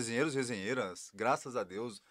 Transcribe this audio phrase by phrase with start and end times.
[0.00, 2.02] Resenheiros, resenheiras, graças a Deus.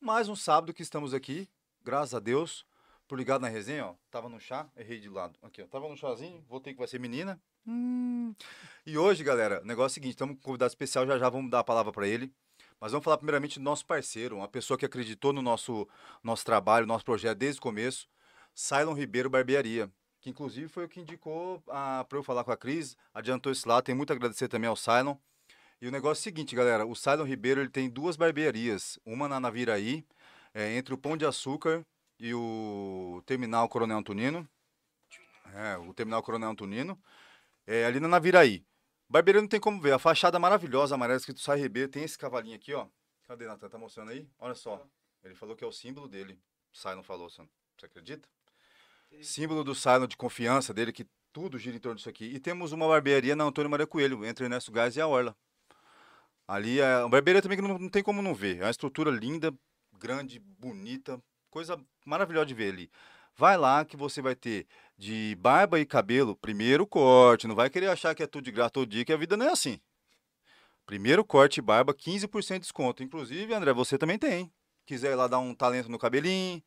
[0.00, 1.48] Mais um sábado que estamos aqui,
[1.82, 2.64] graças a Deus.
[3.08, 3.94] Por ligado na resenha, ó.
[4.12, 5.36] Tava no chá, errei de lado.
[5.42, 5.66] Aqui, ó.
[5.66, 7.42] Tava no chazinho, voltei que vai ser menina.
[7.66, 8.32] Hum.
[8.86, 11.28] E hoje, galera, o negócio é o seguinte: estamos com um convidado especial, já já
[11.28, 12.32] vamos dar a palavra para ele.
[12.78, 15.88] Mas vamos falar primeiramente do nosso parceiro, uma pessoa que acreditou no nosso,
[16.22, 18.08] nosso trabalho, nosso projeto desde o começo,
[18.54, 19.90] Cylon Ribeiro Barbearia.
[20.20, 23.82] Que inclusive foi o que indicou para eu falar com a Cris, adiantou isso lá.
[23.82, 25.16] Tem muito a agradecer também ao Cylon.
[25.82, 29.28] E o negócio é o seguinte, galera: o Cylon Ribeiro ele tem duas barbearias, uma
[29.28, 30.06] na Naviraí,
[30.54, 31.84] é, entre o Pão de Açúcar
[32.20, 34.48] e o Terminal Coronel Antonino.
[35.52, 36.96] É, o Terminal Coronel Antonino.
[37.66, 38.64] É, ali na Naviraí.
[39.08, 42.54] Barbearia não tem como ver, a fachada maravilhosa, amarela, escrito Sai Ribeiro, tem esse cavalinho
[42.54, 42.86] aqui, ó.
[43.26, 43.68] Cadê, Natan?
[43.68, 44.28] Tá mostrando aí?
[44.38, 44.86] Olha só.
[45.24, 46.38] Ele falou que é o símbolo dele.
[46.72, 47.42] Cylon falou, você
[47.82, 48.28] acredita?
[49.20, 52.26] Símbolo do Cylon de confiança dele, que tudo gira em torno disso aqui.
[52.26, 55.36] E temos uma barbearia na Antônio Maria Coelho, entre Ernesto Gás e a Orla.
[56.46, 58.58] Ali é uma barbearia também que não, não tem como não ver.
[58.58, 59.52] É uma estrutura linda,
[59.98, 62.90] grande, bonita, coisa maravilhosa de ver ali.
[63.36, 64.66] Vai lá que você vai ter
[64.98, 67.46] de barba e cabelo, primeiro corte.
[67.46, 69.46] Não vai querer achar que é tudo de graça todo dia, que a vida não
[69.46, 69.80] é assim.
[70.84, 73.02] Primeiro corte barba, 15% de desconto.
[73.02, 74.52] Inclusive, André, você também tem.
[74.84, 76.62] Quiser ir lá dar um talento no cabelinho,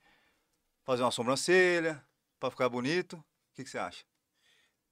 [0.84, 2.04] fazer uma sobrancelha,
[2.40, 3.24] para ficar bonito, o
[3.56, 4.04] que, que você acha?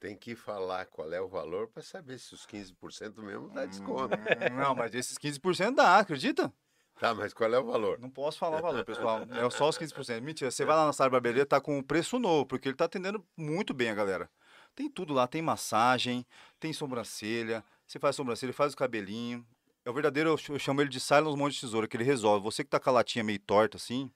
[0.04, 4.14] Tem que falar qual é o valor para saber se os 15% mesmo dá desconto.
[4.18, 6.54] Hum, Não, mas esses 15% dá, acredita?
[7.00, 7.98] Tá, mas qual é o valor?
[8.00, 9.22] Não posso falar o valor, pessoal.
[9.22, 10.20] É só os 15%.
[10.20, 12.76] Mentira, você vai lá na sala de barbearia, tá com o preço novo, porque ele
[12.76, 14.30] tá atendendo muito bem a galera.
[14.76, 16.26] Tem tudo lá, tem massagem,
[16.60, 19.48] tem sobrancelha, você faz sobrancelha, faz o cabelinho.
[19.86, 22.44] É o verdadeiro, eu chamo ele de Silence Monte de Tesoura, que ele resolve.
[22.44, 24.12] Você que tá com a latinha meio torta assim,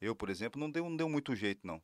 [0.00, 1.80] eu, por exemplo, não deu, não deu muito jeito, não.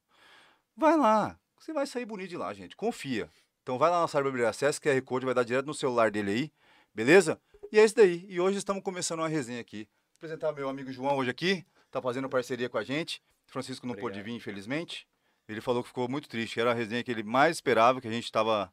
[0.76, 2.74] Vai lá, você vai sair bonito de lá, gente.
[2.76, 3.30] Confia.
[3.64, 6.10] Então vai lá na sala de barbearia, acessa QR Code, vai dar direto no celular
[6.10, 6.52] dele aí,
[6.94, 7.40] beleza?
[7.72, 8.26] E é isso daí.
[8.28, 9.88] E hoje estamos começando uma resenha aqui.
[10.10, 13.22] Vou apresentar meu amigo João hoje aqui, tá fazendo parceria com a gente.
[13.46, 15.08] Francisco não pôde vir, infelizmente.
[15.48, 16.60] Ele falou que ficou muito triste.
[16.60, 18.70] Era a resenha que ele mais esperava, que a gente estava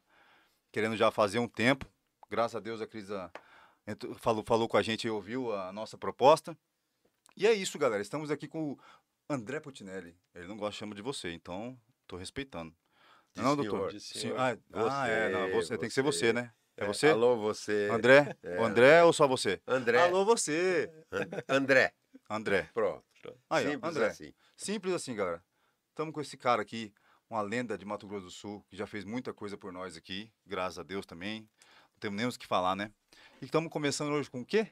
[0.70, 1.86] querendo já fazer um tempo.
[2.28, 3.08] Graças a Deus a Cris
[4.18, 6.54] falou, falou com a gente e ouviu a nossa proposta.
[7.34, 8.02] E é isso, galera.
[8.02, 8.78] Estamos aqui com o
[9.26, 10.14] André Putinelli.
[10.34, 12.74] Ele não gosta de chamar de você, então tô respeitando.
[13.36, 13.98] Não, doutor.
[14.00, 14.38] senhor.
[14.38, 16.32] Ah, ah, é, não, Você, você, tem que ser você, você.
[16.32, 16.52] né?
[16.76, 17.08] É É, você?
[17.08, 17.88] Alô, você.
[17.90, 18.36] André?
[18.42, 18.58] É.
[18.62, 19.60] André ou só você?
[19.66, 20.02] André.
[20.02, 20.90] Alô, você.
[21.10, 21.92] An- André.
[22.28, 22.70] André.
[22.74, 23.04] Pronto.
[23.48, 24.06] Aí, Simples André.
[24.08, 24.34] assim.
[24.56, 25.42] Simples assim, galera.
[25.90, 26.92] Estamos com esse cara aqui,
[27.28, 30.32] uma lenda de Mato Grosso do Sul, que já fez muita coisa por nós aqui,
[30.46, 31.42] graças a Deus também.
[31.92, 32.90] Não temos nem o que falar, né?
[33.40, 34.68] E estamos começando hoje com o quê?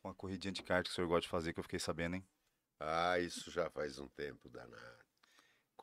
[0.00, 2.16] Com a corridinha de kart que o senhor gosta de fazer, que eu fiquei sabendo,
[2.16, 2.26] hein?
[2.78, 5.05] Ah, isso já faz um tempo danado.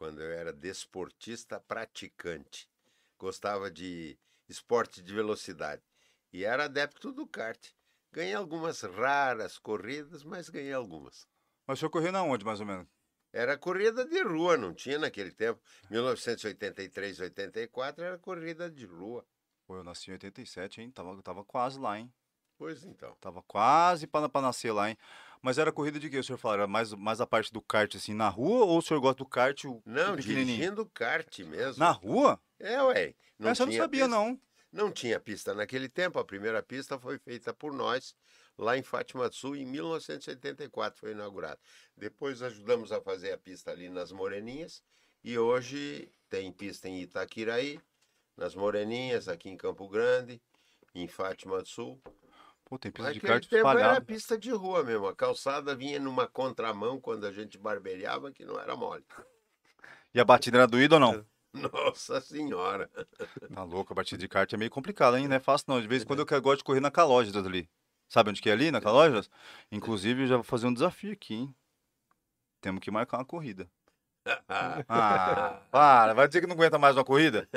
[0.03, 2.69] Quando eu era desportista praticante.
[3.17, 4.19] Gostava de
[4.49, 5.81] esporte de velocidade.
[6.33, 7.71] E era adepto do kart.
[8.11, 11.25] Ganhei algumas raras corridas, mas ganhei algumas.
[11.65, 12.85] Mas o senhor correu na onde, mais ou menos?
[13.31, 15.61] Era corrida de rua, não tinha naquele tempo.
[15.89, 19.25] 1983, 84 era corrida de rua.
[19.65, 20.91] Pô, eu nasci em 87, hein?
[20.91, 22.13] Tava, tava quase lá, hein?
[22.57, 23.15] Pois então.
[23.21, 24.97] Tava quase para nascer lá, hein?
[25.43, 26.55] Mas era corrida de quê, o senhor falou?
[26.55, 28.65] Era mais, mais a parte do kart, assim, na rua?
[28.65, 31.83] Ou o senhor gosta do kart, o, Não, dirigindo kart mesmo.
[31.83, 32.39] Na rua?
[32.57, 33.13] É, ué.
[33.37, 34.07] Não Essa eu não sabia, pista.
[34.07, 34.39] não.
[34.71, 36.17] Não tinha pista naquele tempo.
[36.17, 38.15] A primeira pista foi feita por nós
[38.57, 41.59] lá em Fátima do Sul em 1984, foi inaugurada.
[41.97, 44.81] Depois ajudamos a fazer a pista ali nas Moreninhas
[45.23, 47.79] e hoje tem pista em Itaquiraí,
[48.37, 50.41] nas Moreninhas, aqui em Campo Grande,
[50.95, 52.01] em Fátima do Sul.
[52.73, 54.01] Pô, tem pista de Naquele kart tempo era espalhada.
[54.01, 55.05] pista de rua mesmo.
[55.05, 59.05] A calçada vinha numa contramão quando a gente barbeariava, que não era mole.
[60.11, 61.23] E a batida era doída ou não?
[61.53, 62.89] Nossa Senhora!
[63.53, 65.27] Tá louco, a batida de kart é meio complicada, hein?
[65.27, 65.79] Não é fácil não.
[65.79, 67.69] De vez em quando eu gosto de correr na Calógidas ali.
[68.09, 69.29] Sabe onde que é ali, na Calógidas?
[69.71, 71.55] Inclusive, eu já vou fazer um desafio aqui, hein?
[72.59, 73.69] Temos que marcar uma corrida.
[74.87, 76.13] Ah, para.
[76.13, 77.47] Vai dizer que não aguenta mais uma corrida?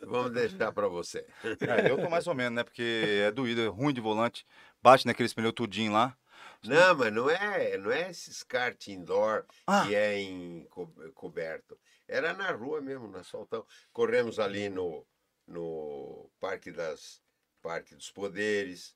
[0.00, 1.26] Vamos deixar para você.
[1.60, 2.62] É, eu tô mais ou menos, né?
[2.64, 4.46] Porque é doído, é ruim de volante.
[4.80, 6.16] Bate naqueles pneus tudinho lá.
[6.64, 9.84] Não, mas não é, não é esses kart indoor Ah.
[9.86, 11.78] que é em co- coberto.
[12.06, 13.66] Era na rua mesmo, no asfaltão.
[13.92, 15.04] Corremos ali no,
[15.46, 17.20] no Parque das
[17.60, 18.94] Parque dos Poderes.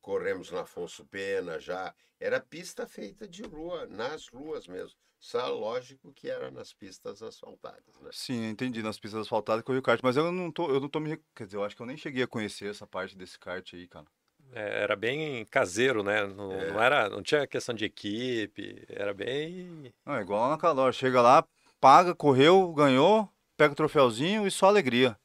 [0.00, 1.94] Corremos na Afonso Pena já.
[2.18, 4.98] Era pista feita de rua, nas ruas mesmo.
[5.22, 8.10] Só lógico que era nas pistas asfaltadas, né?
[8.10, 8.82] Sim, entendi.
[8.82, 10.00] Nas pistas asfaltadas corri o kart.
[10.02, 11.16] Mas eu não tô, eu não tô me.
[11.32, 13.86] Quer dizer, eu acho que eu nem cheguei a conhecer essa parte desse kart aí,
[13.86, 14.06] cara.
[14.52, 16.26] É, era bem caseiro, né?
[16.26, 19.94] Não, não era, não tinha questão de equipe, era bem.
[20.04, 20.92] Não, é igual lá na Calor.
[20.92, 21.46] Chega lá,
[21.80, 25.16] paga, correu, ganhou, pega o troféuzinho e só alegria.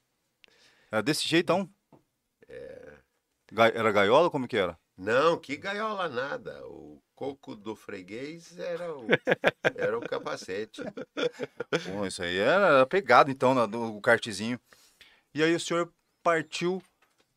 [0.92, 1.68] Era desse jeitão.
[3.52, 4.30] Ga- Era gaiola?
[4.30, 4.78] Como que era?
[4.96, 6.64] Não, que gaiola nada.
[6.68, 9.08] O coco do freguês era o,
[9.76, 10.84] era o capacete.
[11.84, 14.60] Pô, isso aí era pegado, então, na- do kartzinho.
[15.34, 15.92] E aí o senhor
[16.24, 16.82] partiu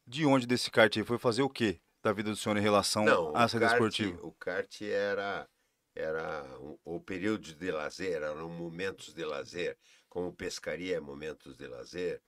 [0.06, 1.04] de onde desse kart aí?
[1.04, 3.72] Foi fazer o quê da vida do senhor em relação Não, à o saída kart,
[3.74, 4.26] esportiva?
[4.26, 5.48] o kart era,
[5.94, 9.78] era um- o período de lazer, eram momentos de lazer.
[10.08, 12.20] Como pescaria é momentos de lazer,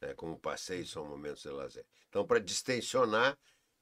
[0.00, 0.14] né?
[0.14, 1.84] como passeio são momentos de lazer.
[2.08, 3.36] Então, para distensionar,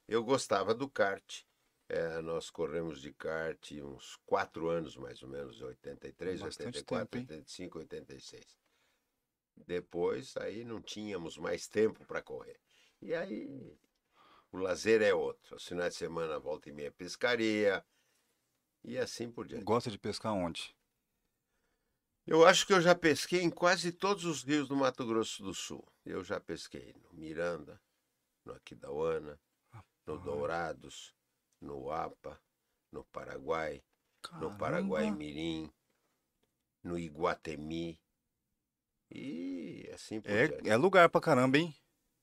[0.07, 1.43] eu gostava do kart.
[1.88, 7.32] É, nós corremos de kart uns quatro anos, mais ou menos, 83, Bastante 84, tempo,
[7.32, 7.38] hein?
[7.38, 8.58] 85, 86.
[9.56, 12.61] Depois, aí não tínhamos mais tempo para correr.
[13.00, 13.75] E aí,
[14.52, 15.56] o lazer é outro.
[15.56, 17.85] Os finais de semana, volta e meia, pescaria.
[18.85, 19.64] E assim por diante.
[19.64, 20.76] Gosta de pescar onde?
[22.26, 25.55] Eu acho que eu já pesquei em quase todos os rios do Mato Grosso do
[25.55, 25.87] Sul.
[26.05, 27.81] Eu já pesquei no Miranda,
[28.44, 29.40] no Aquidauana,
[30.06, 31.14] no Dourados,
[31.61, 32.41] no Apa,
[32.93, 33.83] no Paraguai,
[34.41, 35.19] no Paraguai Caramba!
[35.19, 35.73] Mirim,
[36.83, 38.01] no Iguatemi.
[39.11, 40.69] E assim por diante.
[40.69, 41.75] É, é lugar pra caramba, hein?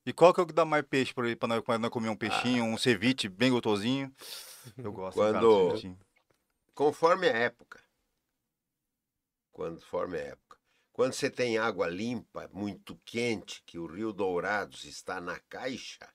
[0.04, 1.90] E qual que é o que dá mais peixe por aí pra nós, pra nós
[1.90, 4.14] comer um peixinho, um ceviche bem gostosinho?
[4.78, 5.98] Eu gosto, cara, de Quando- cevitinho.
[6.74, 7.82] Conforme a época.
[9.52, 10.58] Conforme a época.
[10.92, 16.08] Quando você tem água limpa, muito quente, que o Rio Dourados está na caixa,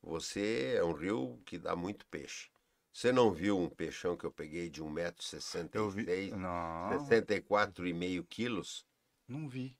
[0.00, 2.50] você é um rio que dá muito peixe.
[2.94, 6.06] Você não viu um peixão que eu peguei de Eu vi.
[6.06, 8.86] 1,66m, Não, 64,5 quilos?
[9.26, 9.76] não vi.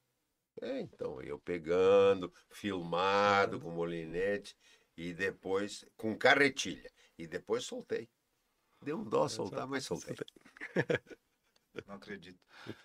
[0.60, 4.56] É, então, eu pegando, filmado com molinete,
[4.96, 6.90] e depois com carretilha.
[7.16, 8.08] E depois soltei.
[8.82, 10.16] Deu um dó soltar, mas soltei.
[11.86, 12.40] Não acredito.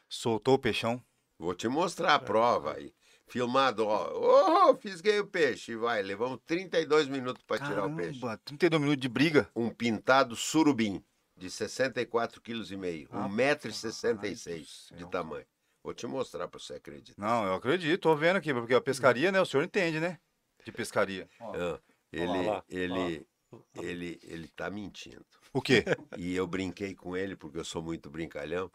[0.07, 1.03] Soltou o peixão?
[1.37, 2.93] Vou te mostrar a prova aí.
[3.29, 4.69] Filmado, ó.
[4.71, 5.75] Ô, fisguei o peixe.
[5.75, 8.19] Vai, levamos 32 minutos para tirar o peixe.
[8.19, 9.49] Caramba, 32 minutos de briga.
[9.55, 11.03] Um pintado surubim
[11.37, 13.07] de 64,5 kg.
[13.11, 14.65] Rapaz 1,66m do de
[14.99, 15.07] céu.
[15.07, 15.45] tamanho.
[15.83, 17.21] Vou te mostrar para você acreditar.
[17.21, 19.39] Não, eu acredito, tô vendo aqui, porque a pescaria, né?
[19.39, 20.19] O senhor entende, né?
[20.65, 21.29] De pescaria.
[21.39, 21.79] Ó, Ah,
[22.11, 23.27] ele, Olha lá, ele,
[23.75, 25.25] ele, ele tá mentindo.
[25.53, 25.85] O quê?
[26.17, 28.69] E eu brinquei com ele, porque eu sou muito brincalhão.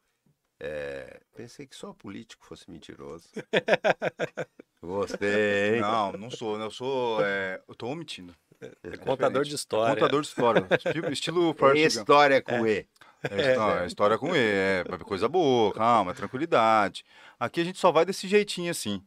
[0.67, 3.29] É, pensei que só político fosse mentiroso.
[4.81, 5.81] Você, hein?
[5.83, 6.65] Não, não sou, né?
[6.65, 7.23] Eu sou.
[7.23, 8.35] é, eu tô omitindo.
[8.83, 9.95] É contador de história.
[9.95, 10.67] Contador de história.
[10.71, 11.99] Estilo, estilo Forrest.
[11.99, 12.89] História com E.
[13.31, 17.05] É, é história com E, é coisa boa, calma, tranquilidade.
[17.39, 19.03] Aqui a gente só vai desse jeitinho assim.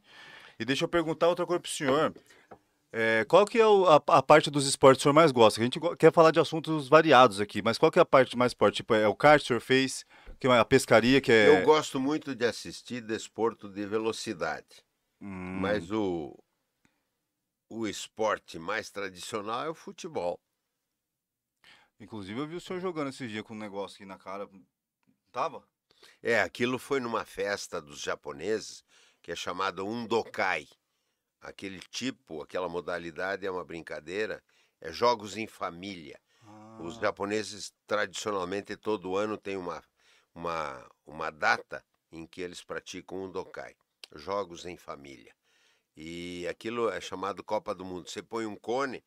[0.60, 2.14] E deixa eu perguntar outra coisa pro senhor.
[2.92, 5.60] É, qual que é a, a parte dos esportes que o senhor mais gosta?
[5.60, 8.54] A gente quer falar de assuntos variados aqui, mas qual que é a parte mais
[8.54, 8.76] forte?
[8.76, 10.04] Tipo, é o kart que o senhor fez,
[10.38, 11.48] que é a pescaria, que é...
[11.48, 14.84] Eu gosto muito de assistir desporto de velocidade,
[15.20, 16.36] Hum, mas o,
[17.70, 20.38] o esporte mais tradicional é o futebol.
[22.00, 24.48] Inclusive eu vi o senhor jogando esses dias com um negócio aqui na cara.
[25.32, 25.66] Tava?
[26.22, 28.84] É, aquilo foi numa festa dos japoneses
[29.22, 30.68] que é chamada Undokai.
[31.40, 34.42] Aquele tipo, aquela modalidade é uma brincadeira,
[34.80, 36.20] é jogos em família.
[36.76, 39.82] Os Ah, japoneses, tradicionalmente, todo ano tem uma,
[40.38, 43.74] uma, uma data em que eles praticam um dokai,
[44.14, 45.34] jogos em família.
[45.96, 48.08] E aquilo é chamado Copa do Mundo.
[48.08, 49.04] Você põe um cone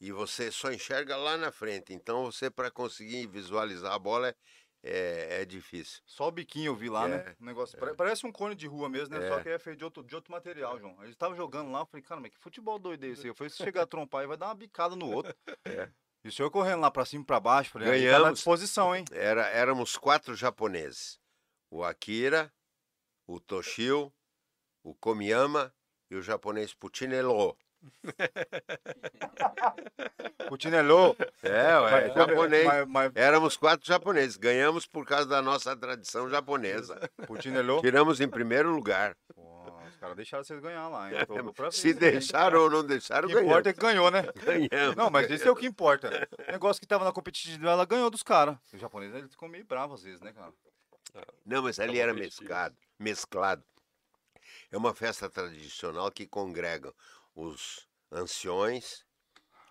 [0.00, 1.94] e você só enxerga lá na frente.
[1.94, 4.36] Então, você, para conseguir visualizar a bola, é,
[4.82, 6.02] é, é difícil.
[6.04, 7.24] Só o biquinho eu vi lá, né?
[7.24, 9.24] É, O negócio, pare- Parece um cone de rua mesmo, né?
[9.24, 9.28] É.
[9.28, 11.00] Só que é feito de outro, de outro material, João.
[11.00, 13.22] A gente tava jogando lá, eu falei, cara, mas que futebol doido é esse?
[13.22, 13.28] aí?
[13.28, 15.32] Eu falei, se chegar a trompar aí, vai dar uma bicada no outro.
[15.66, 15.88] É.
[16.24, 18.38] E o senhor correndo lá pra cima e pra baixo, falei, aí tá na Ganhamos.
[18.38, 19.04] disposição, hein?
[19.12, 21.20] Era, éramos quatro japoneses:
[21.70, 22.50] o Akira,
[23.26, 24.10] o Toshio,
[24.82, 25.72] o Komiyama
[26.10, 27.56] e o japonês Puchinelo.
[30.48, 31.16] Putinelô.
[31.42, 32.64] É, ué, japonês.
[32.64, 34.36] Mas, mas, Éramos quatro japoneses.
[34.36, 36.98] Ganhamos por causa da nossa tradição japonesa.
[37.26, 37.80] Putinelô.
[37.80, 39.16] Tiramos em primeiro lugar.
[39.34, 39.53] Pô,
[40.04, 41.26] os caras deixaram vocês ganhar lá, hein?
[41.26, 44.10] Tô- tô ver Se isso deixaram ou não O deixaram, que importa é que ganhou,
[44.10, 44.22] né?
[44.44, 44.96] Ganhamos.
[44.96, 46.28] Não, mas esse é o que importa.
[46.38, 48.56] O negócio que tava na competitividade, ela ganhou dos caras.
[48.72, 50.52] Os japoneses, eles ficam meio bravos às vezes, né, cara?
[51.44, 53.64] Não, mas ali Tá era mesclado, mesclado.
[54.70, 56.92] É uma festa tradicional que congrega
[57.34, 59.04] os anciões,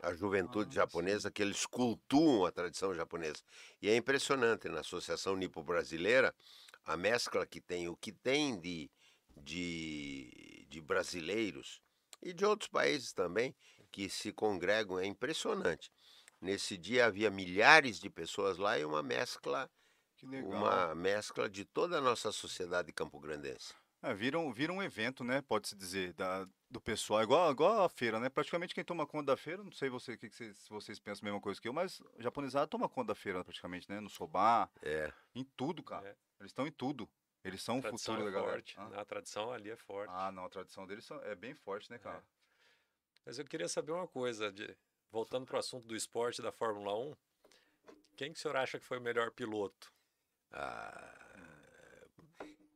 [0.01, 3.41] a juventude Ah, japonesa, que eles cultuam a tradição japonesa.
[3.81, 6.33] E é impressionante, na Associação Nipo-Brasileira,
[6.85, 8.89] a mescla que tem, o que tem de,
[9.35, 11.81] de, de brasileiros
[12.21, 13.55] e de outros países também,
[13.91, 15.91] que se congregam, é impressionante.
[16.41, 19.69] Nesse dia havia milhares de pessoas lá e uma mescla
[20.17, 20.51] Que legal.
[20.51, 23.73] uma mescla de toda a nossa sociedade campograndense.
[24.01, 25.41] É, vira, um, vira um evento, né?
[25.41, 27.23] Pode-se dizer, da, do pessoal.
[27.23, 28.27] Igual, igual a feira, né?
[28.27, 31.23] Praticamente quem toma conta da feira, não sei você, que que vocês, se vocês pensam
[31.23, 34.01] a mesma coisa que eu, mas o japonesado toma conta da feira praticamente, né?
[34.01, 35.09] No sobar, É.
[35.33, 36.05] em tudo, cara.
[36.09, 36.15] É.
[36.41, 37.09] Eles estão em tudo.
[37.43, 38.51] Eles são A o futuro é da galera.
[38.53, 38.75] forte.
[38.77, 39.01] Ah.
[39.01, 40.11] A tradição ali é forte.
[40.15, 42.23] Ah, não, a tradição deles é bem forte, né, cara?
[43.25, 44.75] Mas eu queria saber uma coisa, de-
[45.11, 47.15] voltando para o assunto do esporte da Fórmula 1,
[48.15, 49.91] quem que o senhor acha que foi o melhor piloto?
[50.51, 51.13] Ah,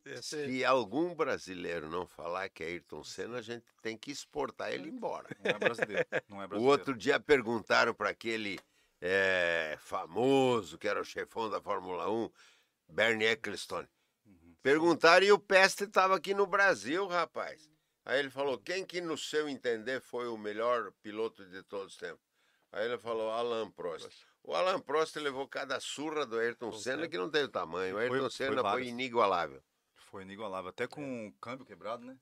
[0.06, 4.72] Esse- se algum brasileiro não falar que é Ayrton Senna, a gente tem que exportar
[4.72, 5.28] ele embora.
[5.44, 6.06] Não é brasileiro.
[6.30, 6.72] Não é O brasileiro.
[6.80, 8.58] outro dia perguntaram para aquele
[9.02, 12.32] eh, famoso que era o chefão da Fórmula 1,
[12.90, 13.88] Bernie Ecclestone.
[14.72, 17.72] Perguntaram e o Peste estava aqui no Brasil, rapaz.
[18.04, 21.98] Aí ele falou: quem que no seu entender foi o melhor piloto de todos os
[21.98, 22.20] tempos?
[22.74, 24.26] Aí ele falou: Alan Prost.
[24.44, 27.96] O Alan Prost levou cada surra do Ayrton Senna que não tem o tamanho.
[27.96, 28.88] O Foi- Ayrton foi Senna foi vários.
[28.90, 29.64] inigualável.
[29.96, 30.70] Foi inigualável.
[30.70, 32.18] Até com o câmbio quebrado, né?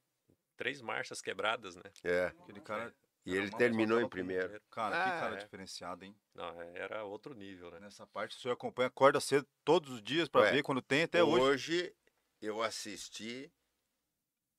[0.56, 1.84] Três marchas quebradas, né?
[2.04, 2.26] É.
[2.44, 2.94] Aquele cara.
[3.26, 4.62] E era ele terminou em tava com- primeiro.
[4.70, 5.40] Cara, Ah, que cara é.
[5.40, 6.16] diferenciado, hein?
[6.36, 7.80] Não, é- era outro nível, né?
[7.80, 11.02] Nessa parte, o senhor acompanha, acorda cedo todos os dias pra Ué, ver quando tem,
[11.04, 11.42] até hoje.
[11.44, 11.96] Hoje
[12.42, 13.52] eu assisti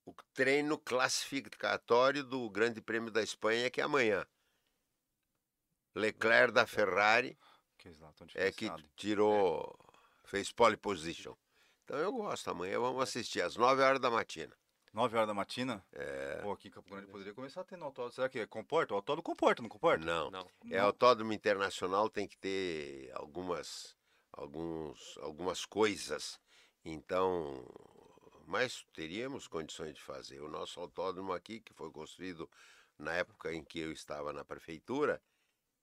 [0.04, 4.26] o treino classificatório do Grande Prêmio da Espanha, que é amanhã.
[5.94, 7.38] Leclerc da Ferrari
[7.76, 7.88] Que
[8.34, 9.78] é que tirou,
[10.24, 11.34] fez pole position.
[11.84, 12.50] Então eu gosto.
[12.50, 14.54] Amanhã vamos assistir às 9 horas da matina.
[14.92, 15.84] 9 horas da matina?
[15.92, 16.40] É.
[16.42, 18.14] Pô, aqui em Campo Grande poderia começar a ter no autódromo.
[18.14, 18.46] Será que é?
[18.46, 18.94] comporta?
[18.94, 20.04] O autódromo comporta, não comporta?
[20.04, 20.30] Não.
[20.30, 20.48] Não.
[20.70, 23.96] É autódromo internacional tem que ter algumas
[24.32, 26.40] alguns algumas coisas.
[26.88, 27.64] Então,
[28.46, 30.40] mas teríamos condições de fazer.
[30.40, 32.48] O nosso autódromo aqui, que foi construído
[32.96, 35.20] na época em que eu estava na prefeitura,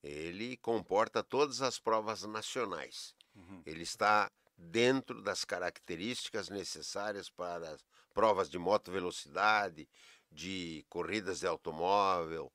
[0.02, 3.14] ele comporta todas as provas nacionais.
[3.36, 3.62] Uhum.
[3.66, 9.90] Ele está dentro das características necessárias para as provas de moto velocidade,
[10.32, 12.50] de corridas de automóvel.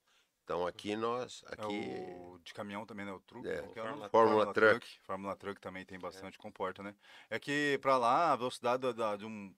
[0.48, 3.12] Então aqui nós, É aqui o de caminhão também, né?
[3.12, 3.46] O truque.
[3.46, 4.08] É, que é o nome?
[4.08, 4.98] Fórmula Truck.
[5.02, 6.94] Fórmula Truck também tem bastante, comporta, né?
[7.28, 9.54] É que pra lá, a velocidade da, da- de um...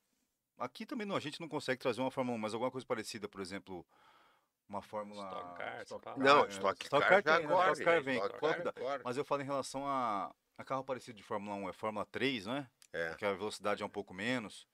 [0.58, 3.28] Aqui também não, a gente não consegue trazer uma Fórmula 1, mas alguma coisa parecida,
[3.28, 3.86] por exemplo,
[4.68, 5.24] uma Fórmula...
[5.28, 6.16] Stock Car, você fala?
[6.18, 7.54] Não, é, Stock Stock Car Car já tem, né?
[7.54, 9.00] Stock Car vem, Stock Car corre.
[9.04, 12.46] Mas eu falo em relação a, a carro parecido de Fórmula 1, é Fórmula 3,
[12.46, 12.68] não é?
[12.92, 14.66] É, Que a velocidade é um pouco menos.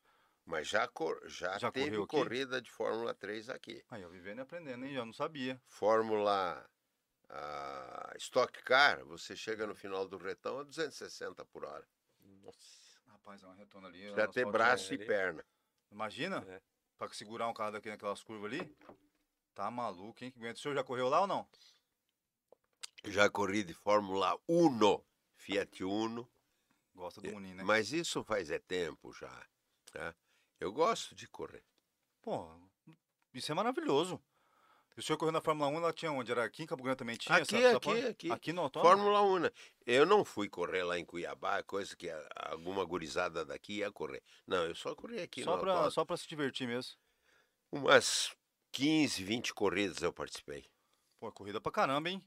[0.47, 3.85] Mas já, cor- já, Já teve corrida de Fórmula 3 aqui.
[3.91, 4.95] Aí, eu vivendo e aprendendo, hein?
[4.95, 5.61] Já não sabia.
[5.67, 6.65] Fórmula
[7.29, 11.87] ah, Stock Car, você chega no final do retão a 260 por hora.
[12.21, 13.01] Nossa.
[13.09, 14.09] Rapaz, é uma retona ali.
[14.11, 15.03] Já ter asfalto braço ali.
[15.03, 15.45] e perna.
[15.91, 16.61] Imagina, É.
[16.97, 18.77] pra segurar um carro daqui naquelas curvas ali.
[19.55, 20.31] Tá maluco, hein?
[20.31, 20.59] Que aguenta.
[20.59, 21.49] O senhor já correu lá ou não?
[23.05, 26.29] Já corri de Fórmula Uno, Fiat Uno,
[26.95, 27.63] Gosta do Unim, né?
[27.63, 29.47] mas isso faz é tempo já.
[29.93, 30.15] tá?
[30.61, 31.63] Eu gosto de correr.
[32.23, 32.49] Pô,
[33.35, 34.21] isso é maravilhoso.
[34.97, 36.33] O senhor correu na Fórmula 1, ela tinha onde?
[36.33, 37.37] Era aqui em Campo Grande também tinha?
[37.37, 38.33] Aqui, essa- essa aqui, Fórmula- aqui.
[38.33, 38.97] Aqui no autódromo?
[38.97, 39.39] Fórmula 1.
[39.41, 39.51] né?
[39.85, 44.23] Eu não fui correr lá em Cuiabá, coisa que alguma gurizada daqui ia correr.
[44.47, 45.93] Não, eu só corri aqui Só no pra, autódromo.
[45.93, 46.95] só pra se divertir mesmo.
[47.71, 48.35] Umas
[48.73, 50.65] 15, 20 corridas eu participei.
[51.21, 52.27] Pô, corrida pra caramba, hein?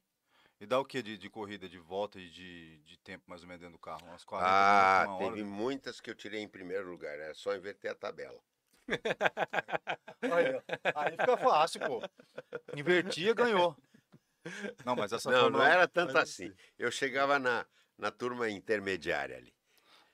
[0.59, 3.47] E dá o que de, de corrida, de volta e de, de tempo mais ou
[3.47, 4.05] menos dentro do carro?
[4.07, 5.43] Umas 40 Ah, minutos, uma hora, teve né?
[5.43, 7.17] muitas que eu tirei em primeiro lugar.
[7.17, 8.39] Era só inverter a tabela.
[10.31, 10.61] Aí, ó.
[10.93, 12.01] Aí fica fácil, pô.
[12.75, 13.75] Invertia, ganhou.
[14.85, 16.53] Não, mas essa Não, não 1 era tanto assim.
[16.77, 17.65] Eu chegava na,
[17.97, 19.53] na turma intermediária ali.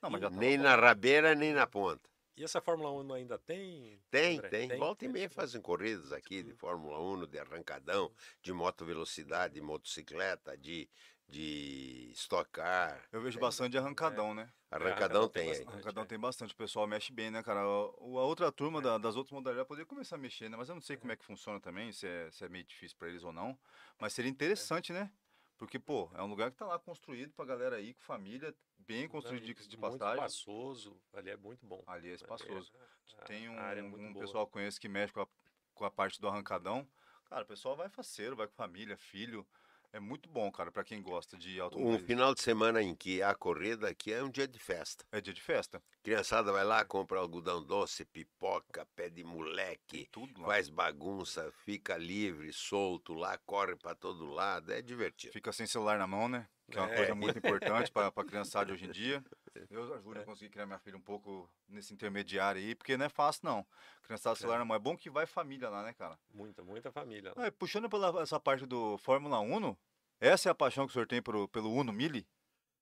[0.02, 0.64] Não, mas já tava Nem bom.
[0.64, 2.10] na rabeira, nem na ponta.
[2.38, 4.02] E essa Fórmula 1 ainda tem?
[4.12, 4.50] Tem, André?
[4.50, 4.78] tem.
[4.78, 5.36] Volta e meia Tem?
[5.36, 8.12] fazem corridas aqui de Fórmula 1, de arrancadão,
[8.42, 10.90] de moto velocidade, de motocicleta, de,
[11.30, 13.02] de Stock Car.
[13.12, 13.42] Eu vejo Tem.
[13.42, 14.50] bastante de arrancadão, né?
[14.70, 15.68] Arrancadão Arrancadão tem tem.
[15.68, 16.06] Arrancadão é.
[16.06, 17.66] tem bastante, o pessoal mexe bem, né, cara?
[17.66, 20.58] O- A outra turma da- das outras modalidades poderia começar a mexer, né?
[20.58, 22.98] Mas eu não sei como é que funciona também, se é, se é meio difícil
[22.98, 23.58] pra eles ou não.
[23.98, 25.10] Mas seria interessante, né?
[25.58, 29.08] Porque, pô, é um lugar que tá lá construído pra galera aí, com família, bem
[29.08, 30.26] construído, dicas de muito passagem.
[30.26, 31.82] espaçoso, ali é muito bom.
[31.88, 32.74] Ali é espaçoso.
[33.18, 34.26] A- Tem um, é muito um boa.
[34.26, 35.28] pessoal que conheço que mexe com a,
[35.74, 36.88] com a parte do arrancadão.
[37.26, 39.48] Cara, o pessoal vai faceiro, vai com família, filho.
[39.96, 42.06] É muito bom, cara, pra quem gosta de Um automobilismo.
[42.06, 45.06] final de semana em que há corrida aqui é um dia de festa.
[45.10, 45.82] É dia de festa.
[46.04, 50.48] Criançada vai lá, compra algodão doce, pipoca, pé de moleque, Tudo lá.
[50.48, 55.32] faz bagunça, fica livre, solto lá, corre pra todo lado, é divertido.
[55.32, 56.46] Fica sem celular na mão, né?
[56.70, 56.96] Que é uma É.
[56.98, 59.24] coisa muito importante para a criançada hoje em dia.
[59.70, 63.10] Deus ajude a conseguir criar minha filha um pouco nesse intermediário aí, porque não é
[63.10, 63.66] fácil, não.
[64.04, 64.76] Criançada celular na mão.
[64.76, 66.20] É bom que vai família lá, né, cara?
[66.34, 67.34] Muita, muita família.
[67.36, 67.52] lá.
[67.52, 69.78] Puxando pela essa parte do Fórmula Uno,
[70.20, 72.28] essa é a paixão que o senhor tem pro, pelo Uno Mille?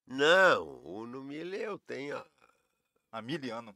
[0.06, 2.24] Não, o no Mille eu tenho,
[3.12, 3.76] A Miliano.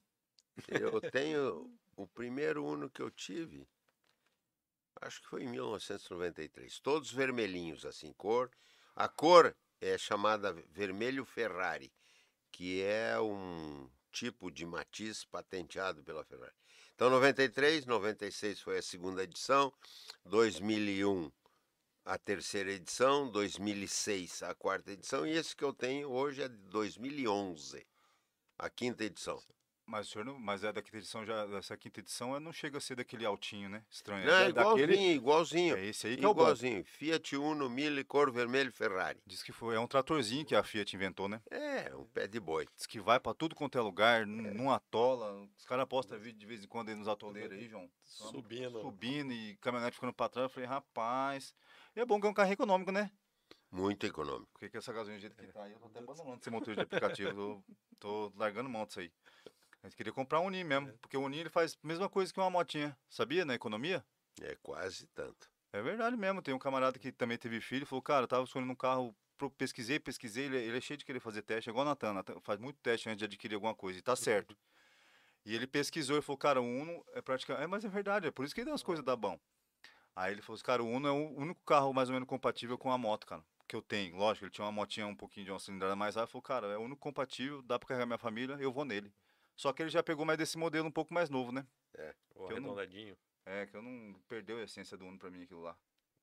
[0.67, 3.67] eu tenho O primeiro Uno que eu tive,
[5.01, 6.79] acho que foi em 1993.
[6.79, 8.51] Todos vermelhinhos, assim, cor.
[8.95, 11.91] A cor é chamada vermelho Ferrari,
[12.57, 16.55] que é um tipo de matiz patenteado pela Ferrari.
[16.95, 19.71] Então, 93, 96 foi a segunda edição,
[20.25, 21.31] 2001
[22.03, 26.57] a terceira edição, 2006 a quarta edição, e esse que eu tenho hoje é de
[26.69, 27.85] 2011,
[28.57, 29.39] a quinta edição.
[29.89, 32.51] Mas o senhor não, mas é da quinta edição já, essa quinta edição é- não
[32.51, 33.85] chega a ser daquele altinho, né?
[33.89, 34.25] Estranho.
[34.27, 35.77] Não, é igualzinho, daquele, igualzinho.
[35.77, 36.41] é esse aí que é o bom.
[36.41, 36.83] igualzinho.
[36.83, 39.17] Fiat Uno, Mille, cor vermelho, Ferrari.
[39.25, 41.41] Diz que foi, é um tratorzinho que a Fiat inventou, né?
[41.49, 42.67] É, um pé de boi.
[42.75, 45.47] Diz que vai pra tudo quanto é lugar, n- não atola.
[45.57, 47.89] Os caras postam vídeo de vez em quando aí nos atoleiros aí, João.
[48.03, 48.81] Subindo.
[48.81, 50.43] Subindo e caminhonete ficando pra trás.
[50.43, 51.55] Eu falei, rapaz.
[51.95, 53.09] E é bom que é um carro econômico, né?
[53.71, 54.49] Muito econômico.
[54.51, 56.75] Porque que essa gasolina do jeito que tá aí, eu tô até abandonando esse motor
[56.75, 57.63] de aplicativo.
[57.99, 59.09] Tô, tô largando mão disso aí.
[59.87, 62.33] A gente queria comprar um Uni mesmo, porque o Uni ele faz a mesma coisa
[62.33, 62.95] que uma motinha.
[63.09, 64.05] Sabia, na economia?
[64.41, 65.49] É quase tanto.
[65.71, 66.41] É verdade mesmo.
[66.41, 69.15] Tem um camarada que também teve filho falou, cara, eu tava escolhendo um carro,
[69.57, 72.37] pesquisei, pesquisei, ele, ele é cheio de querer fazer teste, é igual o Natan, Natan
[72.41, 74.57] faz muito teste antes de adquirir alguma coisa, e tá certo.
[75.45, 77.63] E ele pesquisou e falou, cara, o Uno é praticamente.
[77.63, 79.39] É, mas é verdade, é por isso que ele dá as coisas da bom.
[80.13, 82.91] Aí ele falou cara, o Uno é o único carro mais ou menos compatível com
[82.91, 83.41] a moto, cara.
[83.65, 84.17] Que eu tenho.
[84.17, 86.25] Lógico, ele tinha uma motinha um pouquinho de uma cilindrada mais alta.
[86.25, 89.13] Ele falou, cara, é o único compatível, dá pra carregar minha família, eu vou nele.
[89.57, 91.67] Só que ele já pegou mais desse modelo um pouco mais novo, né?
[92.35, 93.17] O que eu não- arredondadinho.
[93.45, 95.75] É, que eu não perdeu a essência do Uno pra mim aquilo lá.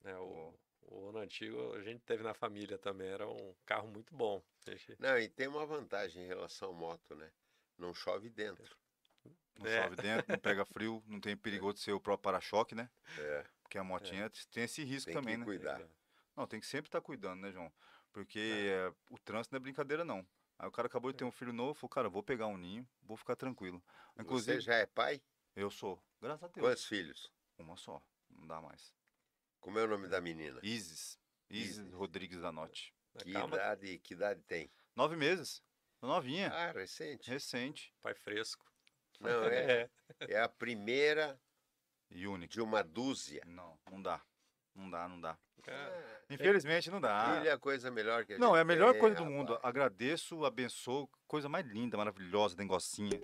[0.03, 3.09] né, o, o Uno antigo a gente teve na família também.
[3.09, 4.43] Era um carro muito bom.
[4.99, 7.31] Não, e tem uma vantagem em relação à moto, né?
[7.77, 8.77] Não chove dentro.
[9.59, 9.83] Não É.
[9.83, 12.89] chove dentro, não pega frio, não tem perigo de ser o próprio para-choque, né?
[13.19, 15.45] É, Porque a motinha tem esse risco tem também, que né?
[15.47, 15.83] cuidar.
[16.37, 17.73] Não, tem que sempre estar cuidando, né, João?
[18.13, 20.25] Porque é, o trânsito não é brincadeira, não.
[20.59, 22.89] Aí o cara acabou de ter um filho novo, falou, cara, vou pegar um ninho,
[23.03, 23.83] vou ficar tranquilo.
[24.19, 25.21] Inclusive, Você já é pai?
[25.57, 27.33] eu sou, graças a Deus, Quantos filhos?
[27.59, 28.93] uma só, não dá mais.
[29.61, 30.61] Como é o nome da menina?
[30.63, 31.19] Isis,
[31.51, 31.93] Isis Isis.
[31.93, 32.93] Rodrigues da.
[33.19, 34.71] Que Calma, idade, que idade tem?
[34.97, 35.63] Nove meses,
[36.03, 37.29] novinha, Ah, recente.
[37.31, 38.65] recente pai fresco.
[39.21, 39.89] Não, é,
[40.29, 41.41] é a primeira
[42.11, 42.53] e única.
[42.53, 43.43] de uma dúzia.
[43.47, 44.21] Não, não dá,
[44.75, 45.37] não dá, não dá.
[45.67, 47.37] É, Infelizmente não dá.
[47.37, 49.23] Filho é a coisa melhor que a Não, gente é a melhor tem, coisa do
[49.23, 49.39] rapaz.
[49.39, 49.59] mundo.
[49.63, 53.19] Agradeço, abençoo, coisa mais linda, maravilhosa, dengocinha,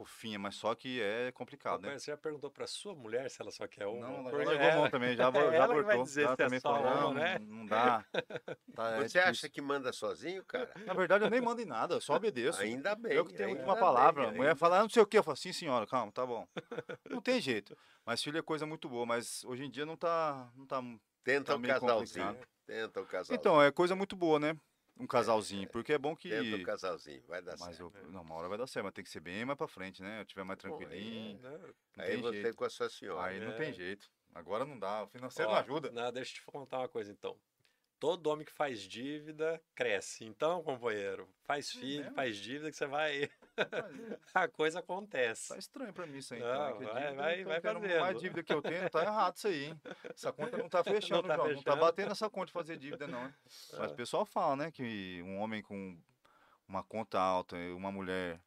[0.00, 1.98] fofinha, mas só que é complicado, né?
[1.98, 4.08] Você já perguntou pra sua mulher se ela só quer uma?
[4.08, 6.02] Não, ela Porque já largou a mão também, já, é já ela abortou.
[6.04, 7.38] dizer é também só falou, não, né?
[7.38, 8.02] não dá.
[8.74, 9.22] Tá, é Você difícil.
[9.22, 10.72] acha que manda sozinho, cara?
[10.86, 12.62] Na verdade, eu nem mando em nada, eu só obedeço.
[12.62, 13.12] Ainda bem.
[13.12, 14.22] eu que tenho a última bem, palavra.
[14.22, 15.18] A ainda mulher fala, ah, não sei o que.
[15.18, 16.48] Eu falo, sim, senhora, calma, tá bom.
[17.10, 17.76] Não tem jeito.
[18.06, 20.50] Mas filho é coisa muito boa, mas hoje em dia não tá.
[20.56, 20.82] Não tá...
[21.22, 22.26] Tenta tá casalzinho.
[22.26, 22.48] complicado.
[22.66, 23.36] Tenta o casalzinho.
[23.36, 24.56] Então, é coisa muito boa, né?
[25.00, 26.28] Um casalzinho, porque é bom que.
[26.28, 27.96] Tenta o casalzinho, vai dar Mas certo.
[27.96, 30.02] eu, não, uma hora vai dar certo, mas tem que ser bem mais pra frente,
[30.02, 30.20] né?
[30.20, 31.38] Eu tiver mais Bom, aí tranquilinho.
[31.40, 31.58] Né?
[31.96, 32.56] Não Aí tem você jeito.
[32.56, 33.26] com a sua senhora.
[33.26, 33.56] Aí não É.
[33.56, 34.10] tem jeito.
[34.34, 35.02] Agora não dá.
[35.04, 35.90] O financeiro Ó, não ajuda.
[35.90, 37.36] Não, deixa eu te contar uma coisa então.
[37.98, 40.24] Todo homem que faz dívida cresce.
[40.24, 42.14] Então, companheiro, faz filho, mesmo?
[42.14, 43.30] faz dívida que você vai.
[44.34, 45.48] A coisa acontece.
[45.48, 46.40] Tá estranho pra mim isso aí.
[46.40, 48.00] Não, então, vai- dívida, vai- vai fazendo.
[48.00, 49.80] Mais dívida que eu tenho, tá errado isso aí, hein?
[50.14, 50.82] Essa conta não tá
[51.22, 51.48] fechando, tá João.
[51.48, 51.80] Não tá fechando.
[51.80, 53.24] batendo essa conta de fazer dívida, não.
[53.26, 53.34] hein?
[53.44, 53.92] Mas Ah.
[53.92, 55.98] o pessoal fala, né, que um homem com
[56.68, 58.40] uma conta alta e uma mulher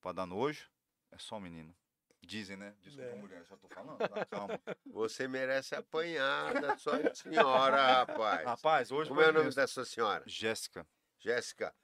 [0.00, 0.68] pra dar nojo,
[1.10, 1.74] é só um menino.
[2.22, 2.74] Dizem, né?
[2.80, 3.14] Desculpa, É.
[3.16, 4.24] mulher, só tô falando, tá?
[4.24, 4.58] Calma.
[4.86, 8.44] Você merece apanhar da sua senhora, rapaz.
[8.46, 10.22] Rapaz, hoje Como é o nome sua senhora?
[10.26, 10.86] Jéssica.
[11.18, 11.74] Jéssica,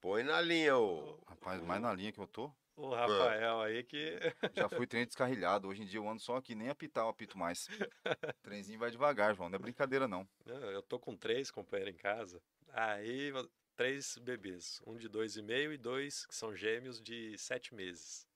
[0.00, 1.18] põe na linha o.
[1.26, 2.50] Rapaz, mais na linha que eu tô.
[2.76, 4.18] O Rafael aí que.
[4.56, 5.68] Já fui trem descarrilhado.
[5.68, 7.66] Hoje em dia eu ando só aqui, nem apitar eu apito mais.
[7.66, 7.68] O
[8.42, 9.50] trenzinho vai devagar, João.
[9.50, 10.26] Não é brincadeira, não.
[10.46, 12.42] Não, Eu tô com três companheiros em casa.
[12.72, 13.32] Aí,
[13.76, 14.80] três bebês.
[14.86, 18.26] Um de dois e meio e dois que são gêmeos de sete meses.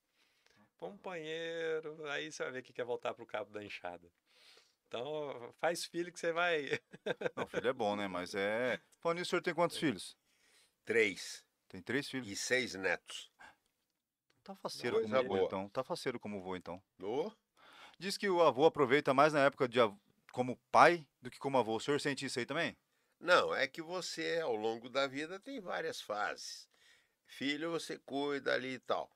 [0.76, 4.10] Companheiro, aí você vai ver que quer voltar pro cabo da enxada.
[4.86, 6.78] Então, faz filho que você vai.
[7.34, 8.06] Não, filho é bom, né?
[8.06, 8.78] Mas é.
[8.98, 10.16] Falando nisso, o senhor tem quantos filhos?
[10.84, 11.43] Três
[11.74, 12.28] Tem três filhos.
[12.28, 13.32] e seis netos.
[14.44, 15.68] Tá faceiro Coisa como vô, então.
[15.70, 16.80] Tá faceiro como vô, então.
[17.02, 17.32] Ô,
[17.98, 19.98] Diz que o avô aproveita mais na época de av-
[20.30, 21.74] como pai do que como avô.
[21.74, 22.76] O senhor sente isso aí também?
[23.18, 26.68] Não, é que você, ao longo da vida, tem várias fases.
[27.26, 29.10] Filho, você cuida ali e tal.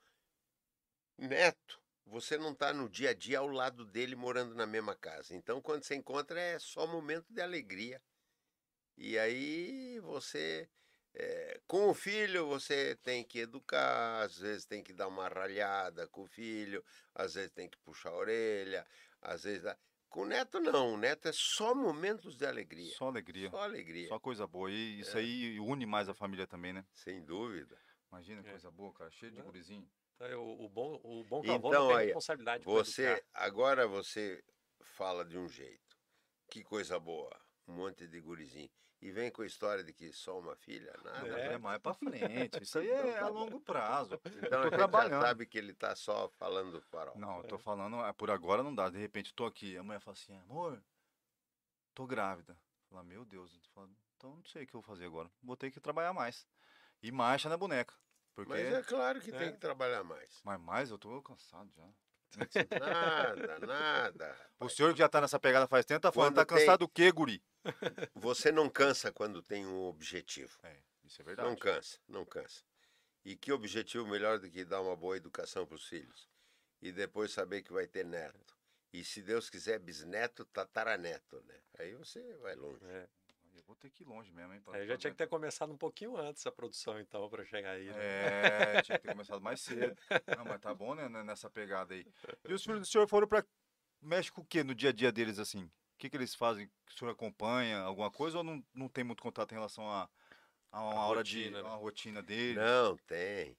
[1.16, 5.32] Neto, você não está no dia a dia ao lado dele morando na mesma casa.
[5.32, 8.02] Então, quando você encontra, é só momento de alegria.
[8.96, 10.68] E aí você.
[11.18, 16.06] É, com o filho, você tem que educar, às vezes tem que dar uma ralhada
[16.08, 18.86] com o filho, às vezes tem que puxar a orelha,
[19.20, 19.62] às vezes.
[19.62, 19.76] dá-
[20.08, 20.94] Com o neto, não.
[20.94, 22.90] O neto é só momentos de alegria.
[22.96, 23.50] Só alegria.
[23.50, 24.08] Só alegria.
[24.08, 24.70] Só coisa boa.
[24.70, 25.20] E isso É.
[25.20, 26.82] aí une mais a família também, né?
[26.94, 27.78] Sem dúvida.
[28.10, 28.52] Imagina que É.
[28.52, 29.10] coisa boa, cara.
[29.10, 29.44] Cheio de Não.
[29.44, 29.86] gurizinho.
[30.14, 34.42] Então, O, o bom, o bom Então, cavalo tem aí, responsabilidade Você, agora você
[34.82, 35.94] fala de um jeito.
[36.50, 37.38] Que coisa boa.
[37.66, 38.70] Um monte de gurizinho.
[39.00, 41.28] E vem com a história de que só uma filha, nada.
[41.38, 41.52] É.
[41.52, 42.60] é mais pra frente.
[42.62, 44.20] Isso aí é a longo prazo.
[44.42, 45.20] Então a tô gente trabalhando.
[45.22, 47.16] já sabe que ele tá só falando do farol.
[47.16, 48.90] Não, eu tô falando, é, por agora não dá.
[48.90, 50.82] De repente, tô aqui, a mulher fala assim, amor,
[51.94, 52.58] tô grávida.
[52.88, 55.30] Fala, meu Deus, eu falando, então não sei o que eu vou fazer agora.
[55.42, 56.46] Vou ter que trabalhar mais.
[57.00, 57.94] E marcha na boneca.
[58.34, 58.50] Porque.
[58.52, 59.52] Mas é claro que tem É.
[59.52, 60.40] que trabalhar mais.
[60.42, 61.88] Mas mais eu tô cansado já.
[62.80, 64.36] Nada, nada.
[64.60, 67.10] O senhor que já tá nessa pegada faz tempo, tá falando, tá cansado do quê,
[67.10, 67.42] guri?
[68.14, 70.58] Você não cansa quando tem um objetivo.
[70.62, 71.48] É, isso é verdade.
[71.48, 72.62] Não cansa, não cansa.
[73.24, 76.28] E que objetivo melhor do que dar uma boa educação para os filhos?
[76.80, 78.56] E depois saber que vai ter neto.
[78.92, 81.60] E se Deus quiser, bisneto, tataraneto, né?
[81.78, 82.84] Aí você vai longe.
[82.86, 83.08] É.
[83.58, 84.60] Eu vou ter que ir longe mesmo, hein?
[84.60, 84.98] pra Aí já fazer.
[84.98, 87.86] tinha que ter começado um pouquinho antes a produção, então, para chegar aí.
[87.86, 87.94] né?
[88.78, 89.96] É, tinha que ter começado mais cedo.
[90.38, 92.06] Não, mas tá bom, né, né, nessa pegada aí.
[92.48, 93.44] E os filhos do senhor foram pra
[94.00, 95.64] México o quê no dia a dia deles, assim?
[95.64, 96.70] O que, que eles fazem?
[96.88, 100.08] O senhor acompanha alguma coisa ou não, não tem muito contato em relação a,
[100.70, 101.62] a uma A hora rotina, de.
[101.64, 101.68] né?
[101.68, 102.56] a rotina deles?
[102.56, 103.58] Não, tem.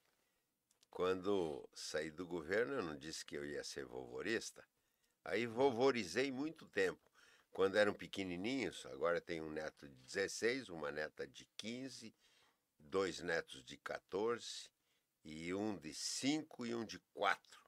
[0.89, 4.65] Quando saí do governo, eu não disse que eu ia ser vovorista.
[5.25, 7.08] Aí vovorizei muito tempo.
[7.59, 12.15] Quando eram pequenininhos, agora tem um neto de 16, uma neta de 15,
[12.79, 14.71] dois netos de 14,
[15.25, 17.61] e um de 5 e um de 4.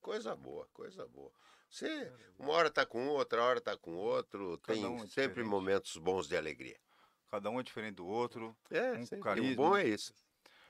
[0.00, 1.32] Coisa boa, coisa boa.
[1.68, 5.08] Você, uma hora tá com um, outra hora tá com outro, Cada tem um é
[5.08, 6.78] sempre momentos bons de alegria.
[7.28, 8.56] Cada um é diferente do outro.
[8.70, 9.18] É, Um sempre.
[9.18, 9.56] o carisma.
[9.56, 10.14] bom é isso.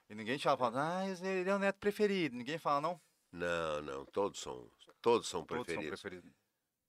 [0.08, 2.34] E ninguém te fala, ah, ele é o neto preferido.
[2.34, 3.00] Ninguém fala, não.
[3.30, 4.66] Não, não, todos são,
[5.02, 6.32] todos são Todos são preferidos.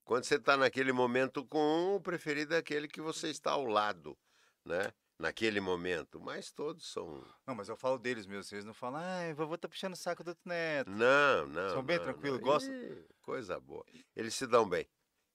[0.03, 3.65] Quando você está naquele momento com um, o preferido é aquele que você está ao
[3.65, 4.17] lado,
[4.65, 4.91] né?
[5.17, 6.19] Naquele momento.
[6.19, 7.25] Mas todos são.
[7.47, 8.43] Não, mas eu falo deles mesmo.
[8.43, 10.89] Vocês não falam, ah, vovô tá puxando o saco do outro neto.
[10.89, 11.69] Não, não.
[11.69, 12.45] São bem não, tranquilos, não.
[12.45, 12.73] gostam?
[13.21, 13.85] Coisa boa.
[14.15, 14.85] Eles se dão bem.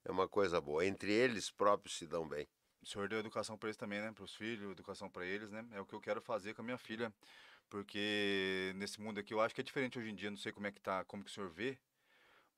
[0.04, 0.85] É uma coisa boa.
[0.85, 2.46] Entre eles próprios se dão bem.
[2.83, 4.12] O senhor deu educação para eles também, né?
[4.12, 5.66] Para os filhos, educação para eles, né?
[5.72, 7.12] É o que eu quero fazer com a minha filha.
[7.68, 10.66] Porque nesse mundo aqui eu acho que é diferente hoje em dia, não sei como
[10.66, 11.78] é que tá, como que o senhor vê,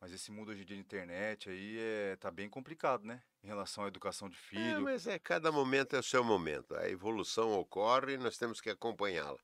[0.00, 3.22] mas esse mundo hoje em dia de internet aí é, tá bem complicado, né?
[3.42, 4.82] Em relação à educação de É, filho.
[4.82, 6.74] mas é, cada momento é o seu momento.
[6.76, 9.38] A evolução ocorre e nós temos que acompanhá-la.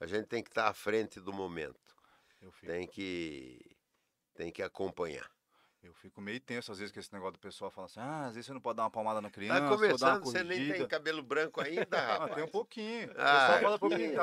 [0.00, 1.80] A gente tem que estar à frente do momento.
[2.60, 3.58] Tem que,
[4.34, 5.28] tem que acompanhar.
[5.86, 8.34] Eu fico meio tenso às vezes com esse negócio do pessoal falar assim, ah, às
[8.34, 10.72] vezes você não pode dar uma palmada na criança, Tá dar uma começando, você nem
[10.72, 12.34] tem cabelo branco ainda, Ah, rapaz.
[12.34, 13.08] tem um pouquinho.
[13.08, 14.14] O Ah, pessoal fala pra eu.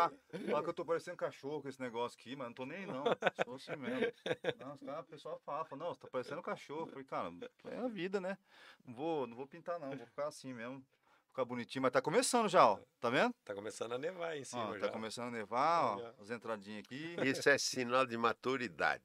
[0.49, 3.03] Fala que eu tô parecendo cachorro com esse negócio aqui, mas não tô nem não.
[3.45, 4.11] Sou assim mesmo.
[4.59, 6.81] Não, os caras, o pessoal fala, fala, não, você tá parecendo cachorro.
[6.81, 7.31] Eu falei, cara,
[7.65, 8.37] é a vida, né?
[8.85, 9.89] Não vou, não vou pintar, não.
[9.95, 10.83] Vou ficar assim mesmo.
[11.29, 11.81] Ficar bonitinho.
[11.81, 12.77] Mas tá começando já, ó.
[12.99, 13.33] Tá vendo?
[13.43, 14.81] Tá começando a nevar em cima Ó, já.
[14.85, 16.11] tá começando a nevar, ó.
[16.21, 17.15] As entradinhas aqui.
[17.23, 19.03] Isso é sinal de maturidade.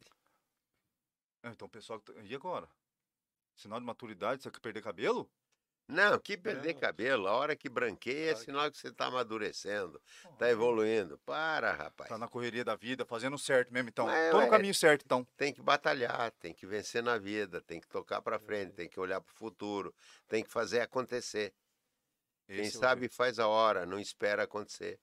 [1.42, 2.00] Ah, Então o pessoal.
[2.00, 2.68] tá- E agora?
[3.56, 5.30] Sinal de maturidade, você quer perder cabelo?
[5.90, 6.80] Não, que perder Não.
[6.80, 7.26] cabelo.
[7.26, 10.00] A hora que branqueia é sinal que você está amadurecendo,
[10.32, 11.16] está evoluindo.
[11.20, 12.10] Para, rapaz.
[12.10, 14.04] Tá na correria da vida, fazendo certo mesmo, então.
[14.04, 15.24] Mas, Tô no ué, caminho certo, então.
[15.36, 19.00] Tem que batalhar, tem que vencer na vida, tem que tocar para frente, tem que
[19.00, 19.94] olhar para o futuro,
[20.28, 21.54] tem que fazer acontecer.
[22.46, 25.00] Quem Esse é o sabe faz a hora, não espera acontecer.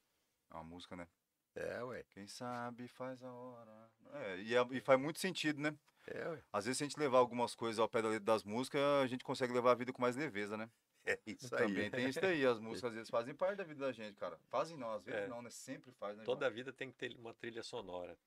[0.51, 1.07] É uma música, né?
[1.55, 2.03] É, ué.
[2.11, 3.89] Quem sabe faz a hora.
[4.13, 5.73] É, e, é- e faz muito sentido, né?
[6.07, 6.43] É, ué.
[6.51, 9.07] Às vezes, se a gente levar algumas coisas ao pé da letra das músicas, a
[9.07, 10.69] gente consegue levar a vida com mais leveza, né?
[11.05, 11.89] É isso Também aí.
[11.91, 12.45] tem isso daí.
[12.45, 14.37] As músicas, às vezes, fazem parte da vida da gente, cara.
[14.49, 15.27] Fazem não, às vezes É.
[15.27, 15.49] não, né?
[15.49, 16.23] Sempre faz, né?
[16.23, 18.17] Toda a vida tem que ter uma trilha sonora.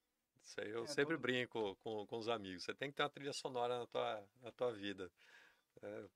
[0.42, 2.62] Isso aí eu É, sempre todo- brinco com, com os amigos.
[2.64, 5.10] Você tem que ter uma trilha sonora na tua, na tua vida.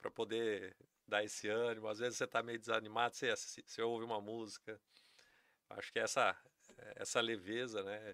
[0.01, 0.75] para poder
[1.07, 1.87] dar esse ânimo.
[1.87, 4.81] Às vezes você está meio desanimado, você, você ouve uma música.
[5.71, 6.37] Acho que essa,
[6.97, 8.13] essa leveza né,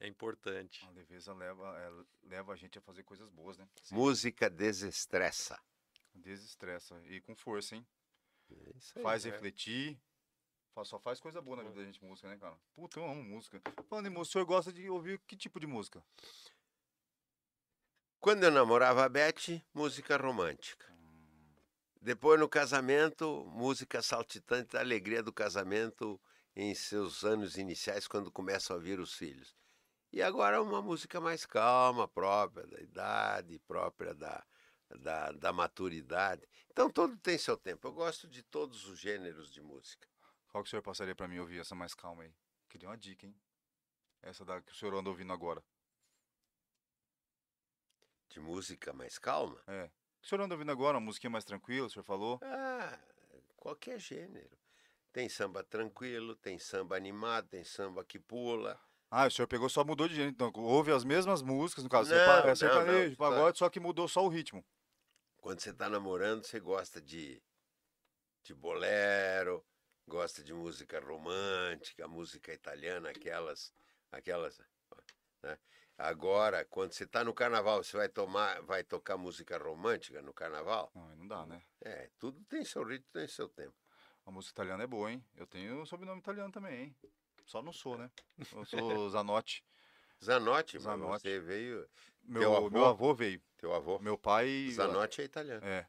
[0.00, 0.84] é importante.
[0.86, 3.68] A leveza leva, é, leva a gente a fazer coisas boas, né?
[3.90, 5.58] Música desestressa.
[6.14, 7.00] Desestressa.
[7.06, 7.86] E com força, hein?
[8.50, 9.02] É isso aí.
[9.02, 9.30] Faz é.
[9.30, 9.98] refletir.
[10.84, 12.54] Só faz coisa boa na vida da gente, música, né, cara?
[12.74, 13.62] Puta, eu amo música.
[13.88, 16.04] Falando em o senhor gosta de ouvir que tipo de música?
[18.20, 20.86] Quando eu namorava a Beth, música romântica.
[21.98, 26.20] Depois, no casamento, música saltitante da alegria do casamento
[26.56, 29.54] em seus anos iniciais, quando começam a vir os filhos.
[30.10, 34.42] E agora uma música mais calma, própria da idade, própria da,
[34.98, 36.48] da, da maturidade.
[36.70, 37.86] Então, todo tem seu tempo.
[37.86, 40.08] Eu gosto de todos os gêneros de música.
[40.48, 42.34] Qual que o senhor passaria pra mim ouvir essa mais calma aí?
[42.70, 43.36] Queria uma dica, hein?
[44.22, 45.62] Essa da que o senhor anda ouvindo agora.
[48.30, 49.62] De música mais calma?
[49.66, 49.90] É.
[50.22, 50.96] O senhor anda ouvindo agora?
[50.96, 52.40] Uma musiquinha mais tranquila, o senhor falou?
[52.42, 52.98] Ah,
[53.56, 54.56] qualquer gênero.
[55.16, 58.78] Tem samba tranquilo, tem samba animado, tem samba que pula,
[59.10, 60.30] Ah, o senhor pegou só mudou de gênero.
[60.30, 64.06] Então, ouve as mesmas músicas, no caso, Não, é sertanejo, não, pagode, só que mudou
[64.08, 64.62] só o ritmo.
[65.38, 67.42] Quando você está namorando, você gosta de,
[68.42, 69.64] de bolero,
[70.06, 73.72] gosta de música romântica, música italiana, aquelas,
[74.12, 74.60] aquelas,
[75.42, 75.58] né?
[75.96, 80.92] Agora, quando você está no carnaval, você vai tomar, vai tocar música romântica no carnaval?
[80.94, 81.62] Não, não dá, né?
[81.80, 83.85] É, tudo tem seu ritmo, tem seu tempo.
[84.26, 85.24] A música italiana é boa, hein?
[85.36, 86.96] Eu tenho sobrenome italiano também, hein?
[87.46, 88.10] Só não sou, né?
[88.52, 89.64] Eu sou Zanotti.
[90.22, 91.10] Zanotti, Zanotti.
[91.10, 91.88] mas você veio,
[92.22, 92.70] Meu avô?
[92.70, 93.40] meu avô veio.
[93.56, 94.70] teu avô, Meu pai.
[94.72, 95.64] Zanotti é italiano.
[95.64, 95.88] É.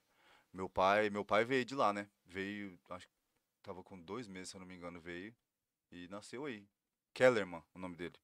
[0.54, 2.08] Meu pai, meu pai veio de lá, né?
[2.26, 3.14] Veio, acho que
[3.64, 5.36] tava com dois meses, se eu não me engano, veio.
[5.92, 6.68] E nasceu aí.
[7.14, 8.16] Kellerman, o nome dele.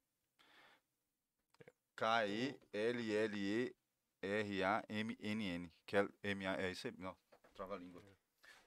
[4.43, 5.71] K-E-L-L-E-R-A-M-N-N.
[5.85, 6.93] Kel- M-A- É isso aí.
[6.97, 7.15] Não,
[7.53, 8.03] trava a língua.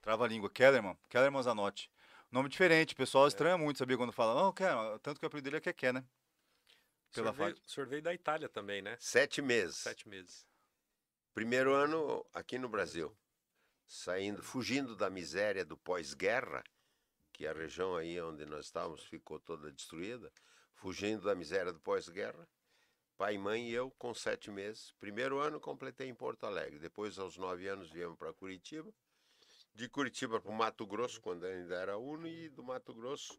[0.07, 0.49] Trava a língua.
[0.49, 0.97] Kellerman.
[1.09, 1.90] Kellerman Zanotti.
[2.31, 2.95] Nome diferente.
[2.95, 3.97] O pessoal estranha muito, sabia?
[3.97, 5.01] Quando fala, não, Kellerman.
[5.01, 5.99] Tanto que o apelido dele é Keké, né?
[7.11, 7.66] O Pela senhor, veio, faixa.
[7.66, 8.97] o senhor veio da Itália também, né?
[9.01, 9.79] Sete meses.
[9.79, 10.47] Sete meses.
[11.35, 13.19] Primeiro ano aqui no Brasil,
[13.85, 16.62] saindo, fugindo da miséria do pós-guerra,
[17.33, 20.33] que a região aí onde nós estávamos ficou toda destruída,
[20.77, 22.49] fugindo da miséria do pós-guerra.
[23.16, 24.92] Pai, mãe e eu com sete meses.
[25.01, 26.79] Primeiro ano completei em Porto Alegre.
[26.79, 28.95] Depois, aos nove anos, viemos para Curitiba.
[29.77, 33.39] De Curitiba para o Mato Grosso, quando ainda era Uno, e do Mato Grosso,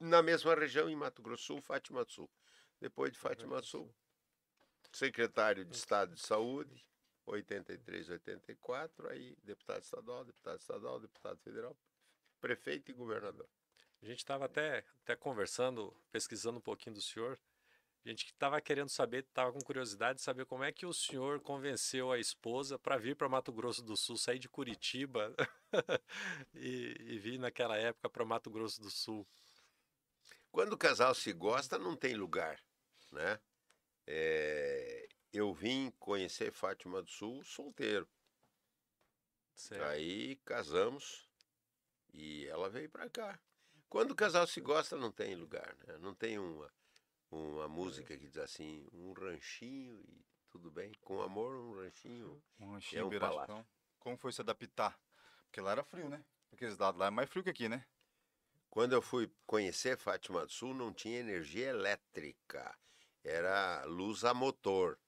[0.00, 2.28] na mesma região, em Mato Grosso Sul, Fátima Sul.
[2.80, 3.88] Depois de Fátima Sul,
[4.92, 6.84] secretário de Estado de Saúde,
[7.24, 11.76] 83, 84, aí deputado estadual, deputado estadual, deputado federal,
[12.40, 13.48] prefeito e governador.
[14.02, 17.38] A gente estava até, até conversando, pesquisando um pouquinho do senhor.
[18.08, 22.10] Gente estava querendo saber, estava com curiosidade de saber como é que o senhor convenceu
[22.10, 25.34] a esposa para vir para Mato Grosso do Sul, sair de Curitiba
[26.54, 29.28] e, e vir naquela época para Mato Grosso do Sul.
[30.50, 32.58] Quando o casal se gosta, não tem lugar,
[33.12, 33.38] né?
[34.06, 38.08] É, eu vim conhecer Fátima do Sul solteiro.
[39.54, 39.84] Certo.
[39.84, 41.28] Aí casamos
[42.14, 43.38] e ela veio para cá.
[43.86, 45.98] Quando o casal se gosta, não tem lugar, né?
[45.98, 46.72] Não tem uma,
[47.30, 50.92] uma música que diz assim, um ranchinho e tudo bem.
[51.02, 52.42] Com amor, um ranchinho.
[52.60, 53.46] Um É ranchinho, um beirachão.
[53.46, 53.66] palácio.
[53.98, 54.98] Como foi se adaptar?
[55.44, 56.24] Porque lá era frio, né?
[56.52, 57.84] Aqueles lados lá é mais frio que aqui, né?
[58.70, 62.76] Quando eu fui conhecer Fátima do Sul, não tinha energia elétrica.
[63.24, 64.98] Era luz a motor.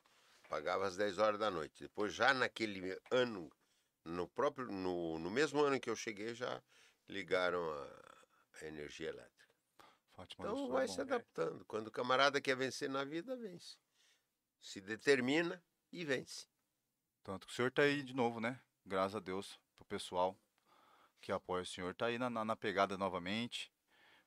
[0.48, 1.82] Pagava às 10 horas da noite.
[1.82, 3.50] Depois, já naquele ano,
[4.04, 6.60] no próprio, no, no mesmo ano que eu cheguei, já
[7.08, 8.26] ligaram a,
[8.60, 9.39] a energia elétrica.
[10.20, 10.92] Fátima Então é vai bom.
[10.92, 11.64] se adaptando.
[11.64, 13.78] Quando o camarada quer vencer na vida, vence.
[14.60, 16.46] Se determina e vence.
[17.22, 18.60] Tanto que o senhor tá aí de novo, né?
[18.84, 20.38] Graças a Deus, pro pessoal
[21.20, 21.94] que apoia o senhor.
[21.94, 23.72] Tá aí na, na, na pegada novamente.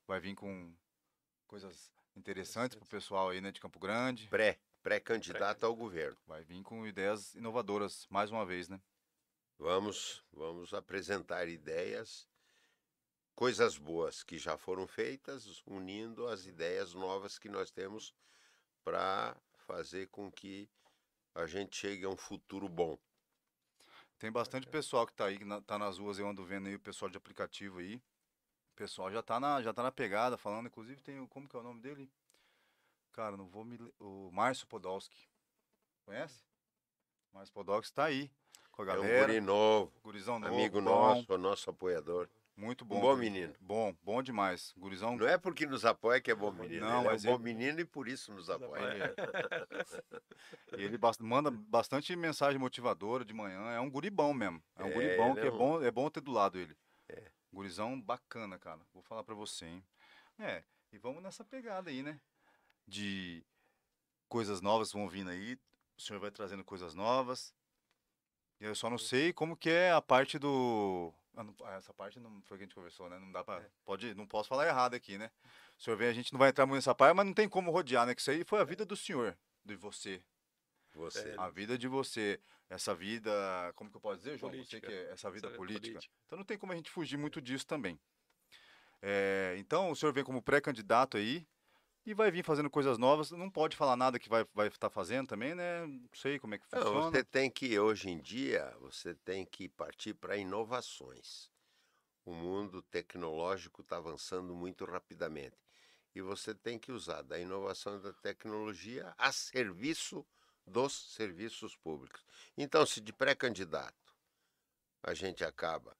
[0.07, 0.75] Vai vir com
[1.45, 3.51] coisas interessantes pro pessoal aí, né?
[3.51, 4.27] De Campo Grande.
[4.29, 6.17] Pré, pré-candidato ao governo.
[6.25, 8.81] Vai vir com ideias inovadoras, mais uma vez, né?
[9.59, 12.27] Vamos, vamos apresentar ideias,
[13.35, 18.13] coisas boas que já foram feitas, unindo as ideias novas que nós temos
[18.83, 20.69] para fazer com que
[21.33, 22.97] a gente chegue a um futuro bom.
[24.19, 26.75] Tem bastante pessoal que tá aí, que na- tá nas ruas, eu ando vendo aí
[26.75, 27.95] o pessoal de aplicativo aí.
[27.95, 31.55] O pessoal já tá na, já tá na pegada, falando, inclusive tem o, como que
[31.55, 32.09] é o nome dele?
[33.11, 35.27] Cara, não vou me, o Márcio Podolski.
[36.05, 36.43] Conhece?
[37.31, 38.31] Márcio Podolski tá aí,
[38.71, 42.29] com a É um galera, guri novo, gurizão novo, amigo bom, nosso, nosso apoiador.
[42.55, 42.97] Muito bom.
[42.97, 43.53] Um bom menino.
[43.59, 44.73] Bom, bom demais.
[44.77, 47.23] Gurizão, Não é porque nos apoia que é bom menino, Não, ele é um mas
[47.25, 49.13] bom ele- menino e por isso nos apoia.
[50.77, 54.61] e ele manda bastante mensagem motivadora de manhã, é um guri bom mesmo.
[54.75, 56.31] É um É, guri bom ele que é é um- bom, é bom ter do
[56.31, 56.77] lado ele.
[57.09, 57.31] É.
[57.51, 58.79] Gurizão bacana, cara.
[58.93, 59.83] Vou falar pra você, hein?
[60.39, 62.19] É, e vamos nessa pegada aí, né?
[62.87, 63.43] De
[64.27, 65.57] coisas novas vão vindo aí.
[65.97, 67.53] O senhor vai trazendo coisas novas.
[68.59, 71.13] E eu só não sei como que é a parte do.
[71.35, 73.17] Ah, não- ah, essa parte não foi que a gente conversou, né?
[73.19, 73.65] Não dá pra.
[73.83, 75.31] Pode, não posso falar errado aqui, né?
[75.77, 77.71] O senhor vem, a gente não vai entrar muito nessa parte, mas não tem como
[77.71, 78.13] rodear, né?
[78.13, 80.23] Que isso aí foi a vida do senhor, de você.
[80.93, 81.33] Você.
[81.37, 82.39] A vida de você.
[82.69, 83.31] Essa vida.
[83.75, 84.51] Como que eu posso dizer, João?
[84.51, 84.87] Você Política.
[84.87, 85.99] que é essa vida Essa política.
[86.25, 87.99] Então não tem como a gente fugir muito disso também.
[89.01, 91.45] É, então o senhor vem como pré-candidato aí
[92.05, 93.31] e vai vir fazendo coisas novas.
[93.31, 95.85] Não pode falar nada que vai vai estar fazendo também, né?
[95.85, 97.11] Não sei como é que Não, funciona.
[97.11, 101.49] você tem que, hoje em dia, você tem que partir para inovações.
[102.25, 105.57] O mundo tecnológico está avançando muito rapidamente.
[106.15, 110.25] E você tem que usar da inovação e da tecnologia a serviço
[110.65, 112.23] dos serviços públicos.
[112.57, 114.13] Então, se de pré-candidato
[115.01, 115.97] a gente acaba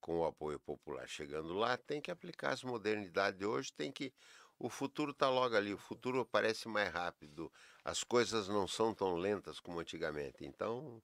[0.00, 4.12] com o apoio popular chegando lá, tem que aplicar as modernidades de hoje, tem que
[4.60, 7.50] o futuro está logo ali, o futuro parece mais rápido.
[7.82, 10.44] As coisas não são tão lentas como antigamente.
[10.44, 11.02] Então,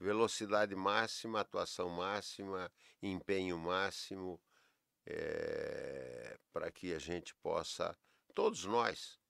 [0.00, 4.40] velocidade máxima, atuação máxima, empenho máximo,
[5.06, 7.96] é, para que a gente possa,
[8.34, 9.20] todos nós,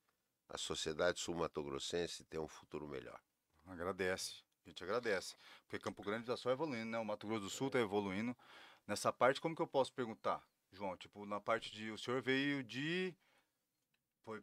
[0.49, 3.21] a sociedade sul-mato-grossense, ter um futuro melhor.
[3.67, 5.37] Agradece, a gente agradece.
[5.65, 6.99] Porque Campo Grande está só evoluindo, né?
[6.99, 8.35] O Mato Grosso do Sul está evoluindo.
[8.87, 10.97] Nessa parte, como que eu posso perguntar, João?
[10.97, 11.91] Tipo, na parte de.
[11.91, 13.15] O senhor veio de.
[14.27, 14.43] Foi.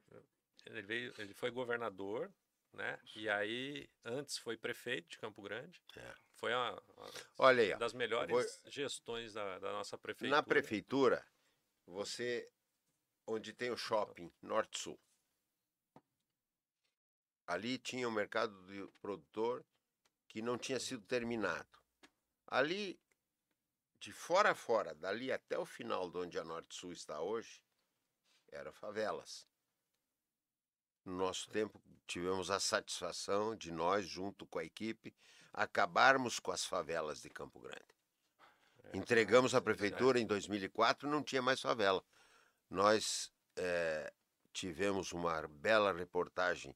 [0.65, 2.33] Ele, veio, ele foi governador,
[2.71, 2.97] né?
[3.17, 5.83] E aí, antes foi prefeito de Campo Grande.
[5.97, 6.15] É.
[6.35, 10.31] Foi uma, uma Olha aí, das melhores vou- gestões da, da nossa prefeitura.
[10.31, 11.27] na prefeitura,
[11.85, 12.49] você,
[13.27, 14.97] onde tem o shopping Norte-Sul,
[17.45, 19.65] ali tinha o mercado do produtor
[20.29, 21.67] que não tinha sido terminado.
[22.47, 22.97] Ali,
[23.99, 27.61] de fora a fora, dali até o final de onde a Norte-Sul está hoje,
[28.47, 29.45] era favelas.
[31.05, 35.13] No nosso tempo, tivemos a satisfação de nós, junto com a equipe,
[35.51, 37.95] acabarmos com as favelas de Campo Grande.
[38.85, 42.03] É, Entregamos a prefeitura em 2004, não tinha mais favela.
[42.69, 44.11] Nós eh,
[44.51, 46.75] tivemos uma bela reportagem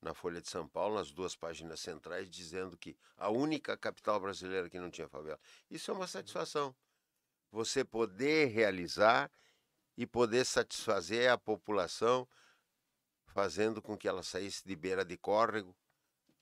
[0.00, 4.70] na Folha de São Paulo, nas duas páginas centrais, dizendo que a única capital brasileira
[4.70, 5.38] que não tinha favela.
[5.70, 6.74] Isso é uma satisfação.
[7.52, 9.30] Você poder realizar
[9.96, 12.26] e poder satisfazer a população,
[13.32, 15.76] fazendo com que ela saísse de beira de córrego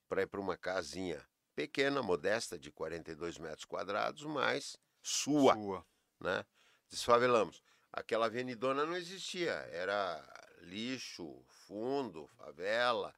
[0.08, 5.86] para ir para uma casinha pequena, modesta, de 42 metros quadrados, mas sua Sua.
[6.20, 6.44] né?
[6.88, 7.62] Desfavelamos.
[7.92, 10.22] Aquela avenidona não existia, era
[10.60, 13.14] lixo, fundo, favela.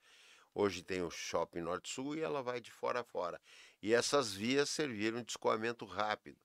[0.55, 3.41] Hoje tem o Shopping Norte-Sul e ela vai de fora a fora.
[3.83, 6.39] E essas vias serviram de escoamento rápido.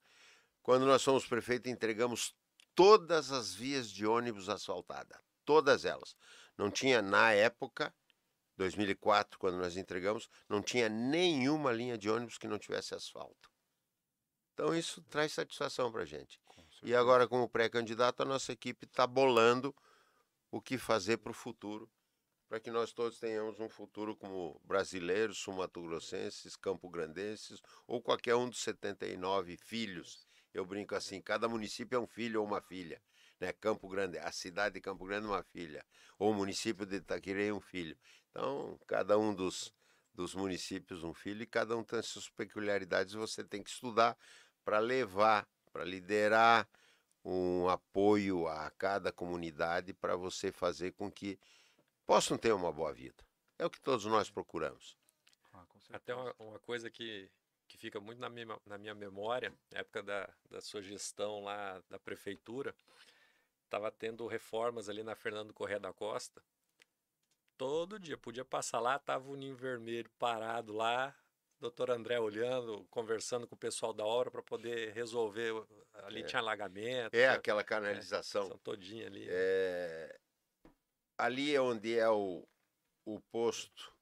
[0.62, 2.36] Quando nós fomos prefeito, entregamos
[2.74, 6.16] todas as vias de ônibus asfaltadas, todas elas.
[6.58, 7.94] Não tinha na época,
[8.58, 13.52] 2004, quando nós entregamos, não tinha nenhuma linha de ônibus que não tivesse asfalto.
[14.54, 16.39] Então isso traz satisfação para a gente.
[16.82, 19.76] E agora, como pré-candidato, a nossa equipe está bolando
[20.52, 21.89] o que fazer para o futuro,
[22.48, 28.62] para que nós todos tenhamos um futuro como brasileiros, sul-mato-grossenses, campo-grandenses, ou qualquer um dos
[28.62, 30.26] 79 filhos.
[30.54, 33.02] Eu brinco assim, cada município é um filho ou uma filha.
[33.39, 33.54] Né?
[33.54, 35.86] Campo Grande, a cidade de Campo Grande é uma filha,
[36.17, 37.98] ou o município de Itaquirei é um filho.
[38.30, 39.74] Então, cada um dos,
[40.13, 44.17] dos municípios um filho e cada um tem as suas peculiaridades, você tem que estudar
[44.63, 46.67] para levar, para liderar
[47.24, 51.39] um apoio a cada comunidade para você fazer com que
[52.06, 53.24] possam ter uma boa vida.
[53.58, 54.95] É o que todos nós procuramos.
[55.54, 55.65] Ah.
[55.91, 57.30] Até uma, uma coisa que,
[57.67, 61.82] que fica muito na minha, na minha memória, na época da, da sua gestão lá
[61.89, 62.76] da prefeitura,
[63.65, 66.41] estava tendo reformas ali na Fernando Correia da Costa.
[67.58, 71.15] Todo dia, podia passar lá, tava o ninho vermelho parado lá,
[71.60, 75.51] doutor André olhando, conversando com o pessoal da obra para poder resolver.
[75.54, 76.25] o- Ali É.
[76.25, 78.47] tinha alagamento, É aquela canalização.
[78.49, 79.21] são todinha ali.
[79.25, 79.28] né?
[79.32, 80.19] É,
[81.17, 82.45] ali é onde é o,
[83.06, 83.93] o posto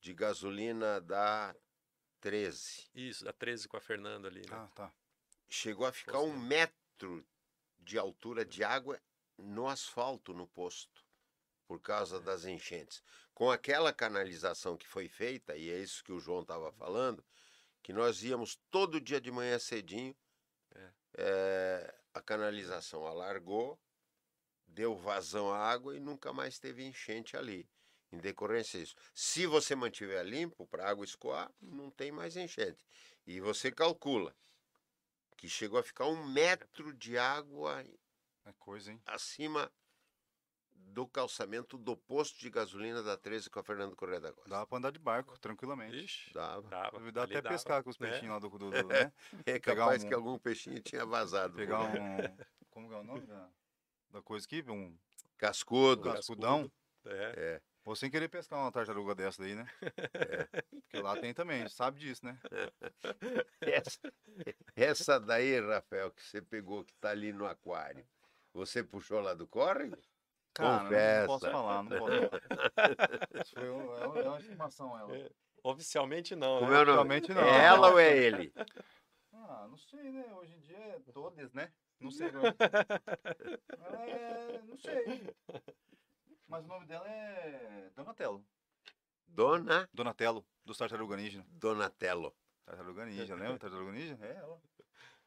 [0.00, 1.54] de gasolina da
[2.20, 2.88] 13.
[2.94, 4.40] Isso, da 13 com a Fernanda ali.
[4.40, 4.46] Né?
[4.56, 4.90] Ah, tá.
[5.50, 7.26] Chegou a ficar Posto, um metro
[7.88, 9.00] de altura de água
[9.38, 11.02] no asfalto no posto,
[11.66, 13.02] por causa das enchentes.
[13.32, 17.24] Com aquela canalização que foi feita, e é isso que o João estava falando,
[17.82, 20.14] que nós íamos todo dia de manhã cedinho,
[20.70, 20.92] É.
[21.14, 23.80] eh, a canalização alargou,
[24.66, 27.66] deu vazão à água e nunca mais teve enchente ali.
[28.12, 28.94] Em decorrência disso.
[29.14, 32.84] Se você mantiver limpo para a água escoar, não tem mais enchente.
[33.26, 34.34] E você calcula
[35.38, 37.82] que chegou a ficar um metro de água
[38.44, 39.00] É coisa, hein?
[39.06, 39.72] acima
[40.72, 44.50] do calçamento do posto de gasolina da 13 com a Fernando Correia da Costa.
[44.50, 45.96] Dá pra andar de barco, tranquilamente.
[46.04, 46.68] Ixi, Dava.
[46.68, 47.12] dava.
[47.12, 48.10] Dá até dava, pescar com os né?
[48.10, 49.12] peixinhos lá do, do, do né?
[49.46, 51.54] É pegar capaz um- que algum peixinho tinha vazado.
[51.54, 51.86] Pegar um.
[52.70, 53.48] Como que é o nome da,
[54.10, 54.62] da coisa aqui?
[54.68, 54.96] Um
[55.36, 56.12] Cascudo.
[56.12, 56.70] cascudão.
[57.04, 57.34] É.
[57.36, 57.62] É.
[57.88, 59.66] Ou sem querer pescar uma tartaruga dessa daí, né?
[60.82, 62.38] Porque lá tem também, a gente sabe disso, né?
[63.62, 63.98] Essa,
[64.76, 68.06] essa daí, Rafael, que você pegou, que tá ali no aquário,
[68.52, 69.96] você puxou lá do córrego?
[70.52, 71.20] Cara, Confessa.
[71.20, 73.46] não posso falar, não posso falar.
[73.54, 75.30] Foi um- é uma, é uma estimação ela.
[75.62, 76.66] Oficialmente não, né?
[76.66, 76.92] é o nome?
[76.92, 77.42] Realmente não.
[77.42, 78.52] É ela ou é ele?
[79.32, 80.26] Ah, não sei, né?
[80.34, 81.72] Hoje em dia é todas, né?
[81.98, 82.28] Não sei.
[82.28, 82.42] Ela
[84.04, 84.60] é.
[84.66, 85.34] Não sei.
[86.48, 88.44] Mas o nome dela é Donatello.
[89.26, 91.44] Dona Donatello, do Tartaruga Ninja.
[91.50, 92.34] Donatello.
[92.64, 93.58] Tartaruga Ninja, lembra?
[93.58, 94.18] Tartaruga Ninja?
[94.22, 94.62] É ela.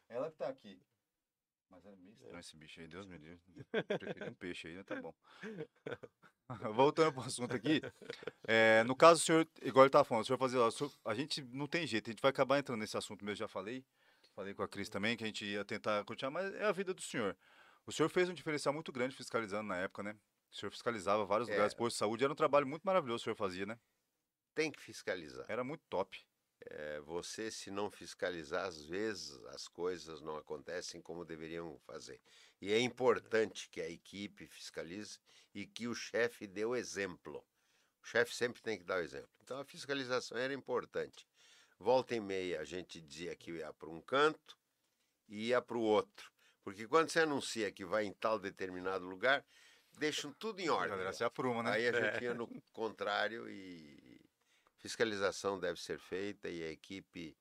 [0.10, 0.82] Ela que tá aqui.
[1.70, 3.40] Mas é meio estranho esse bicho aí, Deus me livre.
[3.72, 5.14] Preferi um peixe aí, mas tá bom.
[6.76, 7.82] Voltando pro assunto aqui.
[8.46, 11.42] é, no caso, o senhor, igual ele tava falando, o senhor o senhor- a gente
[11.44, 13.86] não tem jeito, a gente vai acabar entrando nesse assunto mesmo, já falei.
[14.36, 16.94] Falei com a Cris também, que a gente ia tentar continuar, mas é a vida
[16.94, 17.38] do senhor.
[17.86, 20.16] O senhor fez um diferencial muito grande fiscalizando na época, né?
[20.52, 21.54] O senhor fiscalizava vários É.
[21.54, 23.80] lugares, postos de saúde, era um trabalho muito maravilhoso que o senhor fazia, né?
[24.54, 25.46] Tem que fiscalizar.
[25.48, 26.26] Era muito top.
[26.66, 32.22] É, você, se não fiscalizar, às vezes as coisas não acontecem como deveriam fazer.
[32.62, 35.18] E é importante que a equipe fiscalize
[35.56, 37.44] e que o chefe dê o exemplo.
[38.04, 39.30] O chefe sempre tem que dar o exemplo.
[39.42, 41.28] Então a fiscalização era importante.
[41.80, 44.56] Volta e meia a gente dizia que ia para um canto
[45.28, 46.32] e ia para o outro.
[46.64, 49.44] Porque quando você anuncia que vai em tal determinado lugar,
[49.98, 50.90] deixam tudo em A ordem.
[50.92, 51.72] galera se apruma, né?
[51.72, 52.24] Aí a gente É.
[52.24, 54.20] ia no contrário e
[54.78, 57.38] fiscalização deve ser feita e a equipe,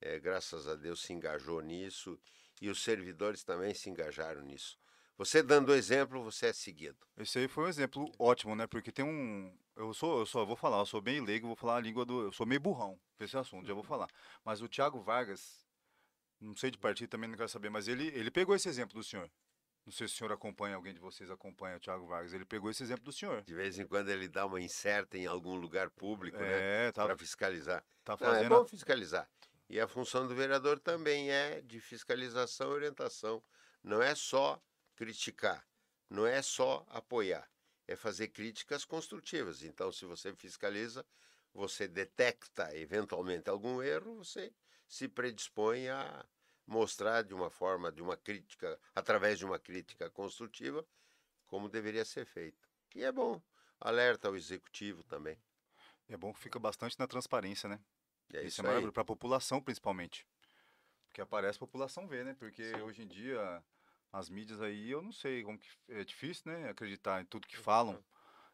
[0.00, 2.18] eh, graças a Deus, se engajou nisso
[2.60, 4.78] e os servidores também se engajaram nisso.
[5.16, 6.98] Você dando exemplo, você é seguido.
[7.16, 8.66] Esse aí foi um exemplo ótimo, né?
[8.66, 9.56] Porque tem um.
[9.76, 12.22] Eu sou, eu só vou falar, eu sou bem leigo, vou falar a língua do.
[12.22, 14.08] Eu sou meio burrão pra esse assunto, já vou falar.
[14.44, 15.64] Mas o Thiago Vargas,
[16.40, 19.04] não sei de partido também, não quero saber, mas ele, ele pegou esse exemplo do
[19.04, 19.30] senhor.
[19.84, 22.32] Não sei se o senhor acompanha, alguém de vocês acompanha o Thiago Vargas.
[22.32, 23.42] Ele pegou esse exemplo do senhor.
[23.42, 26.86] De vez em quando ele dá uma incerta em algum lugar público, né?
[26.88, 27.84] É, tá, Para fiscalizar.
[28.02, 28.48] tá Não, é fazendo.
[28.48, 29.28] bom fiscalizar.
[29.68, 33.42] E a função do vereador também é de fiscalização e orientação.
[33.82, 34.62] Não é só
[34.96, 35.66] criticar,
[36.08, 37.46] não é só apoiar,
[37.86, 39.62] é fazer críticas construtivas.
[39.62, 41.04] Então, se você fiscaliza,
[41.52, 44.52] você detecta eventualmente algum erro, você
[44.88, 46.24] se predispõe a
[46.66, 50.86] mostrar de uma forma, de uma crítica, através de uma crítica construtiva,
[51.46, 52.68] como deveria ser feito.
[52.94, 53.40] E é bom.
[53.80, 55.38] Alerta ao executivo também.
[56.08, 57.80] É bom que fica bastante na transparência, né?
[58.32, 60.26] É isso isso é maravilhoso, pra população principalmente.
[61.06, 62.34] Porque aparece a população ver, né?
[62.38, 63.62] Porque hoje em dia,
[64.12, 65.68] as mídias aí, eu não sei como que.
[65.88, 66.68] É difícil, né?
[66.70, 68.02] Acreditar em tudo que falam.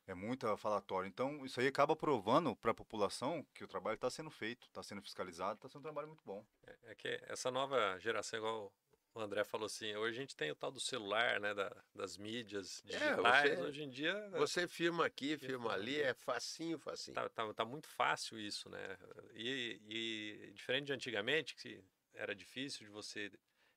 [0.06, 1.06] É muita falatória.
[1.08, 4.82] Então, isso aí acaba provando para a população que o trabalho está sendo feito, está
[4.82, 6.44] sendo fiscalizado, está sendo um trabalho muito bom.
[6.66, 8.72] É, é que essa nova geração, igual
[9.14, 12.16] o André falou assim, hoje a gente tem o tal do celular, né, da- das
[12.16, 13.16] mídias digitais.
[13.56, 17.14] você- hoje em dia Você filma aqui, filma ali, é facinho, facinho.
[17.14, 18.96] tá, tá, tá muito fácil isso, né?
[19.34, 21.82] E, e diferente de antigamente, que
[22.14, 23.30] era difícil de você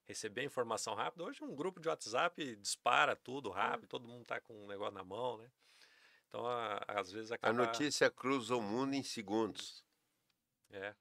[0.05, 4.63] receber informação rápida, hoje um grupo de WhatsApp dispara tudo rápido, todo mundo tá com
[4.65, 5.49] um negócio na mão, né?
[6.33, 7.53] Então, a- às vezes A acaba...
[7.53, 9.83] notícia cruza o mundo em segundos.
[10.71, 10.95] É,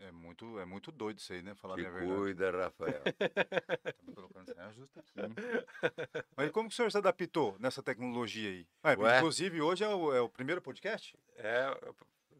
[0.00, 1.54] É, é muito, é muito doido isso aí, né?
[1.54, 2.16] Falar Te bem a verdade.
[2.18, 3.02] cuida, Rafael.
[3.94, 5.20] Tá me colocando assim, ajusta aqui.
[5.20, 5.34] hein?
[6.34, 8.96] Mas como que o senhor se adaptou nessa tecnologia aí?
[8.96, 9.18] Ué?
[9.18, 11.14] Inclusive, hoje é o, é o primeiro podcast?
[11.36, 11.68] é,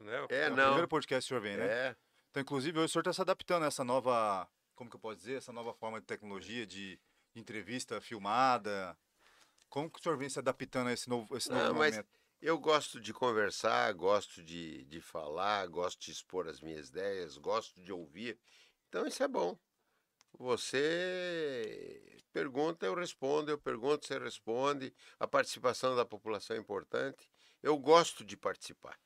[0.00, 0.26] né?
[0.30, 0.64] É, o não.
[0.64, 1.66] primeiro podcast que o senhor vem, né?
[1.90, 1.96] É,
[2.30, 5.16] Então, inclusive, hoje o senhor está se adaptando a essa nova, como que eu posso
[5.18, 6.98] dizer, essa nova forma de tecnologia de
[7.36, 8.96] entrevista filmada.
[9.68, 12.19] Como que o senhor vem se adaptando a esse novo, esse novo Não, mas- momento?
[12.40, 17.80] Eu gosto de conversar, gosto de, de falar, gosto de expor as minhas ideias, gosto
[17.82, 18.38] de ouvir.
[18.88, 19.58] Então isso é bom.
[20.38, 24.94] Você pergunta, eu respondo, eu pergunto, você responde.
[25.18, 27.28] A participação da população é importante.
[27.62, 28.98] Eu gosto de participar.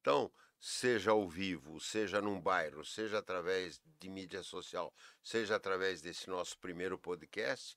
[0.00, 6.28] Então, seja ao vivo, seja num bairro, seja através de mídia social, seja através desse
[6.30, 7.76] nosso primeiro podcast,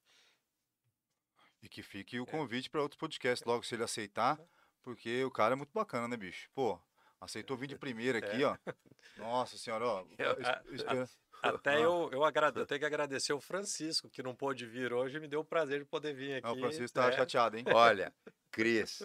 [1.61, 4.39] E que fique o convite para outros podcasts logo se ele aceitar,
[4.83, 6.49] porque o cara é muito bacana, né, bicho?
[6.53, 6.79] Pô,
[7.19, 8.55] aceitou vir de primeira aqui, ó.
[9.17, 10.05] Nossa senhora, ó.
[10.17, 10.37] Eu-
[10.87, 11.07] a-
[11.41, 11.79] Até Ah.
[11.79, 15.27] eu, eu, agrade, eu tenho que agradecer o Francisco, que não pôde vir hoje, me
[15.27, 16.45] deu o prazer de poder vir aqui.
[16.47, 17.13] Ah, o Francisco tá né?
[17.15, 17.63] chateado, hein?
[17.73, 18.13] Olha,
[18.51, 19.01] Cris,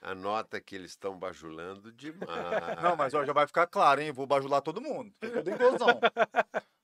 [0.00, 2.80] anota que eles estão bajulando demais.
[2.80, 4.12] Não, mas ó, já vai ficar claro, hein?
[4.12, 5.12] Vou bajular todo mundo.
[5.18, 6.00] Tem tudo inclusão.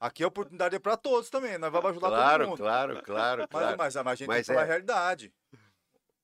[0.01, 2.57] Aqui a oportunidade é para todos também, nós vamos bajular todo Claro, mundo.
[2.59, 3.79] claro, claro, Mas, claro.
[3.79, 5.33] mas, mas a gente Mas tem que falar é- a realidade.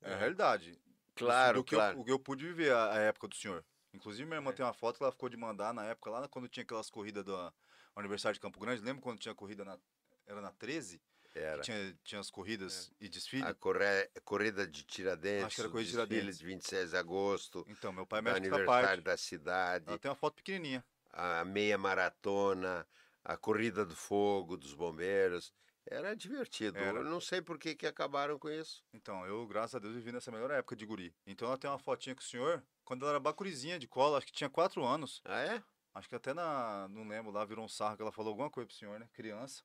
[0.02, 0.18] É a É.
[0.18, 0.80] realidade.
[1.14, 1.96] Claro, do que claro.
[1.96, 3.64] Eu, o que eu pude viver a, a época do senhor.
[3.92, 4.52] Inclusive, minha irmã É.
[4.54, 7.24] tem uma foto que ela ficou de mandar na época, lá quando tinha aquelas corridas
[7.24, 7.52] da
[7.96, 8.82] Universidade de Campo Grande.
[8.82, 9.78] Lembra quando tinha corrida na.
[10.26, 11.00] Era na 13?
[11.32, 11.62] Que Era.
[11.62, 13.44] tinha, tinha as corridas e desfile?
[13.44, 16.38] A corre- corrida de Tiradentes, Acho que era corrida de Tiradentes.
[16.38, 19.00] de 26 de agosto, Então, meu pai mexe aniversário parte.
[19.02, 20.84] da cidade, Ela tem uma foto pequenininha.
[21.12, 22.86] a meia maratona,
[23.24, 25.52] a corrida do fogo, dos bombeiros.
[25.86, 26.78] Era divertido.
[26.78, 26.98] Era.
[26.98, 28.82] Eu não sei por que, que acabaram com isso.
[28.92, 31.14] Então, eu, graças a Deus, vivi nessa melhor época de guri.
[31.26, 34.26] Então, ela tem uma fotinha com o senhor, quando ela era bacurizinha de cola, acho
[34.26, 35.20] que tinha quatro anos.
[35.24, 35.62] Ah, é?
[35.94, 36.88] Acho que até na.
[36.88, 39.08] Não lembro lá, virou um sarro que ela falou alguma coisa pro senhor, né?
[39.12, 39.62] Criança.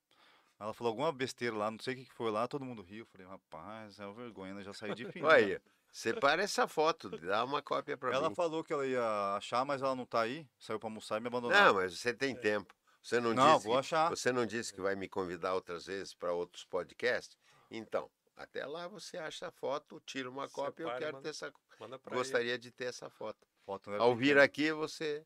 [0.59, 2.99] Ela falou alguma besteira lá, não sei o que foi lá, todo mundo riu.
[2.99, 4.63] Eu falei, rapaz, é uma vergonha, né?
[4.63, 5.05] Já saí de.
[5.23, 5.59] Olha aí,
[5.91, 8.35] separa essa foto, dá uma cópia para Ela mim.
[8.35, 10.45] falou que ela ia achar, mas ela não tá aí.
[10.59, 11.57] Saiu pra almoçar e me abandonou.
[11.57, 12.75] Não, mas você tem tempo.
[13.09, 14.09] Você não, Não, disse vou que- achar.
[14.11, 17.35] Você não disse que vai me convidar outras vezes para outros podcasts?
[17.71, 18.07] Então,
[18.37, 21.29] até lá você acha a foto, tira uma cópia, eu Separa e quero manda ter
[21.29, 21.53] essa.
[21.79, 22.19] Manda pra ele.
[22.19, 23.47] Gostaria de ter essa foto.
[23.65, 23.97] Foto, né?
[23.97, 25.25] Ao vir aqui, você.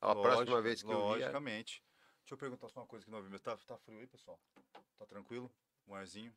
[0.00, 1.20] A próxima Lógico, vez que eu vier.
[1.20, 1.84] Logicamente.
[2.24, 3.38] Deixa eu perguntar só uma coisa que não vi.
[3.38, 4.40] Tá, tá frio aí, pessoal?
[4.98, 5.48] Tá tranquilo?
[5.86, 6.34] Um arzinho?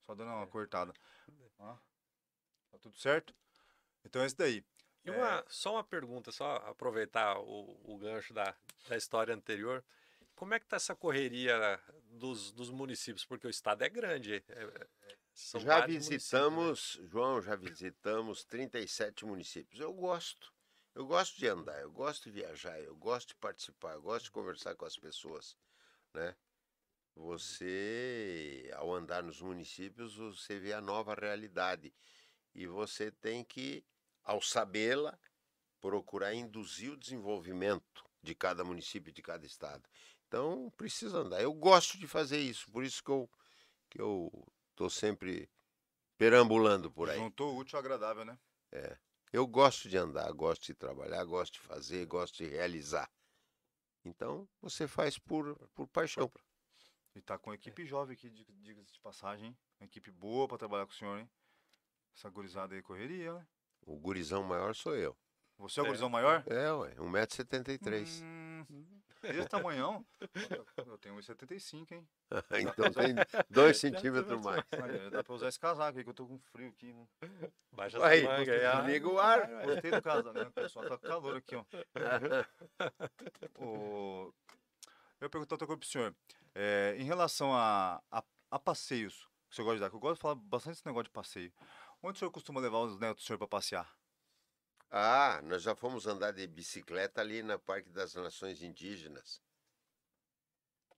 [0.00, 0.46] Só dando uma É.
[0.48, 0.92] cortada.
[1.60, 1.76] Ó,
[2.72, 3.32] tá tudo certo?
[4.04, 4.64] Então é isso daí.
[5.04, 8.52] E uma, só uma pergunta, só aproveitar o, o gancho da,
[8.88, 9.84] da história anterior.
[10.34, 13.24] Como é que está essa correria dos, dos municípios?
[13.24, 14.34] Porque o estado é grande.
[14.34, 14.88] é- é-
[15.32, 15.86] são Já né?
[15.88, 19.80] visitamos, João, já visitamos 37 municípios.
[19.80, 20.52] Eu gosto.
[20.94, 24.30] Eu gosto de andar, eu gosto de viajar, eu gosto de participar, eu gosto de
[24.30, 25.56] conversar com as pessoas,
[26.12, 26.36] né?
[27.16, 31.92] Você, ao andar nos municípios, você vê a nova realidade
[32.54, 33.84] e você tem que,
[34.22, 35.18] ao sabê-la,
[35.80, 39.88] procurar induzir o desenvolvimento de cada município, de cada estado.
[40.34, 41.40] Então, precisa andar.
[41.40, 43.30] Eu gosto de fazer isso, por isso que eu
[43.88, 44.28] que eu
[44.74, 45.48] tô sempre
[46.18, 47.16] perambulando por aí.
[47.20, 48.36] Juntou o útil ao agradável, né?
[49.32, 53.08] Eu gosto de andar, gosto de trabalhar, gosto de fazer, gosto de realizar.
[54.04, 56.28] Então, você faz por, por paixão.
[57.14, 59.58] E tá com uma equipe jovem aqui, diga- diga-se de passagem, hein?
[59.78, 61.30] Uma equipe boa pra trabalhar com o senhor, hein?
[62.16, 63.46] Essa gurizada aí correria, né?
[63.86, 65.16] O gurizão maior sou eu.
[65.58, 65.88] Você é o É.
[65.88, 66.42] gurizão maior?
[66.48, 68.22] É, ué, 1,73m.
[68.24, 68.53] Hum,
[69.22, 70.04] esse tamanhão?
[70.86, 72.08] Eu tenho 1,75, hein?
[72.60, 73.14] então tem
[73.50, 74.62] 2 centímetros mais.
[74.80, 76.92] Olha, dá pra usar esse casaco aí, que eu tô com frio aqui.
[76.92, 77.06] Né?
[77.72, 79.46] Baixa Vai, as mangas Liga o ar.
[79.64, 80.88] Gostei do casaco, pessoal.
[80.88, 81.64] Tá com calor aqui, ó.
[83.58, 84.32] O...
[85.20, 86.14] Eu pergunto outra coisa pro senhor.
[86.54, 90.00] É, em relação a, a, a passeios, que o senhor gosta de dar, que eu
[90.00, 91.52] gosto de falar bastante desse negócio de passeio.
[92.02, 93.90] Onde o senhor costuma levar os netos do senhor pra passear?
[94.90, 99.42] Ah, nós já fomos andar de bicicleta ali na Parque das Nações Indígenas.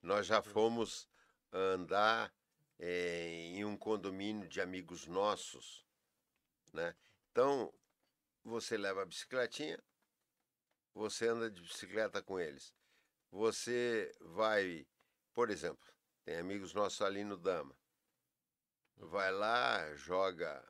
[0.03, 1.09] Nós já fomos
[1.53, 2.33] andar
[2.79, 5.87] eh, em um condomínio de amigos nossos,
[6.73, 6.95] né?
[7.31, 7.73] Então,
[8.45, 9.83] você leva a bicicletinha,
[10.95, 12.75] você anda de bicicleta com eles.
[13.31, 14.87] Você vai,
[15.33, 15.93] por exemplo,
[16.25, 17.77] tem amigos nossos ali no Dama.
[18.97, 20.67] Vai lá, joga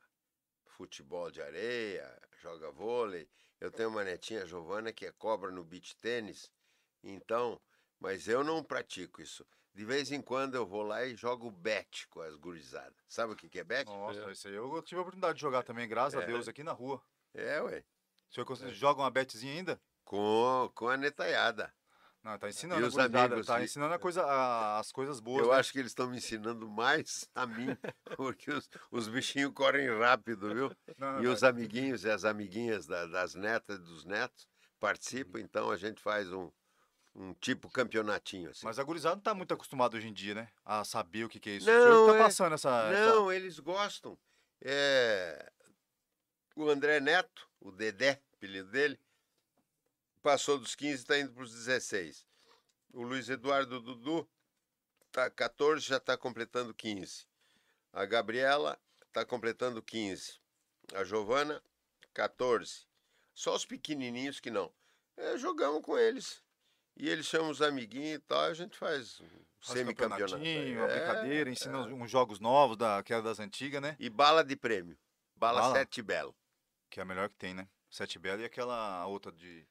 [0.65, 3.29] futebol de areia, joga vôlei.
[3.61, 6.51] Eu tenho uma netinha, Giovana, que é cobra no beach tênis.
[7.03, 7.61] Então,
[7.99, 9.45] mas eu não pratico isso.
[9.75, 12.97] De vez em quando eu vou lá e jogo bet com as gurizadas.
[13.09, 13.87] Sabe o que que é bet?
[13.87, 16.27] Nossa, isso aí eu tive a oportunidade de jogar também, graças a É.
[16.27, 17.03] Deus, aqui na rua.
[17.35, 17.85] É, ué.
[18.31, 19.81] O senhor cons- joga uma betezinha ainda?
[20.05, 21.75] Com, com a netaiada.
[22.27, 25.45] Não, tá ensinando E os amigos tá ensinando a coisa, a- as coisas boas.
[25.45, 25.59] eu né?
[25.61, 27.69] acho que eles estão me ensinando mais a mim,
[28.17, 30.77] porque os, os bichinhos correm rápido, viu?
[30.99, 34.49] Não, não, E os amiguinhos e as amiguinhas da- das netas e dos netos
[34.81, 36.51] participam, então a gente faz um,
[37.15, 38.51] um tipo campeonatinho.
[38.51, 38.67] Assim.
[38.67, 40.49] Mas a gurizada não tá muito acostumada hoje em dia, né?
[40.65, 41.67] A saber o que, que é isso.
[41.69, 42.91] Não, o que tá é- passando essa.
[42.91, 44.19] essa- Não, eles gostam.
[44.61, 45.49] É,
[46.57, 48.99] O André Neto, o Dedé, apelido dele,
[50.27, 52.27] passou dos 15 e está indo para os 16.
[52.93, 54.29] O Luiz Eduardo Dudu
[55.13, 57.29] tá 14, já está completando 15.
[57.93, 60.41] A Gabriela está completando 15.
[60.95, 61.63] A Giovana,
[62.13, 62.87] 14.
[63.33, 64.73] Só os pequenininhos que não.
[65.17, 66.43] É, jogamos com eles.
[66.97, 69.19] E eles chamam os amiguinhos e tal, a gente faz
[69.61, 70.35] faz semicampeonato.
[70.35, 70.77] aí.
[70.77, 73.95] uma É, brincadeira, ensina uns- uns jogos novos, da, que era das antigas, né?
[74.01, 74.99] E bala de prêmio.
[75.37, 75.75] Bala, Bala?
[75.75, 76.35] sete belo.
[76.91, 77.69] Que é a melhor que tem, né?
[77.89, 79.65] Sete Bela e aquela outra de.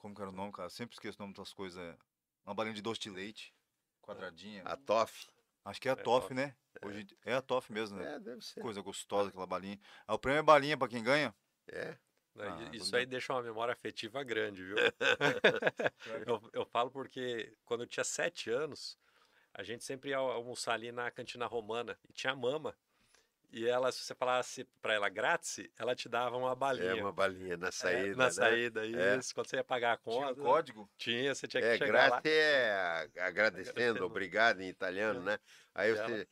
[0.00, 0.70] Como que era o nome, cara?
[0.70, 1.96] Sempre esqueço o nome das coisas.
[2.44, 3.54] Uma balinha de doce de leite.
[4.00, 4.62] Quadradinha.
[4.64, 5.28] A Toff.
[5.62, 6.34] Acho que é a É Toff, Toff.
[6.34, 6.56] né?
[6.82, 8.14] Hoje é a Toff mesmo, né?
[8.14, 8.60] É, deve ser.
[8.60, 9.78] Coisa gostosa aquela balinha.
[10.06, 11.34] Ah, o prêmio é balinha pra quem ganha.
[11.68, 11.98] É.
[12.38, 14.76] Ah, Isso aí deixa uma memória afetiva grande, viu?
[16.26, 18.98] eu, eu falo porque quando eu tinha sete anos,
[19.52, 22.74] a gente sempre ia almoçar ali na cantina romana e tinha mama.
[23.52, 26.90] E ela, se você falasse pra ela grátis, ela te dava uma balinha.
[26.90, 28.16] É uma balinha na É, saída.
[28.16, 28.30] na né?
[28.30, 29.16] saída, É.
[29.18, 29.34] isso.
[29.34, 30.90] Quando você ia pagar a Tinha um conta, código.
[30.96, 32.20] tinha, você tinha que É, chegar lá.
[32.24, 34.04] é agradecendo, Agradecendo.
[34.06, 35.38] obrigado em italiano, né?
[35.74, 36.28] Aí E ela- você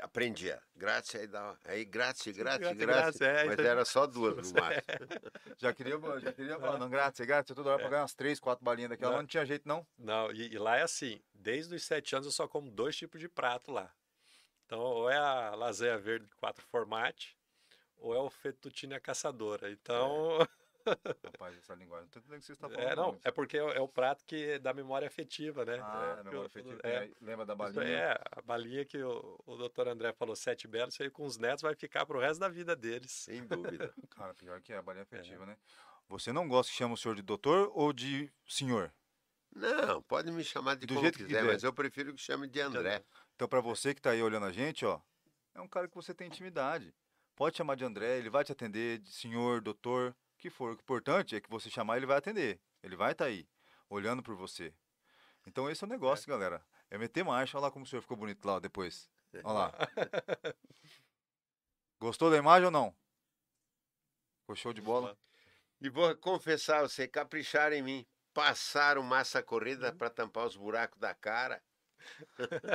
[0.00, 0.62] aprendia.
[0.76, 1.58] Grazie, aí dava.
[1.64, 2.32] Aí grazie.
[2.32, 4.82] grazie, é, Mas então- era só duas no máximo.
[5.58, 8.64] Já queria, já queria falar, não, grátis, grátis, toda hora pra ganhar umas três, quatro
[8.64, 9.18] balinhas daquela, Não.
[9.20, 9.86] não tinha jeito não.
[9.98, 13.20] Não, e, e lá é assim, desde os sete anos eu só como dois tipos
[13.20, 13.92] de prato lá.
[14.66, 17.36] Então, ou é a lasanha verde de quatro formate,
[17.96, 19.70] ou é o fettuccine a caçadora.
[19.70, 20.38] Então,
[21.24, 22.88] Rapaz, essa linguagem, não tô entendendo o que você está falando.
[22.88, 25.78] é, não, é porque é, é o prato que dá memória afetiva, né?
[25.80, 27.84] Ah, É, memória afetiva, é, tem lembra da balinha?
[27.84, 31.62] é, a balinha que o, o doutor André falou, sete belos, aí com os netos
[31.62, 33.12] vai ficar pro resto da vida deles.
[33.12, 33.94] Sem dúvida.
[34.10, 35.56] Cara, pior que é a balinha afetiva, né?
[36.08, 38.92] Você não gosta que chama o senhor de doutor ou de senhor?
[39.54, 41.52] Não, pode me chamar de Do como jeito que quiser, quiser.
[41.52, 43.04] mas eu prefiro que chame de André.
[43.34, 45.00] Então, pra você que tá aí olhando a gente, ó,
[45.54, 46.94] é um cara que você tem intimidade.
[47.34, 50.70] Pode chamar de André, ele vai te atender, de senhor, doutor, o que for.
[50.70, 52.60] O importante é que você chamar, ele vai atender.
[52.82, 53.48] Ele vai estar aí,
[53.88, 54.74] olhando por você.
[55.46, 56.64] Então esse é o negócio, galera.
[56.90, 57.56] É meter marcha.
[57.56, 59.10] Olha lá como o senhor ficou bonito lá depois.
[59.42, 59.72] Olha lá.
[61.98, 62.94] Gostou da imagem ou não?
[64.40, 65.16] Ficou show de bola?
[65.80, 68.06] E vou confessar, você capricharam em mim.
[68.34, 71.62] Passaram massa corrida para tampar os buracos da cara.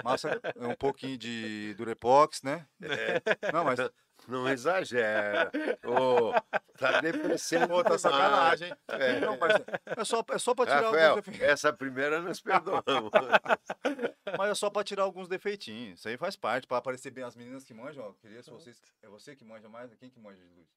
[0.03, 2.67] Massa, é um pouquinho de Durepox, né?
[2.81, 3.79] É, Não, mas
[4.27, 5.51] não exagera.
[5.85, 6.33] Ô,
[6.77, 7.67] tá depreciando.
[7.69, 8.73] Pô, tá sacanagem?
[8.87, 9.19] É.
[9.19, 9.55] Não, mas
[9.85, 11.51] é só, é só pra tirar Rafael, alguns defeitinhos.
[11.51, 13.11] essa primeira nós perdoamos.
[14.37, 15.99] Mas é só pra tirar alguns defeitinhos.
[15.99, 18.03] Isso aí faz parte, pra aparecer bem as meninas que manjam.
[18.03, 18.81] Ó, queria se vocês.
[19.01, 19.93] É você que manja mais?
[19.95, 20.67] Quem que manja de luz?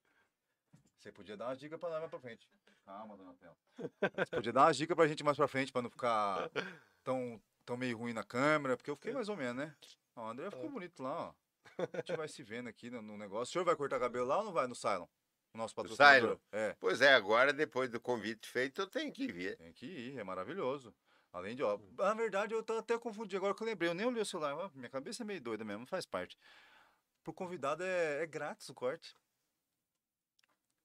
[0.97, 2.47] Você podia dar umas dicas pra nós mais pra frente.
[2.87, 3.57] Calma, dona Tela.
[4.17, 6.49] Você podia dar umas dicas pra gente mais pra frente, pra não ficar
[7.03, 9.75] tão, tão meio ruim na câmera, porque eu fiquei mais ou menos, né?
[10.17, 11.35] Ó, o André ficou bonito lá, ó.
[11.95, 13.51] A gente vai se vendo aqui no, no negócio.
[13.51, 15.07] O senhor vai cortar cabelo lá ou não vai no Cylon?
[15.55, 16.21] O nosso patrocinador?
[16.31, 16.39] Cylon?
[16.53, 16.77] É.
[16.79, 19.57] Pois é, agora, depois do convite feito, eu tenho que vir.
[19.57, 20.95] Tem que ir, é maravilhoso.
[21.33, 24.05] Além de, ó, na verdade eu tô até confundido agora que eu lembrei, eu nem
[24.05, 26.37] olhei o celular, ó, minha cabeça é meio doida mesmo, faz parte.
[27.23, 29.15] Pro convidado é, é grátis o corte.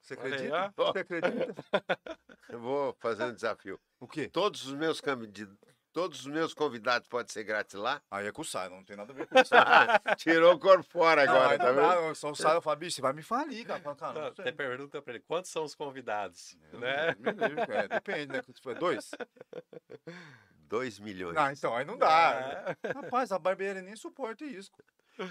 [0.01, 0.73] Você acredita?
[0.77, 1.55] Você acredita?
[2.49, 3.79] Eu vou fazer um desafio.
[3.99, 4.29] O quê?
[4.29, 5.01] Todos os meus,
[5.31, 5.49] de-
[5.95, 8.01] todos os meus convidados podem ser grátis lá?
[8.11, 9.39] Aí é com o Silon, não tem nada a ver com o.
[10.17, 12.07] Tirou o corpo fora Não, agora, tá não vendo?
[12.09, 13.79] dá, só o Silon eu falo, bicho, você vai me falir, cara.
[13.79, 16.57] Falo, Cara, Não, não pergunta pra ele, quantos são os convidados?
[16.69, 17.15] Deus né?
[17.17, 18.41] livre, é, depende, né?
[18.41, 19.09] Tipo, é dois?
[20.67, 21.37] Dois milhões.
[21.37, 22.75] Ah, então aí não dá.
[22.95, 24.71] Rapaz, a barbearia nem suporta isso.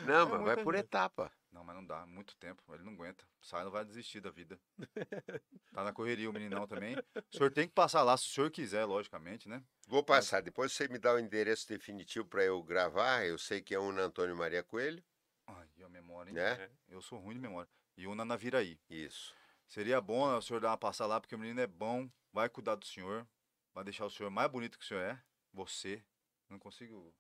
[0.07, 1.31] Não, é mas vai por etapa.
[1.55, 2.63] Não, mas não dá, muito tempo.
[2.75, 3.25] Ele não aguenta.
[3.41, 4.59] O Silon vai desistir da vida.
[5.73, 6.95] Tá na correria o meninão também.
[6.97, 9.61] O senhor tem que passar lá, se o senhor quiser, logicamente, né?
[9.89, 10.41] Vou passar.
[10.41, 13.27] Depois você me dá o endereço definitivo para eu gravar.
[13.27, 15.03] Eu sei que é um na Antônio Maria Coelho,
[15.49, 16.37] Ai, a memória, hein?
[16.37, 16.71] né?
[16.89, 17.69] Eu sou ruim de memória.
[17.97, 18.79] E uma na Viraí.
[18.89, 19.35] Isso.
[19.67, 22.77] Seria bom o senhor dar uma passada lá, porque o menino é bom, vai cuidar
[22.77, 23.27] do senhor,
[23.73, 25.21] vai deixar o senhor mais bonito que o senhor é.
[25.53, 26.05] Você.
[26.49, 27.13] Não consigo.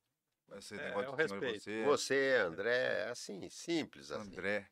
[0.57, 1.61] Esse É, negócio é o de respeito.
[1.63, 1.85] você.
[1.85, 2.77] Você, André,
[3.07, 4.29] é assim, simples assim.
[4.31, 4.69] André.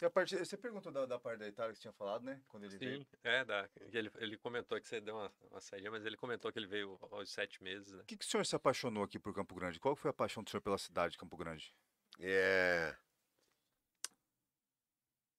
[0.00, 2.42] E a parte, você perguntou da, da parte da Itália que você tinha falado, né?
[2.48, 2.98] Quando ele veio.
[3.00, 3.66] Sim, é, dá.
[3.80, 6.98] Ele, ele comentou que você deu uma, uma saída, mas ele comentou que ele veio
[7.10, 8.02] aos sete meses, né?
[8.02, 9.80] O que, que o senhor se apaixonou aqui por Campo Grande?
[9.80, 11.74] Qual foi a paixão do senhor pela cidade de Campo Grande?
[12.18, 12.94] É...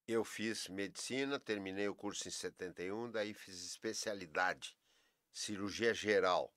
[0.07, 4.75] Eu fiz medicina, terminei o curso em 71, daí fiz especialidade,
[5.33, 6.51] cirurgia geral,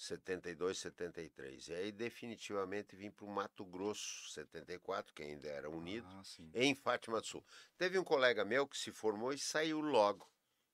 [0.00, 1.68] 72, 73.
[1.68, 6.22] E aí definitivamente vim para o Mato Grosso, 74, que ainda era unido, Ah,
[6.54, 7.44] em Fátima do Sul.
[7.76, 10.26] Teve um colega meu que se formou e saiu logo.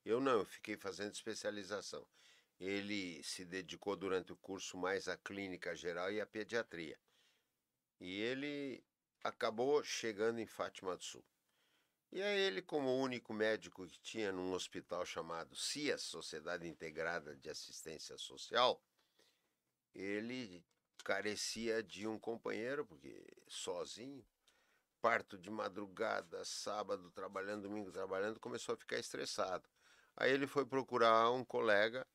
[0.04, 2.06] Eu não, eu fiquei fazendo especialização.
[2.60, 6.96] Ele se dedicou durante o curso mais à clínica geral e à pediatria.
[7.98, 8.84] E ele
[9.24, 11.24] acabou chegando em Fátima do Sul.
[12.12, 17.34] E aí ele, como o único médico que tinha num hospital chamado CIAS, Sociedade Integrada
[17.34, 18.80] de Assistência Social,
[19.96, 20.64] ele
[21.02, 24.24] carecia de um companheiro, porque sozinho,
[25.00, 29.68] parto de madrugada, sábado trabalhando, domingo trabalhando, começou a ficar estressado.
[30.16, 32.06] Aí ele foi procurar um colega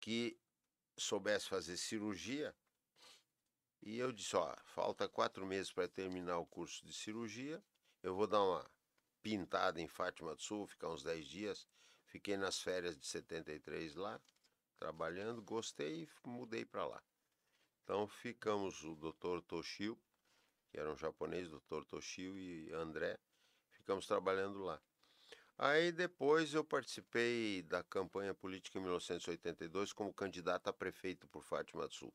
[0.00, 0.38] que
[0.96, 2.54] soubesse fazer cirurgia.
[3.82, 7.62] E eu disse, ó, falta quatro meses para terminar o curso de cirurgia.
[8.02, 8.70] Eu vou dar uma
[9.22, 11.68] pintada em Fátima do Sul, ficar uns 10 dias.
[12.06, 14.20] Fiquei nas férias de 73 lá,
[14.82, 17.00] trabalhando, gostei e mudei para lá.
[17.84, 19.40] Então ficamos o Dr.
[19.46, 19.96] Toshio,
[20.68, 21.84] que era um japonês, Dr.
[21.86, 23.16] Toshio e André,
[23.70, 24.82] ficamos trabalhando lá.
[25.56, 31.86] Aí depois eu participei da campanha política em 1982 como candidato a prefeito por Fátima
[31.86, 32.12] do Sul.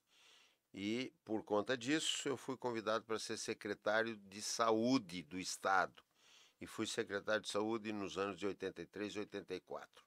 [0.74, 6.03] E por conta disso eu fui convidado para ser secretário de saúde do estado.
[6.59, 10.07] E fui secretário de saúde nos anos de 83 e 84.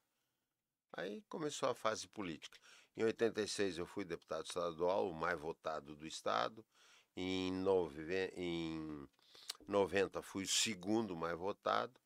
[0.93, 2.59] Aí começou a fase política.
[2.95, 6.65] Em 86 eu fui deputado estadual, o mais votado do estado.
[7.15, 8.31] Em, nove...
[8.35, 9.07] em
[9.67, 11.99] 90 fui o segundo mais votado.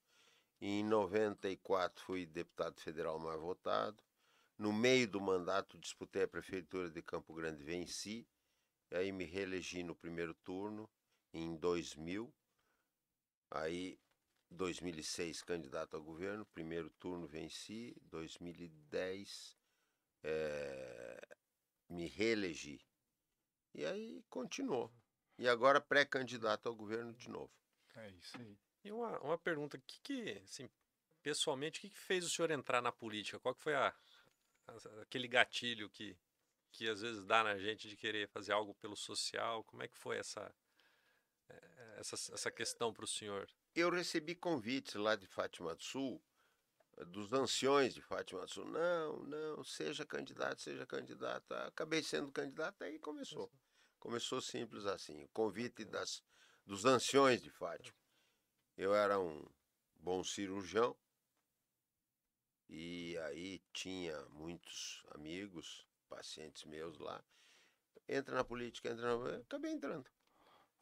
[0.61, 4.01] Em 94 fui deputado federal mais votado.
[4.57, 8.27] No meio do mandato disputei a prefeitura de Campo Grande, venci.
[8.91, 10.89] Aí me reelegi no primeiro turno
[11.33, 12.33] em 2000.
[13.51, 13.99] Aí
[14.55, 17.95] 2006 candidato ao governo, primeiro turno venci.
[18.03, 19.55] 2010
[20.23, 21.21] é,
[21.89, 22.79] me reelegi.
[23.73, 24.91] E aí continuou.
[25.37, 27.51] E agora pré-candidato ao governo de novo.
[27.95, 28.57] É isso aí.
[28.83, 30.69] E uma, uma pergunta, que que, assim,
[31.21, 33.39] pessoalmente, o que, que fez o senhor entrar na política?
[33.39, 33.93] Qual que foi a,
[34.67, 36.17] a- aquele gatilho que,
[36.71, 39.63] que às vezes dá na gente de querer fazer algo pelo social?
[39.65, 40.53] Como é que foi essa,
[41.97, 43.47] essa, essa questão para o senhor?
[43.75, 46.23] Eu recebi convites lá de Fátima do Sul,
[47.07, 48.65] dos anciões de Fátima do Sul.
[48.65, 51.51] Não, não, seja candidato, seja candidato.
[51.51, 53.51] Acabei sendo candidato, aí começou.
[53.99, 56.23] Começou simples assim, o convite das,
[56.65, 57.97] dos anciões de Fátima.
[58.77, 59.45] Eu era um
[59.95, 60.95] bom cirurgião
[62.69, 67.21] e aí tinha muitos amigos, pacientes meus lá.
[68.07, 69.37] Entra na política, entra na...
[69.37, 70.09] Acabei entrando.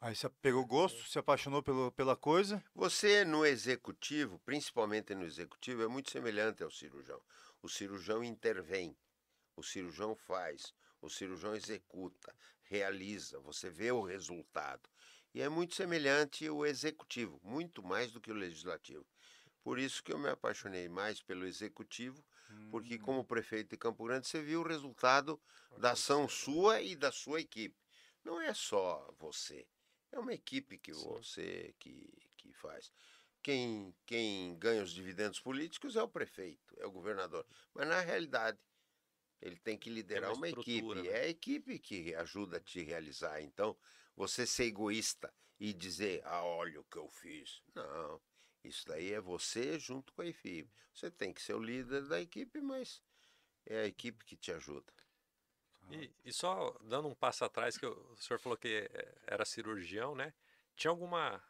[0.00, 2.62] Aí você pegou gosto, se apaixonou pelo, pela coisa?
[2.74, 7.20] Você no executivo, principalmente no executivo, é muito semelhante ao cirurgião.
[7.62, 8.94] O cirurgião intervém,
[9.56, 12.34] o cirurgião faz, o cirurgião executa,
[12.64, 14.88] realiza, você vê o resultado.
[15.34, 19.06] E é muito semelhante o executivo, muito mais do que o legislativo.
[19.62, 22.22] Por isso que eu me apaixonei mais pelo executivo,
[22.70, 25.40] porque como prefeito de Campo Grande você viu o resultado
[25.78, 27.76] da ação sua e da sua equipe.
[28.22, 29.66] Não é só você,
[30.14, 31.02] é uma equipe que Sim.
[31.04, 32.92] você que, que faz.
[33.42, 37.46] Quem, quem ganha os dividendos políticos é o prefeito, é o governador.
[37.74, 38.58] Mas na realidade,
[39.42, 40.94] ele tem que liderar uma uma, equipe.
[40.94, 41.08] né?
[41.08, 43.42] É a equipe que ajuda a te realizar.
[43.42, 43.76] Então,
[44.16, 47.62] você ser egoísta e dizer, ah, olha o que eu fiz.
[47.74, 48.20] Não.
[48.62, 50.72] Isso daí é você junto com a equipe.
[50.94, 53.02] Você tem que ser o líder da equipe, mas
[53.66, 54.90] é a equipe que te ajuda.
[55.90, 60.14] E, e só dando um passo atrás, que o senhor falou que eh, era cirurgião,
[60.14, 60.32] né?
[60.76, 61.42] Tinha alguma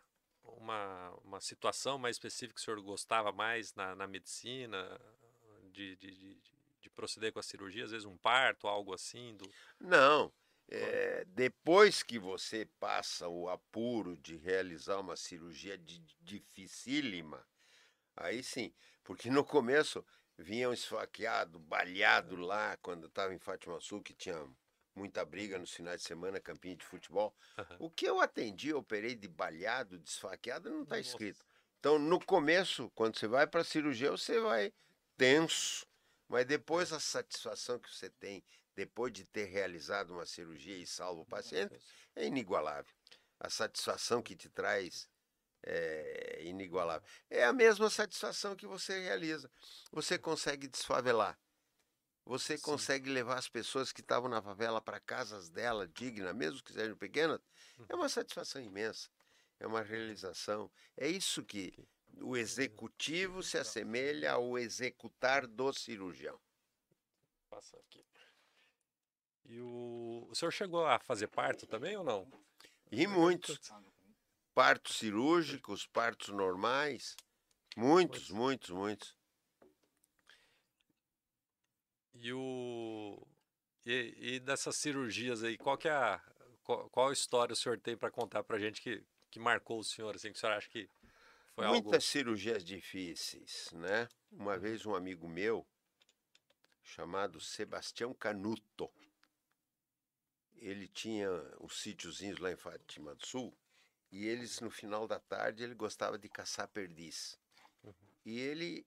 [0.45, 5.01] uma, uma situação mais específica que o senhor gostava mais na, na medicina,
[5.73, 6.41] de, de, de,
[6.81, 7.85] de proceder com a cirurgia?
[7.85, 9.37] Às vezes um parto, algo assim?
[9.37, 9.51] Do...
[9.81, 10.33] Não.
[10.69, 17.45] é, depois que você passa o apuro de realizar uma cirurgia di- dificílima,
[18.17, 18.73] aí sim.
[19.03, 20.05] Porque no começo
[20.39, 24.47] vinham esfaqueado, balhado lá, quando estava em Fátima Sul, que tinha
[24.95, 27.35] muita briga nos finais de semana, campinho de futebol.
[27.79, 31.45] O que eu atendi, eu operei de balhado, de esfaqueado, não está escrito.
[31.79, 34.73] Então, no começo, quando você vai para a cirurgia, você vai
[35.17, 35.87] tenso,
[36.29, 38.43] mas depois a satisfação que você tem,
[38.75, 41.79] depois de ter realizado uma cirurgia e salvo o paciente,
[42.17, 42.93] é inigualável.
[43.39, 45.09] A satisfação que te traz
[45.67, 47.07] é inigualável.
[47.31, 49.51] É a mesma satisfação que você realiza.
[49.91, 51.39] Você consegue desfavelar.
[52.27, 52.63] Você Sim.
[52.63, 56.97] consegue levar as pessoas que estavam na favela para casas dela, dignas, mesmo que sejam
[56.97, 57.41] pequenas.
[57.89, 59.11] É uma satisfação imensa.
[59.61, 60.71] É uma realização.
[60.97, 61.73] É isso que
[62.21, 66.41] o executivo se assemelha ao executar do cirurgião.
[67.51, 68.05] Passa aqui.
[69.47, 72.27] E o, o senhor chegou a fazer parto também ou não?
[72.91, 73.59] E muitos.
[74.55, 77.17] Partos cirúrgicos, partos normais.
[77.77, 79.17] Muitos, muitos, muitos.
[82.15, 83.27] E o
[83.85, 86.23] e, e dessas cirurgias aí, qual que é a
[86.63, 90.15] qual, qual história o senhor tem para contar pra gente que, que marcou o senhor
[90.15, 90.89] assim, que o senhor acha que
[91.55, 94.09] foi algo Muitas cirurgias difíceis, né?
[94.33, 95.67] Uma vez um amigo meu,
[96.83, 98.91] chamado Sebastião Canuto,
[100.57, 101.31] ele tinha
[101.61, 103.57] os sítiozinhos lá em Fátima do Sul,
[104.15, 107.37] e eles, no final da tarde, ele gostava de caçar perdiz.
[108.25, 108.87] E ele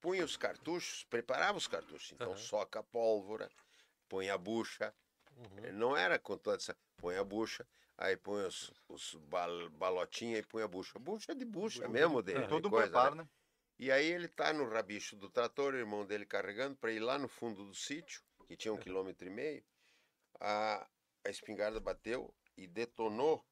[0.00, 2.40] punha os cartuchos, preparava os cartuchos, então Aham.
[2.40, 3.50] soca a pólvora,
[4.08, 4.94] põe a bucha,
[5.36, 5.72] Uhum.
[5.72, 6.76] não era com toda essa.
[6.98, 7.66] Põe a bucha,
[7.98, 11.00] aí põe os, os bal, balotinhas e põe a bucha.
[11.00, 12.38] Bucha de bucha mesmo dele.
[12.38, 12.48] Aham.
[12.48, 12.94] Todo coisa, né?
[12.94, 13.28] preparo, né?
[13.76, 17.18] E aí ele tá no rabicho do trator, o irmão dele carregando, para ir lá
[17.18, 19.64] no fundo do sítio, que tinha um quilômetro e meio.
[20.38, 20.88] A,
[21.24, 23.44] a espingarda bateu e detonou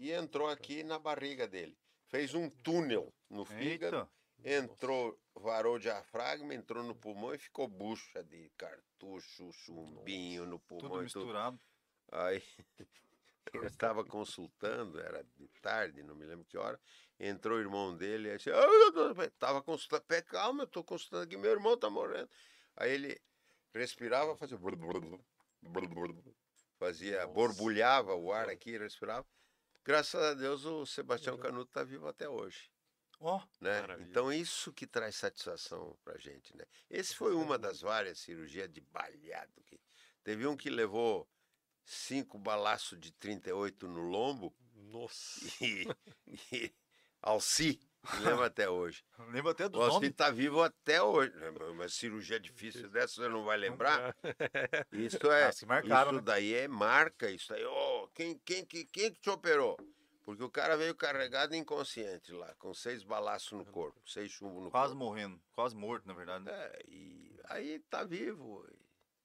[0.00, 1.76] e entrou aqui na barriga dele.
[2.08, 4.08] Fez um túnel no fígado,
[4.42, 4.58] Eita.
[4.58, 10.90] entrou, varou o diafragma, entrou no pulmão e ficou bucha de cartucho, chumbinho no pulmão
[10.90, 11.24] Tudo e tudo.
[11.26, 11.60] misturado.
[12.10, 12.42] Aí
[13.52, 16.80] eu estava consultando, era de tarde, não me lembro que hora.
[17.18, 18.48] Entrou o irmão dele, aí disse,
[19.26, 22.30] estava consultando, pé, calma, eu estou consultando aqui, meu irmão está morrendo.
[22.74, 23.20] Aí ele
[23.74, 24.58] respirava, fazia.
[26.78, 27.34] Fazia, Nossa.
[27.34, 29.26] borbulhava o ar aqui, respirava.
[29.84, 31.50] Graças a Deus o Sebastião Legal.
[31.50, 32.70] Canuto está vivo até hoje.
[33.18, 33.80] Ó, Né?
[33.80, 34.08] Maravilha.
[34.08, 36.64] Então, isso que traz satisfação pra gente, né?
[36.88, 39.62] Esse foi uma das várias cirurgias de balhado.
[39.64, 39.78] Que...
[40.24, 41.28] Teve um que levou
[41.84, 45.40] cinco balaços de 38 no lombo Nossa.
[45.62, 45.86] e,
[46.52, 46.72] e
[47.20, 47.78] Alci,
[48.20, 49.04] lembro até hoje.
[49.30, 50.10] lembro até do Alci nome.
[50.10, 51.32] tá vivo até hoje.
[51.70, 54.14] Uma cirurgia difícil dessa, você não vai lembrar?
[54.92, 55.44] Isso é.
[55.46, 56.22] Ah, se marcaram, isso né?
[56.24, 57.64] daí é marca, isso aí.
[57.64, 59.76] Ô, quem, quem, que- quem que te operou?
[60.24, 64.70] Porque o cara veio carregado inconsciente lá, com seis balaços no corpo, seis chumbos no
[64.70, 65.04] Quase corpo.
[65.04, 65.40] morrendo.
[65.52, 66.44] Quase morto, na verdade.
[66.44, 66.52] né?
[66.52, 68.64] É, e aí tá vivo.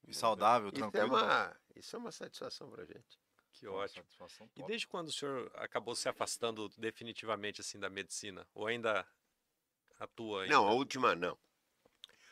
[0.07, 1.15] E saudável, Isso é, tranquilo.
[1.15, 3.19] uma, isso é uma satisfação pra gente.
[3.55, 4.03] Que Uma ótimo.
[4.03, 8.47] satisfação E desde quando o senhor acabou se afastando definitivamente assim da medicina?
[8.53, 9.07] Ou ainda
[9.97, 10.53] atua ainda?
[10.53, 11.37] Não, a última não.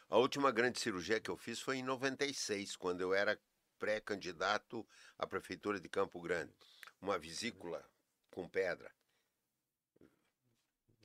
[0.09, 3.39] A última grande cirurgia que eu fiz foi em 96, quando eu era
[3.79, 6.53] pré-candidato à prefeitura de Campo Grande.
[7.01, 7.83] Uma vesícula
[8.29, 8.93] com pedra,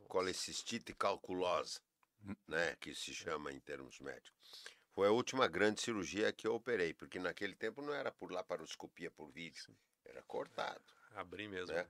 [0.08, 1.80] colecistite calculosa,
[2.46, 4.64] né, que se chama em termos médicos.
[4.92, 9.10] Foi a última grande cirurgia que eu operei, porque naquele tempo não era por laparoscopia
[9.10, 9.76] por vídeo,
[10.09, 10.82] era cortado.
[11.14, 11.74] Abrir mesmo.
[11.74, 11.86] né?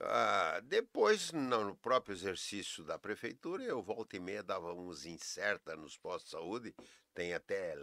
[0.00, 5.96] Ah, depois, no próprio exercício da prefeitura, eu volta e meia dava uns incerta nos
[5.96, 6.74] postos de saúde,
[7.14, 7.76] tem até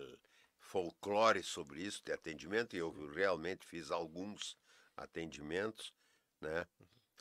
[0.59, 4.57] folclore sobre isso de atendimento, e eu realmente fiz alguns
[4.97, 5.93] atendimentos,
[6.41, 6.67] né?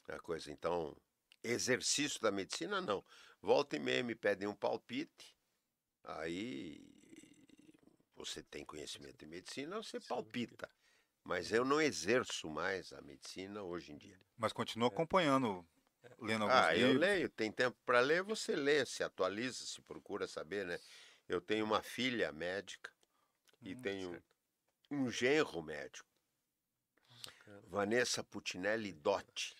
[0.08, 0.96] A coisa, então,
[1.44, 3.04] exercício da medicina, não.
[3.40, 5.36] Volta e meia me pedem um palpite,
[6.02, 6.82] aí
[8.16, 10.68] você tem conhecimento de medicina, você palpita.
[11.28, 14.18] Mas eu não exerço mais a medicina hoje em dia.
[14.38, 15.68] Mas continua acompanhando,
[16.18, 17.00] lendo alguns Ah, eu livros.
[17.00, 20.80] leio, tem tempo para ler, você lê, se atualiza, se procura saber, né?
[21.28, 22.92] Eu tenho uma filha médica
[23.64, 24.24] e Hum, tenho certo.
[24.90, 26.08] um genro médico,
[27.24, 27.62] Bacana.
[27.68, 29.54] Vanessa Putinelli Dotti.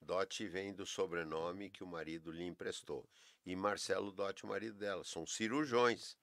[0.00, 3.06] Dotti vem do sobrenome que o marido lhe emprestou.
[3.44, 5.04] E Marcelo Dotti, o marido dela.
[5.04, 6.16] São cirurgiões,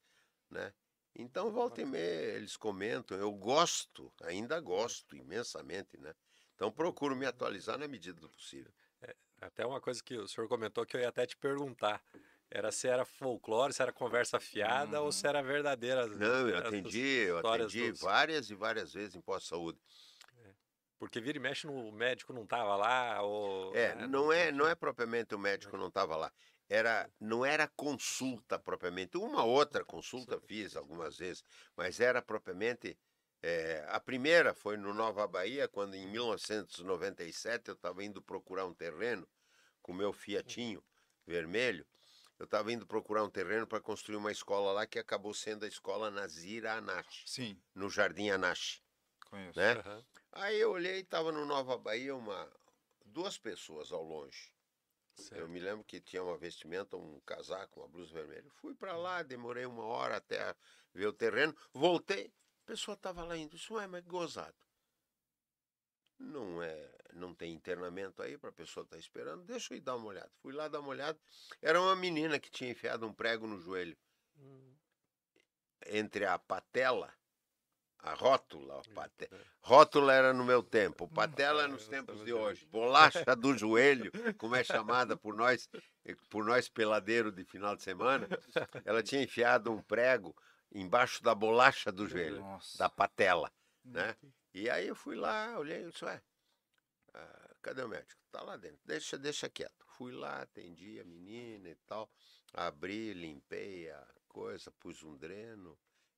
[0.49, 0.73] né?
[1.17, 3.17] Então, volta e meia, eles comentam.
[3.17, 6.13] Eu gosto, ainda gosto imensamente, né?
[6.55, 8.71] Então, procuro me atualizar na medida do possível.
[9.39, 12.01] Até uma coisa que o senhor comentou que eu ia até te perguntar.
[12.49, 15.11] Era se era folclore, se era conversa fiada ou Uhum.
[15.11, 16.07] se era verdadeira.
[16.07, 19.79] Não, eu atendi, eu atendi dos- várias e várias vezes em pós-saúde.
[20.97, 23.75] Porque vira e mexe, no, o médico não tava lá, ou...
[23.75, 26.31] É, né, não é, não é propriamente o médico não estava lá.
[26.67, 29.17] Era, não era consulta propriamente.
[29.17, 31.43] Uma outra consulta fiz algumas vezes,
[31.75, 32.97] mas era propriamente.
[33.43, 38.73] é, a primeira foi no Nova Bahia, quando em 1997 eu estava indo procurar um
[38.73, 39.27] terreno
[39.81, 40.83] com meu Fiatinho
[41.27, 41.85] vermelho.
[42.39, 45.67] Eu estava indo procurar um terreno para construir uma escola lá que acabou sendo a
[45.67, 48.81] escola Nazira Anache, Sim, no Jardim Anache.
[49.29, 49.57] conheço.
[49.59, 49.73] né?
[49.73, 50.05] Aham.
[50.31, 52.51] Aí eu olhei, estava no Nova Bahia uma,
[53.05, 54.51] duas pessoas ao longe.
[55.33, 55.49] Eu Certo.
[55.49, 58.49] me lembro que tinha uma vestimenta, um casaco, uma blusa vermelha.
[58.51, 60.55] Fui para lá, demorei uma hora até
[60.93, 63.55] ver o terreno, voltei, a pessoa estava lá indo.
[63.55, 64.55] Isso é, mas gozado.
[66.19, 69.45] Não é, não tem internamento aí para a pessoa estar esperando.
[69.45, 70.31] Deixa eu ir dar uma olhada.
[70.41, 71.19] Fui lá dar uma olhada.
[71.61, 73.97] Era uma menina que tinha enfiado um prego no joelho
[74.37, 74.77] Hum,
[75.87, 77.13] entre a patela,
[77.99, 79.37] a rótula, a pate- é.
[79.61, 82.65] Rótula era no meu tempo, patela é nos tempos de hoje.
[82.67, 85.67] Bolacha do joelho, como é chamada por nós,
[86.29, 88.27] por nós peladeiro de final de semana.
[88.83, 90.35] Ela tinha enfiado um prego
[90.71, 92.77] embaixo da bolacha do joelho, Nossa.
[92.77, 93.51] da patela,
[93.83, 94.15] né?
[94.53, 96.21] E aí eu fui lá, olhei e disse, ué,
[97.13, 98.21] ah, cadê o médico?
[98.31, 99.85] Tá lá dentro, deixa, deixa quieto.
[99.87, 102.09] Fui lá, atendi a menina e tal,
[102.53, 105.77] abri, limpei a coisa, pus um dreno,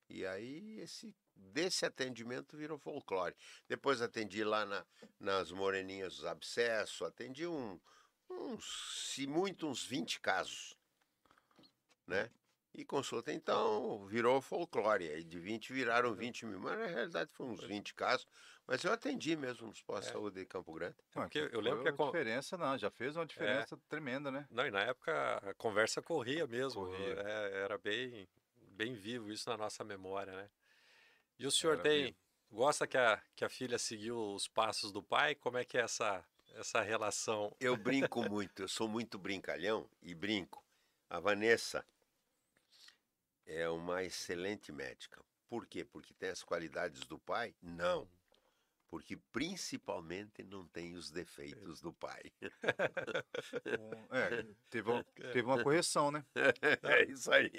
[0.09, 3.35] e aí esse, desse atendimento virou folclore.
[3.67, 4.85] Depois atendi lá na,
[5.19, 7.79] nas moreninhas dos abscessos, atendi um,
[8.29, 10.77] uns, se muito, uns 20 casos,
[12.05, 12.29] né?
[12.73, 15.09] E consulta, então, virou folclore.
[15.09, 18.27] Aí de 20 viraram 20 mil, mas na realidade foram uns 20 casos.
[18.67, 20.95] Mas eu atendi mesmo nos postos de saúde de Campo Grande.
[21.15, 24.45] Ué, porque eu lembro que a diferença, não, já fez uma diferença tremenda, né?
[24.51, 26.85] Não, e na época a conversa corria mesmo.
[26.85, 27.13] Corria.
[27.25, 28.27] é, era bem,
[28.77, 30.49] bem vivo isso na nossa memória, né?
[31.39, 32.05] E o senhor Era tem.
[32.05, 32.17] vivo.
[32.49, 35.35] Gosta que a, que a filha seguiu os passos do pai?
[35.35, 36.23] Como é que é essa,
[36.55, 37.53] essa relação?
[37.59, 40.63] Eu brinco muito, eu sou muito brincalhão e brinco.
[41.09, 41.85] A Vanessa
[43.45, 45.21] é uma excelente médica.
[45.49, 45.83] Por quê?
[45.83, 47.53] Porque tem as qualidades do pai?
[47.61, 48.07] Não.
[48.89, 52.31] Porque principalmente não tem os defeitos do pai.
[54.09, 56.23] É, teve uma, teve uma correção, né?
[56.83, 57.51] É isso aí.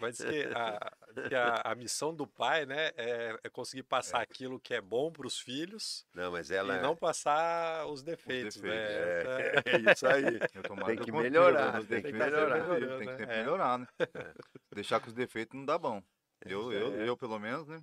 [0.00, 4.22] Mas diz que a, que a, a missão do pai, né, é, é conseguir passar
[4.22, 8.56] aquilo que é bom para os filhos Não, mas ela e não passar os defeitos,
[8.56, 9.62] defeitos, né?
[9.66, 10.38] é, é isso aí.
[10.66, 11.86] Tomara Tem que melhorar, né?
[11.86, 12.66] tem que melhorar.
[12.98, 13.34] Tem que né?
[13.34, 13.38] É.
[13.38, 13.86] melhorar, né?
[14.72, 16.02] Deixar com os defeitos não dá bom.
[16.44, 17.82] Eu, eu, eu, pelo menos, né?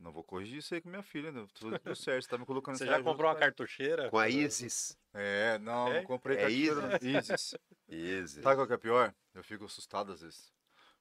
[0.00, 1.46] Não vou corrigir isso aí com minha filha, né?
[1.54, 4.08] Tudo, tudo certo, você tá me colocando Você já comprou uma cartucheira?
[4.10, 4.98] Com a Isis.
[5.12, 5.98] É, não, É?
[6.00, 6.98] não comprei É cartucheira.
[7.02, 7.54] Isis.
[7.88, 8.42] Isis.
[8.42, 9.14] Sabe qual que é pior?
[9.34, 10.52] Eu fico assustado às vezes.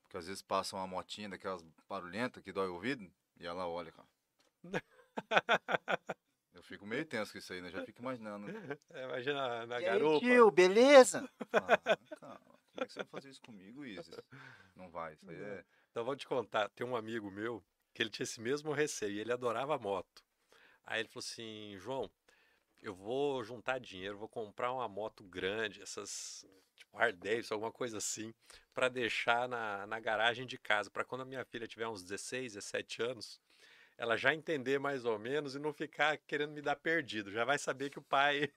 [0.04, 3.92] Porque às vezes passa uma motinha daquelas barulhentas que dói o ouvido e ela olha,
[3.92, 4.08] cara.
[6.54, 7.70] Eu fico meio tenso com isso aí, né?
[7.72, 8.48] Já fico imaginando.
[8.92, 10.20] É, Imagina na E aí, garupa.
[10.20, 11.28] tio, beleza?
[11.52, 12.40] Ah, calma.
[12.74, 14.20] Como é que você vai fazer isso comigo, Isis?
[14.76, 15.66] Não vai, isso aí é...
[15.94, 17.64] Então vou te contar, tem um amigo meu
[17.94, 20.24] que ele tinha esse mesmo receio, ele adorava moto.
[20.84, 22.10] Aí ele falou assim, João,
[22.82, 26.44] eu vou juntar dinheiro, vou comprar uma moto grande, essas
[26.76, 28.34] tipo Hard Davidson, alguma coisa assim,
[28.74, 32.54] para deixar na, na garagem de casa, para quando a minha filha tiver uns 16,
[32.54, 33.40] 17 anos,
[33.98, 37.32] ela já entender mais ou menos e não ficar querendo me dar perdido.
[37.32, 38.52] Já vai saber que o pai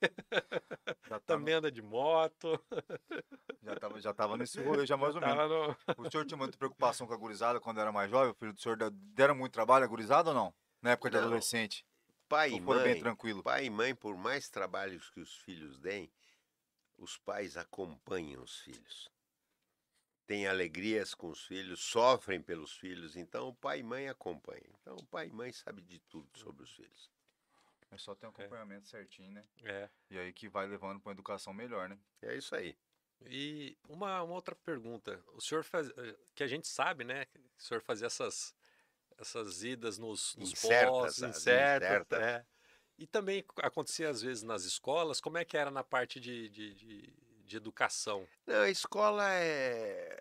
[1.09, 2.59] Já também anda de moto.
[3.63, 5.37] Já tava, já tava nesse rolê, já mais ou menos.
[5.49, 5.77] No...
[6.07, 8.31] O senhor tinha muita preocupação com a gurizada quando era mais jovem?
[8.31, 10.55] O filho do senhor de- deram muito trabalho a gurizada ou não?
[10.81, 11.25] Na época de Não.
[11.25, 11.85] adolescente?
[12.29, 13.43] Pai e foram bem mãe, tranquilo?
[13.43, 16.11] pai e mãe, por mais trabalhos que os filhos deem,
[16.99, 19.09] os pais acompanham os filhos.
[20.27, 24.75] Têm alegrias com os filhos, sofrem pelos filhos, então o pai e mãe acompanham.
[24.81, 27.11] Então o pai e mãe sabem de tudo sobre os filhos.
[27.91, 29.45] É só ter um acompanhamento certinho, né?
[29.63, 29.89] É.
[30.11, 31.97] E aí que vai levando pra uma educação melhor, né?
[32.23, 32.77] É isso aí.
[33.25, 35.23] E uma, uma outra pergunta.
[35.33, 35.89] O senhor faz.
[35.97, 37.25] eh, Que a gente sabe, né?
[37.27, 38.55] Que o senhor fazia essas,
[39.17, 41.89] essas idas nos, nos Incertas, postos, as incertas.
[41.89, 42.21] incertas.
[42.21, 42.47] é.
[42.99, 45.21] E também acontecia às vezes nas escolas.
[45.21, 47.15] Como é que era na parte de, de, de,
[47.47, 48.27] de educação?
[48.47, 50.19] Não, a escola é.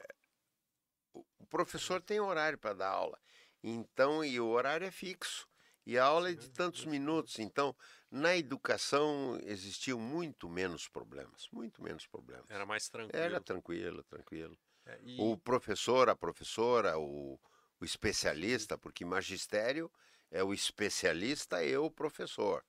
[1.14, 3.20] O professor tem horário para dar aula.
[3.64, 5.48] Então, e o horário é fixo.
[5.86, 7.38] E a aula é de tantos minutos.
[7.40, 7.76] Então,
[8.10, 11.48] na educação existiam muito menos problemas.
[11.52, 12.46] Muito menos problemas.
[12.50, 13.24] Era mais tranquilo.
[13.24, 14.58] Era tranquilo, tranquilo.
[14.86, 17.40] É, e- O professor, a professora, o,
[17.80, 19.92] o especialista, porque magistério
[20.32, 22.66] é o especialista e o professor.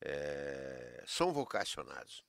[0.00, 2.24] É, são vocacionados.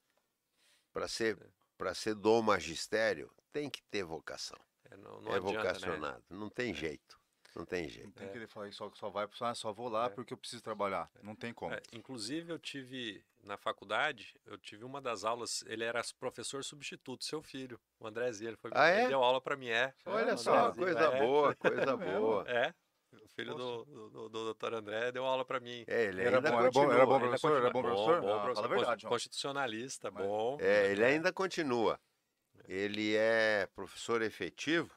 [0.94, 1.38] Para ser,
[1.78, 4.58] para ser do magistério, tem que ter vocação.
[4.90, 5.64] é, não, não é adianta, né?
[5.64, 6.24] vocacionado.
[6.30, 7.20] Não tem jeito.
[7.56, 8.12] Não tem Não jeito.
[8.14, 8.32] tem É.
[8.32, 10.10] que ele falar que só, só vai pro ah, só vou lá É.
[10.10, 11.10] porque eu preciso trabalhar.
[11.22, 11.72] Não tem como.
[11.74, 17.24] É, inclusive, eu tive, na faculdade, eu tive uma das aulas, ele era professor substituto,
[17.24, 19.02] seu filho, o Andrezinho, ele, foi, Ah, é?
[19.02, 19.94] ele deu aula para mim, é.
[20.06, 21.20] Olha só, coisa é.
[21.20, 22.44] boa, coisa boa.
[22.50, 22.74] É,
[23.22, 25.84] o filho do, do, do, André deu aula para mim.
[25.88, 28.22] É, ele Era ainda bom, era bom, era bom professor, era bom professor?
[28.22, 30.58] Bom, Ah, professor, fala a verdade, constitucionalista, bom.
[30.60, 32.00] É, ele ainda continua.
[32.68, 34.96] Ele é professor efetivo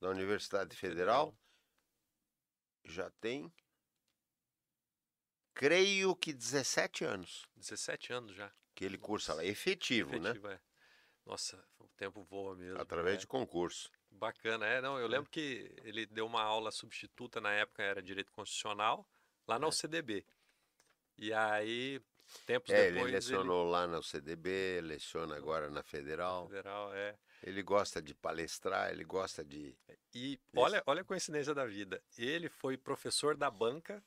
[0.00, 1.36] da Universidade Federal.
[2.84, 3.52] Já tem,
[5.52, 8.52] creio que 17 anos 17 anos já.
[8.74, 9.44] que ele cursa lá.
[9.44, 10.30] Efetivo, né?
[10.30, 10.60] efetivo, é.
[11.24, 12.80] Nossa, o tempo voa mesmo.
[12.80, 13.18] Através é.
[13.18, 13.90] de concurso.
[14.16, 18.32] Bacana, é, não, eu lembro que ele deu uma aula substituta, na época era Direito
[18.32, 19.06] Constitucional,
[19.46, 20.24] lá na UCDB.
[21.18, 22.00] E aí,
[22.46, 26.48] tempos É, ele depois, lecionou lá na UCDB, leciona agora na Federal.
[26.48, 27.16] Federal, é.
[27.42, 29.76] Ele gosta de palestrar, ele gosta de.
[30.14, 32.02] E olha, olha a coincidência da vida.
[32.18, 34.02] Ele foi professor da banca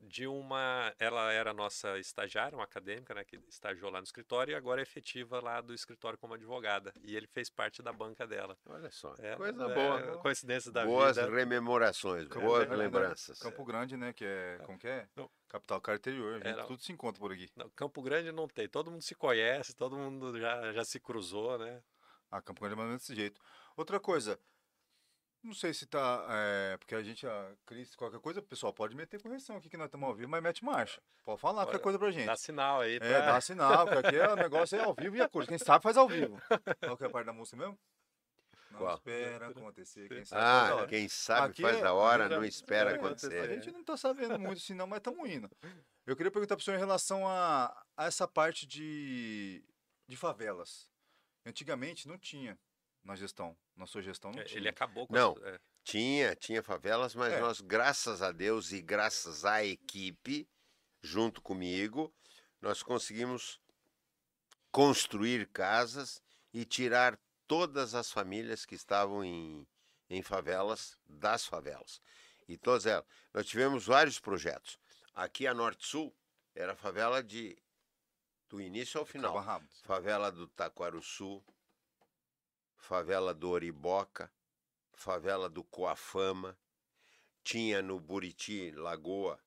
[0.00, 0.94] de uma.
[0.98, 3.24] Ela era nossa estagiária, uma acadêmica, né?
[3.24, 6.92] Que estagiou lá no escritório e agora é efetiva lá do escritório como advogada.
[7.02, 8.56] E ele fez parte da banca dela.
[8.66, 10.18] Olha só, É, coisa é, boa.
[10.18, 11.28] Coincidência da Boas vida.
[11.30, 12.84] rememorações, Campo boas Grande, né?
[12.84, 13.38] lembranças.
[13.40, 14.12] Campo Grande, né?
[14.12, 14.58] Que é.
[14.64, 15.08] Como que é?
[15.16, 15.28] Não.
[15.48, 16.34] Capital Carterior.
[16.34, 17.50] A gente Era- tudo se encontra por aqui.
[17.56, 18.68] Não, Campo Grande não tem.
[18.68, 21.82] Todo mundo se conhece, todo mundo já, já se cruzou, né?
[22.30, 23.40] Ah, Campo Grande é mais ou menos desse jeito.
[23.76, 24.38] Outra coisa.
[25.48, 26.26] Não sei se tá.
[26.28, 29.86] é, porque a gente, a Cris, qualquer coisa, pessoal, pode meter correção aqui que nós
[29.86, 31.00] estamos ao vivo, mas mete marcha.
[31.24, 32.26] Pode falar qualquer coisa pra gente.
[32.26, 32.96] Dá sinal aí.
[32.96, 35.48] É, dá sinal, porque aqui é, o negócio é ao vivo e a coisa.
[35.48, 36.38] Quem sabe faz ao vivo.
[36.80, 37.78] Qual que é a parte da música mesmo?
[38.70, 38.94] Não Qual?
[38.96, 40.06] espera acontecer.
[40.08, 40.86] Quem sabe faz a Ah, hora.
[40.86, 43.40] quem sabe Aqui faz é- a hora, não espera é, acontecer.
[43.40, 45.48] A gente não tá sabendo muito assim, não, mas estamos indo.
[46.06, 49.64] Eu queria perguntar para o senhor em relação a, a essa parte de,
[50.06, 50.86] de favelas.
[51.46, 52.58] Antigamente não tinha
[53.04, 54.58] na gestão, na sua gestão não É, tinha.
[54.60, 55.32] Ele acabou com Não.
[55.36, 55.60] essa- é.
[55.84, 57.40] Tinha, tinha favelas, mas É.
[57.40, 60.46] nós, graças a Deus e graças à equipe,
[61.02, 62.12] junto comigo,
[62.60, 63.58] nós conseguimos
[64.70, 66.22] construir casas
[66.52, 69.66] e tirar todas as famílias que estavam em,
[70.10, 72.00] em favelas das favelas.
[72.46, 73.06] E todas elas.
[73.32, 74.78] Nós tivemos vários projetos.
[75.14, 76.14] Aqui a Norte Sul
[76.54, 77.56] era a favela de
[78.48, 79.34] do início ao final.
[79.84, 81.44] Favela do Taquaruçu,
[82.88, 84.32] favela do Oriboca,
[84.94, 86.58] favela do Coafama,
[87.44, 89.38] tinha no Buriti, Lagoa,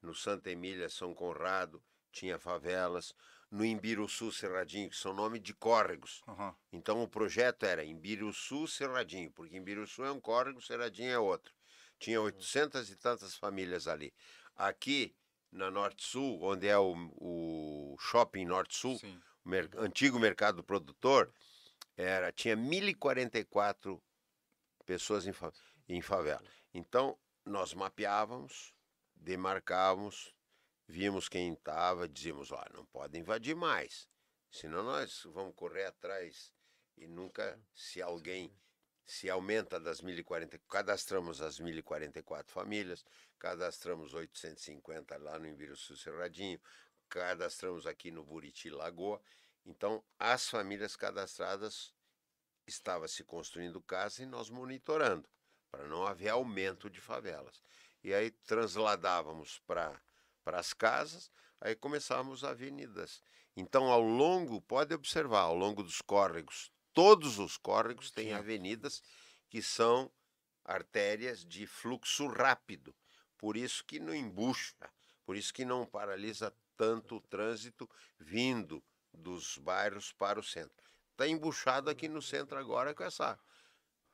[0.00, 1.82] no Santa Emília, São Conrado,
[2.12, 3.12] tinha favelas,
[3.50, 6.22] no Imbiruçu, Cerradinho, que são nome de córregos.
[6.28, 6.54] Aham.
[6.72, 11.52] Então o projeto era Imbiruçu, Cerradinho, porque Imbiruçu é um córrego, Cerradinho é outro.
[11.98, 14.14] Tinha 800 e tantas famílias ali.
[14.54, 15.16] Aqui,
[15.50, 18.96] na Norte Sul, onde é o, o Shopping Norte Sul,
[19.44, 21.32] mer- antigo mercado produtor,
[21.96, 24.00] era, tinha 1.044
[24.84, 25.52] pessoas em, fa-
[25.88, 26.42] em favela.
[26.72, 28.74] Então, nós mapeávamos,
[29.14, 30.34] demarcávamos,
[30.86, 34.08] víamos quem estava, dizíamos, ó, não pode invadir mais,
[34.50, 36.52] senão nós vamos correr atrás
[36.96, 38.52] e nunca, se alguém
[39.04, 43.04] se aumenta das 1040, cadastramos as 1044 famílias,
[43.38, 46.58] cadastramos 850 lá no Embiruçu Cerradinho,
[47.08, 49.20] cadastramos aqui no Buriti Lagoa.
[49.64, 51.94] Então, as famílias cadastradas
[52.66, 55.28] estava se construindo casa e nós monitorando
[55.70, 57.62] para não haver aumento de favelas.
[58.02, 60.00] E aí transladávamos para
[60.44, 63.22] para as casas, aí começávamos avenidas.
[63.56, 68.34] Então, ao longo, pode observar, ao longo dos córregos, todos os córregos têm Sim.
[68.34, 69.02] avenidas
[69.48, 70.12] que são
[70.64, 72.94] artérias de fluxo rápido.
[73.38, 74.74] Por isso que não embucha,
[75.24, 77.88] por isso que não paralisa tanto o trânsito
[78.18, 78.82] vindo
[79.16, 80.74] dos bairros para o centro.
[81.12, 83.38] Está embuchado aqui no centro agora com essa,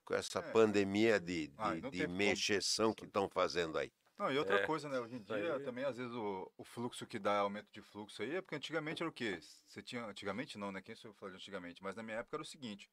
[0.04, 0.52] com essa É.
[0.52, 3.90] pandemia de, de, Ah, de mexeção que estão fazendo aí.
[4.18, 5.00] Não, e outra É, coisa, né?
[5.00, 8.22] Hoje em dia, aí- também, às vezes, o, o fluxo que dá aumento de fluxo
[8.22, 9.38] aí é porque antigamente era o quê?
[9.40, 10.04] Você tinha.
[10.04, 10.82] Antigamente não, né?
[10.82, 11.82] Quem sou eu falando de antigamente?
[11.82, 12.90] Mas na minha época era o seguinte: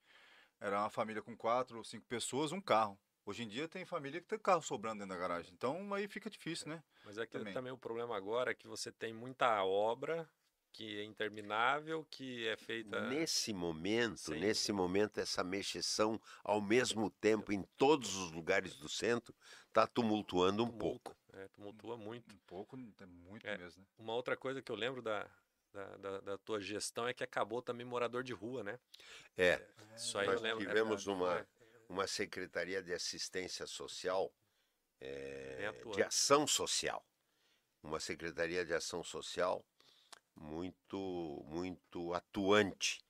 [0.59, 2.97] era uma família com quatro ou cinco pessoas, um carro.
[3.25, 5.51] Hoje em dia tem família que tem carro sobrando dentro da garagem.
[5.53, 6.81] Então aí fica difícil, né?
[7.03, 7.53] Mas é que Também.
[7.53, 7.73] também.
[7.73, 10.29] o problema agora é que você tem muita obra
[10.77, 13.01] que é interminável, que é feita.
[13.09, 14.39] Nesse momento, Sim.
[14.39, 19.33] nesse momento, essa mexeção ao mesmo tempo em todos os lugares do centro
[19.69, 21.17] está tumultuando um pouco.
[21.33, 22.31] é, tumultua muito.
[22.31, 23.57] Um pouco, é muito É.
[23.57, 23.87] mesmo, né?
[23.97, 25.27] Uma outra coisa que eu lembro da,
[25.73, 28.79] da, da- da tua gestão é que acabou também morador de rua, né?
[29.35, 29.59] É,
[29.95, 30.63] Isso aí nós eu lembro.
[30.63, 31.45] é tivemos verdade, uma, é,
[31.89, 34.31] uma Secretaria de Assistência Social,
[35.01, 36.03] eh, de.
[36.03, 37.03] Ação Social.
[37.81, 39.65] Uma Secretaria de Ação Social
[40.39, 43.03] muito, muito atuante.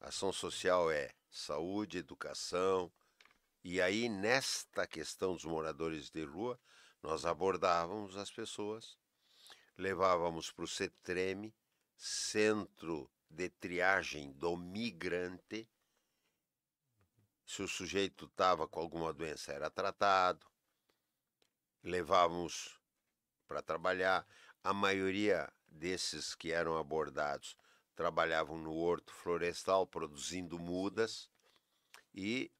[0.00, 2.92] Ação social é saúde, educação.
[3.62, 6.60] E aí, nesta questão dos moradores de rua,
[7.02, 8.98] nós abordávamos as pessoas,
[9.76, 11.54] levávamos para o CETREME,
[11.96, 15.68] Centro de Triagem do Migrante.
[17.46, 20.46] Se o sujeito estava com alguma doença, era tratado,
[21.82, 22.78] levávamos
[23.46, 24.26] para trabalhar.
[24.62, 27.56] A maioria desses que eram abordados
[27.94, 31.28] trabalhavam no horto florestal produzindo mudas
[32.14, 32.50] e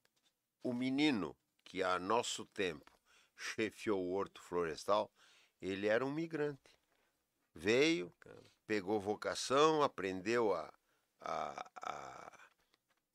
[0.63, 2.93] o menino que a nosso tempo
[3.37, 5.13] chefiou o horto florestal,
[5.61, 6.79] ele era um migrante.
[7.55, 8.13] Veio,
[8.67, 10.73] pegou vocação, aprendeu a,
[11.21, 12.41] a, a,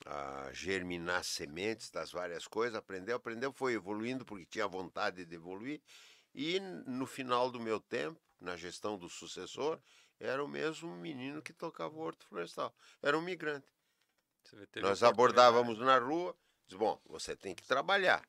[0.06, 5.82] a germinar sementes das várias coisas, aprendeu, aprendeu, foi evoluindo porque tinha vontade de evoluir.
[6.34, 9.80] E no final do meu tempo, na gestão do sucessor,
[10.20, 12.74] era o mesmo menino que tocava o horto florestal.
[13.02, 13.68] Era um migrante.
[14.82, 16.36] Nós abordávamos na rua,
[16.68, 18.28] diz, bom, você tem que trabalhar.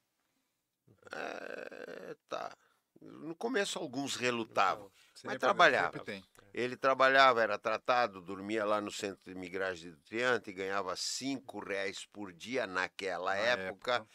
[1.13, 2.57] É, tá.
[3.01, 4.91] No começo alguns relutavam.
[5.15, 5.93] Sempre- trabalhava.
[5.93, 6.25] Sempre tem.
[6.53, 12.05] Ele trabalhava, era tratado, dormia lá no centro de imigragem do Triante, ganhava cinco reais
[12.05, 14.07] por dia naquela Na época,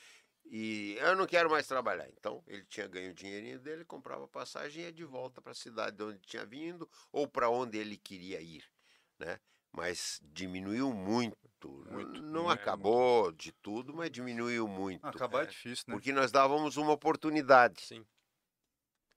[0.45, 2.07] E eu não quero mais trabalhar.
[2.09, 5.55] Então, ele tinha ganho o dinheirinho dele, comprava passagem e ia de volta para a
[5.55, 8.63] cidade de onde tinha vindo ou para onde ele queria ir,
[9.19, 9.39] né?
[9.71, 11.35] Mas diminuiu muito.
[11.89, 15.05] Muito, Não muito, acabou de tudo, mas diminuiu muito.
[15.05, 15.95] Ah, acabar é, É, difícil, né?
[15.95, 17.81] Porque nós dávamos uma oportunidade.
[17.81, 18.05] Sim.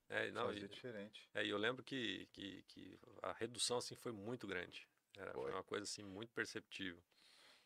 [0.09, 1.29] É, não, Fazer e, diferente.
[1.35, 4.87] é, e eu lembro que, que, que a redução assim foi muito grande.
[5.15, 5.51] Era, foi Foi.
[5.51, 7.01] uma coisa assim muito perceptível.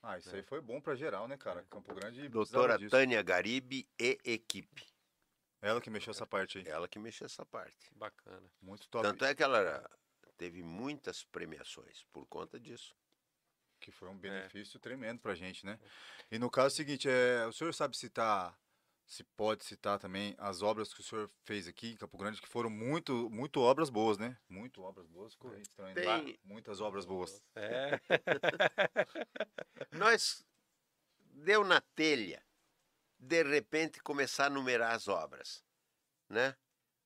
[0.05, 0.35] Ah, isso É.
[0.35, 1.63] aí foi bom pra geral, né, cara?
[1.69, 2.91] Campo Grande Doutora disso.
[2.91, 4.85] Tânia Garibe e equipe.
[5.61, 6.67] Ela que mexeu essa parte aí.
[6.67, 7.89] Ela que mexeu essa parte.
[7.95, 8.51] Bacana.
[8.61, 9.01] Muito top.
[9.07, 9.89] Tanto é que ela
[10.37, 12.93] teve muitas premiações por conta disso.
[13.79, 15.79] Que foi um benefício tremendo pra gente, né?
[16.29, 18.57] E no caso é o seguinte, é, o senhor sabe citar,
[19.05, 22.47] se pode citar também as obras que o senhor fez aqui em Campo Grande, que
[22.47, 24.37] foram muito, muito obras boas, né?
[24.47, 25.95] Muito obras boas, ficou estranho.
[25.95, 26.01] né?
[26.01, 27.43] Tem- Muitas obras boas.
[27.55, 27.99] É,
[29.91, 30.45] Nós
[31.19, 32.43] deu na telha,
[33.19, 35.63] de repente começar a numerar as obras,
[36.29, 36.55] né?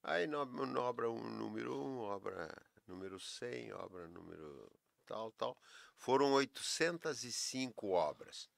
[0.04, 2.56] Aí no, no obra um, número 1, um, obra
[2.88, 4.72] número 100, obra número
[5.06, 5.58] tal, tal.
[5.98, 8.50] Foram 805 obras.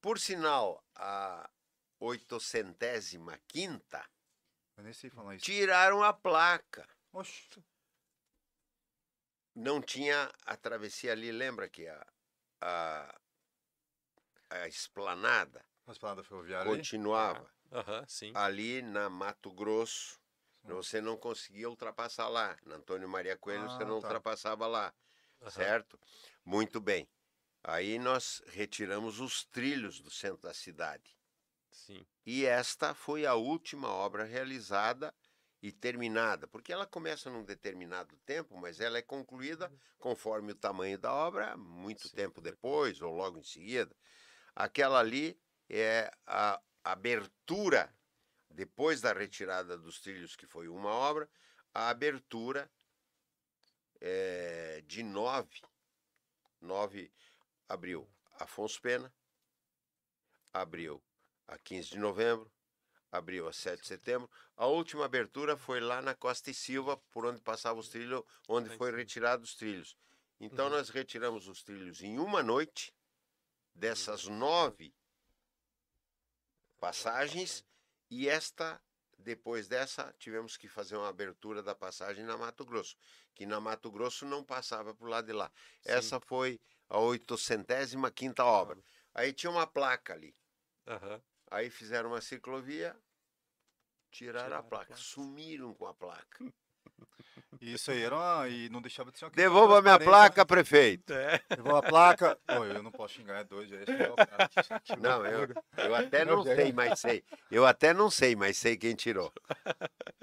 [0.00, 1.48] Por sinal, a
[2.02, 3.30] 805
[4.76, 5.44] Eu nem sei falar isso.
[5.44, 6.86] tiraram a placa.
[7.12, 7.62] Oxe.
[9.54, 12.06] Não tinha a travessia ali, lembra que a,
[12.60, 13.20] a,
[14.50, 16.78] a esplanada As palavras ferroviárias aí?
[16.78, 18.32] continuava aham, sim.
[18.34, 20.20] ali na Mato Grosso.
[20.64, 22.56] Você não conseguia ultrapassar lá.
[22.64, 24.06] Na Antônio Maria Coelho você Ah, não tá.
[24.08, 24.94] ultrapassava lá,
[25.50, 25.98] certo?
[26.44, 27.08] Muito bem.
[27.64, 31.16] Aí nós retiramos os trilhos do centro da cidade.
[31.72, 32.06] Sim.
[32.24, 35.12] E esta foi a última obra realizada
[35.60, 40.98] e terminada, porque ela começa num determinado tempo, mas ela é concluída conforme o tamanho
[40.98, 43.00] da obra, muito Sim, tempo depois.
[43.00, 43.96] ou logo em seguida.
[44.54, 47.94] Aquela ali é a abertura,
[48.50, 51.30] depois da retirada dos trilhos, que foi uma obra,
[51.72, 52.70] a abertura
[54.00, 55.62] eh, de nove,
[56.60, 57.12] nove
[57.68, 59.14] abriu Afonso Pena,
[60.52, 61.02] abriu
[61.52, 62.50] a 15 de novembro,
[63.10, 64.30] abriu a 7 de setembro.
[64.56, 68.70] A última abertura foi lá na Costa e Silva, por onde passavam os trilhos, onde
[68.70, 69.96] foi retirado os trilhos.
[70.40, 70.70] Então Uhum.
[70.70, 72.94] nós retiramos os trilhos em uma noite,
[73.74, 74.94] dessas nove
[76.80, 77.64] passagens,
[78.10, 78.82] e esta,
[79.18, 82.96] depois dessa, tivemos que fazer uma abertura da passagem na Mato Grosso,
[83.34, 85.50] que na Mato Grosso não passava por lado de lá.
[85.84, 88.82] Essa foi a 805 obra.
[89.14, 90.34] Aí tinha uma placa ali.
[90.86, 91.22] Aham.
[91.52, 92.96] Aí fizeram uma ciclovia,
[94.10, 95.02] tiraram, Tiraram a a placa, placa.
[95.02, 96.44] sumiram com a placa.
[97.60, 101.12] Isso aí era uma, e não deixava de ser uma Devolva minha placa, prefeito.
[101.12, 101.32] É.
[101.32, 101.40] né?
[101.50, 102.38] Devolva a placa.
[102.46, 104.48] Pô, eu não posso xingar, é dois, já ia xingar o cara.
[104.82, 106.56] Que Não, eu, eu até Meu não Deus.
[106.56, 107.24] sei, mas sei.
[107.50, 109.32] Eu até não sei, mas sei quem tirou.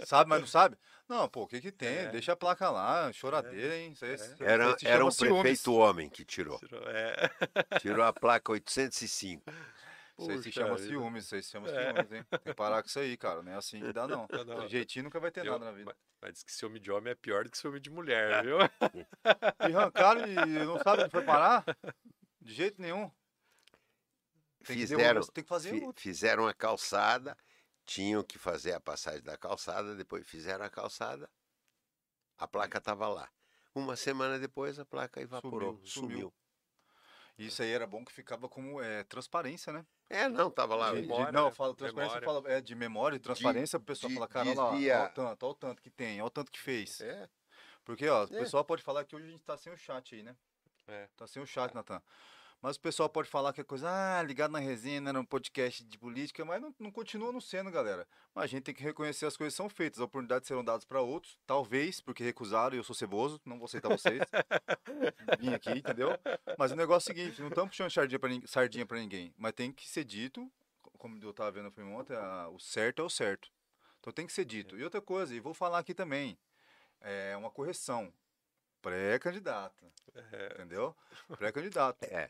[0.03, 0.77] Sabe, mas não sabe?
[1.07, 1.89] Não, pô, o que que tem?
[1.99, 2.07] É.
[2.09, 3.91] Deixa a placa lá, choradeira, hein?
[3.93, 5.41] Isso aí, isso aí Era, era um ciúmes.
[5.41, 6.59] prefeito homem que tirou.
[6.59, 7.15] Tirou- É.
[7.79, 9.43] Tirou a placa 805.
[10.19, 10.87] Isso aí se Puxa chama vida.
[10.87, 11.93] ciúmes, isso aí se chama É.
[11.93, 12.23] ciúmes, hein?
[12.29, 13.41] Tem que parar com isso aí, cara.
[13.41, 14.27] Não é assim que dá, não.
[14.31, 14.65] Não, não.
[14.65, 15.85] De jeitinho nunca vai ter Eu- nada na vida.
[15.85, 18.57] Mas, mas diz que ciúme de homem é pior do que ciúme de mulher, viu?
[19.69, 20.35] E arrancaram e
[20.65, 21.63] não sabe onde foi parar?
[22.41, 23.09] De jeito nenhum.
[24.65, 26.01] Tem que Fizeram, que fazer fi- outro.
[26.01, 27.37] fizeram a calçada,
[27.85, 31.29] tinham que fazer a passagem da calçada, depois fizeram a calçada,
[32.37, 33.29] a placa estava lá.
[33.73, 36.09] Uma semana depois a placa evaporou, Sumiu, sumiu.
[36.09, 36.33] sumiu.
[37.45, 39.85] Isso aí era bom que ficava como é, transparência, né?
[40.09, 40.89] É, não, estava lá.
[40.91, 41.47] De- de- memória, não, né?
[41.49, 42.37] eu falo transparência, Memória.
[42.39, 45.05] eu falo, é de memória e transparência, o pessoal de- fala, cara, olha lá, olha
[45.05, 46.99] o tanto, olha o tanto que tem, olha o tanto que fez.
[47.01, 47.29] É,
[47.85, 48.39] Porque, ó, o É.
[48.39, 50.35] pessoal pode falar que hoje a gente tá sem o chat aí, né?
[50.87, 51.07] É.
[51.15, 52.01] Tá sem o chat, Natan.
[52.61, 55.81] Mas o pessoal pode falar que é coisa, ah, ligado na resenha, né, no podcast
[55.81, 58.05] de política, mas não, não continua não sendo, galera.
[58.35, 60.99] Mas a gente tem que reconhecer as coisas são feitas, as oportunidades serão dadas para
[61.01, 64.19] outros, talvez, porque recusaram e eu sou ceboso, não vou aceitar vocês.
[65.39, 66.09] Vim aqui, entendeu?
[66.57, 67.91] Mas o negócio é o seguinte, não estamos puxando
[68.45, 71.91] sardinha pra ninguém, mas tem que ser dito, co- como eu tava vendo no filme
[71.93, 73.49] ontem, a- o certo é o certo.
[74.01, 74.77] Então tem que ser dito.
[74.77, 76.37] E outra coisa, e vou falar aqui também,
[76.99, 78.11] é uma correção.
[78.81, 79.85] Pré-candidato,
[80.31, 80.95] É, entendeu?
[81.37, 82.03] Pré-candidato.
[82.03, 82.29] é.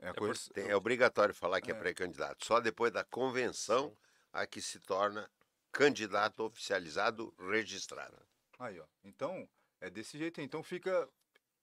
[0.00, 0.52] É, a por- correção.
[0.54, 1.78] Tem- é obrigatório falar que é, É.
[1.78, 2.44] pré-candidato.
[2.44, 3.96] Só depois da convenção
[4.32, 5.30] a que se torna
[5.72, 8.16] candidato oficializado registrado.
[8.58, 8.84] Aí, ó.
[9.04, 9.48] Então,
[9.80, 10.46] é desse jeito aí.
[10.46, 11.08] Então fica.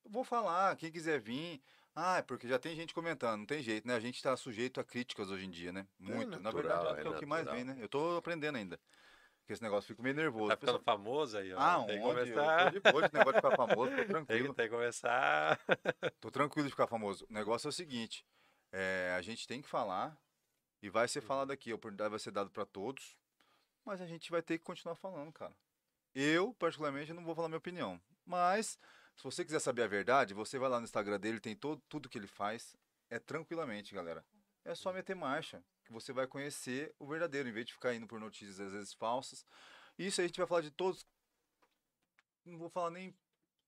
[0.06, 1.62] Vou falar, quem quiser vir.
[1.96, 3.96] Ah, é porque já tem gente comentando, não tem jeito, né?
[3.96, 5.88] A gente tá sujeito a críticas hoje em dia, né?
[6.00, 6.30] Muito.
[6.32, 7.66] Na natural, verdade, é, é é o que mais natural.
[7.66, 7.84] vem, né?
[7.84, 8.80] Eu tô aprendendo ainda.
[9.48, 10.50] Porque esse negócio fica meio nervoso.
[10.50, 11.58] tá ficando famoso aí, ó.
[11.58, 12.20] Ah, tem que onde?
[12.32, 12.66] Eu começar.
[12.66, 14.54] tô de boa esse negócio de ficar famoso, tô tranquilo.
[14.54, 15.60] tem que começar.
[16.20, 17.26] Tô tranquilo de ficar famoso.
[17.30, 18.26] O negócio é o seguinte:
[18.74, 20.18] é, a gente tem que falar
[20.84, 21.72] e vai ser falado aqui.
[21.72, 23.18] A oportunidade vai ser dada para todos,
[23.86, 25.56] mas a gente vai ter que continuar falando, cara.
[26.14, 28.02] Eu, particularmente, não vou falar minha opinião.
[28.26, 28.78] Mas,
[29.16, 32.10] se você quiser saber a verdade, você vai lá no Instagram dele, tem todo, tudo
[32.10, 32.76] que ele faz.
[33.10, 34.26] É tranquilamente, galera.
[34.66, 38.06] É só meter marcha, que você vai conhecer o verdadeiro, em vez de ficar indo
[38.06, 39.46] por notícias às vezes falsas.
[39.98, 41.06] Isso aí a gente vai falar de todos.
[42.46, 43.16] Não vou falar nem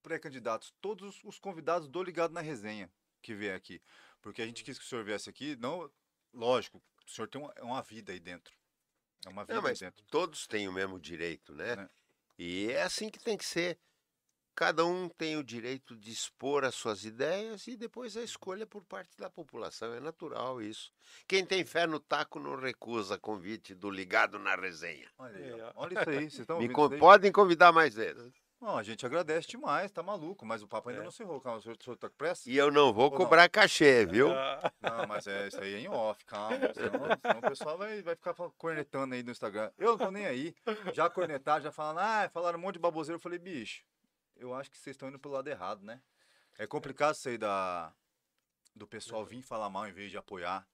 [0.04, 2.91] pré-candidatos, todos os convidados do Ligado na Resenha
[3.22, 3.82] que vier aqui.
[4.22, 5.90] Porque a gente quis que o senhor viesse aqui, não,
[6.34, 8.54] lógico, o senhor tem uma, é uma vida aí dentro.
[9.26, 10.06] É uma vida Não, mas aí dentro.
[10.06, 11.74] todos têm o mesmo direito, né?
[11.74, 11.90] É.
[12.38, 13.78] E é assim que tem que ser.
[14.60, 18.84] Cada um tem o direito de expor as suas ideias e depois a escolha por
[18.84, 19.94] parte da população.
[19.94, 20.91] É natural isso.
[21.26, 25.07] Quem tem fé no taco não recusa convite do ligado na resenha.
[25.18, 25.84] Olha, ó.
[25.86, 28.34] Olha isso aí, vocês estão Me ouvindo podem convidar mais vezes.
[28.60, 31.06] Não, a gente agradece demais, tá maluco, mas o papo ainda É.
[31.06, 31.40] não se enrolou.
[31.40, 32.49] Calma, o senhor, o senhor tá com pressa?
[32.49, 33.18] E eu não vou Ou não?
[33.18, 34.30] cobrar cachê, viu?
[34.30, 36.57] Ah, Não, mas é isso aí é em off, calma.
[36.73, 39.72] Senão, senão o pessoal vai, vai ficar cornetando aí no Instagram.
[39.77, 40.53] Eu não tô nem aí.
[40.94, 43.15] Já cornetaram, já falaram, ah, falaram um monte de baboseiro.
[43.15, 43.81] Eu falei, bicho,
[44.40, 46.02] eu acho que vocês estão indo pelo lado errado, né?
[46.57, 47.94] É complicado isso aí da,
[48.76, 50.68] do pessoal vir falar mal em vez de apoiar,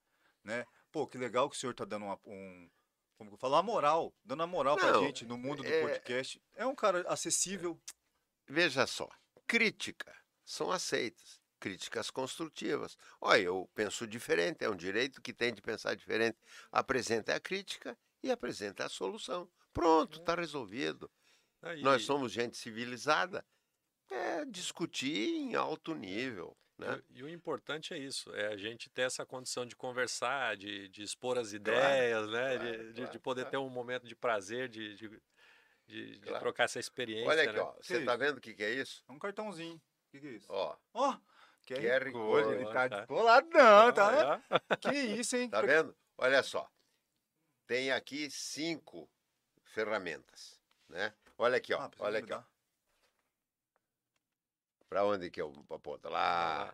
[0.44, 0.66] né?
[0.92, 2.70] Pô, que legal que o senhor tá dando uma, um.
[3.18, 3.56] Como que eu falo?
[3.56, 4.14] Uma moral.
[4.24, 6.42] Dando uma moral pra Não, gente no mundo do é- podcast.
[6.54, 7.80] É um cara acessível.
[8.48, 9.10] Veja só,
[9.48, 12.96] crítica são aceitas, críticas construtivas.
[13.20, 16.38] Olha, eu penso diferente, é um direito que tem de pensar diferente.
[16.72, 19.50] Apresenta a crítica e apresenta a solução.
[19.74, 21.12] Pronto, está resolvido.
[21.62, 23.46] aí, Nós somos gente civilizada.
[24.10, 26.56] É discutir em alto nível.
[26.78, 26.94] E Né?
[26.96, 30.90] o- E o importante é isso, é a gente ter essa condição de conversar, de,
[30.90, 32.58] de expor as Claro, ideias, né?
[32.58, 33.52] claro, de, de- de claro, poder claro.
[33.52, 35.10] ter um momento de prazer, de, de,
[35.88, 36.40] de- de Claro.
[36.40, 37.30] trocar essa experiência.
[37.30, 37.60] Olha aqui, né?
[37.62, 37.74] ó.
[37.82, 39.04] Você está vendo o que, que é isso?
[39.08, 39.76] É um cartãozinho.
[39.78, 40.48] O que, que é isso?
[40.50, 41.18] Ó, Ó,
[41.66, 42.54] QR, QR Code.
[42.56, 42.98] Ele tá tá.
[43.00, 44.42] descoladão, Ó, tá?
[44.50, 45.50] ó, Que isso, hein?
[45.50, 45.96] tá vendo?
[46.18, 46.70] Olha só.
[47.68, 49.10] tem aqui cinco
[49.64, 50.60] ferramentas,
[50.90, 51.14] né?
[51.38, 51.80] Olha aqui, ó.
[51.82, 52.44] Ah, olha aqui, ó.
[54.90, 56.10] Para onde que eu aponto?
[56.10, 56.74] Lá.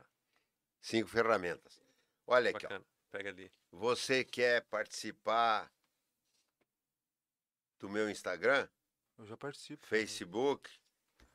[0.82, 1.82] Cinco ferramentas.
[2.28, 2.70] Olha aqui, ó.
[2.70, 2.86] bacana.
[3.12, 3.52] Pega ali.
[3.72, 5.72] Você quer participar
[7.80, 8.68] do meu Instagram,
[9.18, 9.86] Eu já participo.
[9.86, 10.70] Facebook,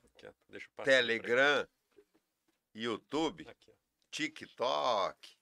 [0.04, 0.32] Aqui, ó.
[0.48, 1.68] Deixa eu passar pra Telegram,
[2.74, 3.46] YouTube.
[3.48, 3.74] Aqui, ó.
[4.10, 5.36] TikTok,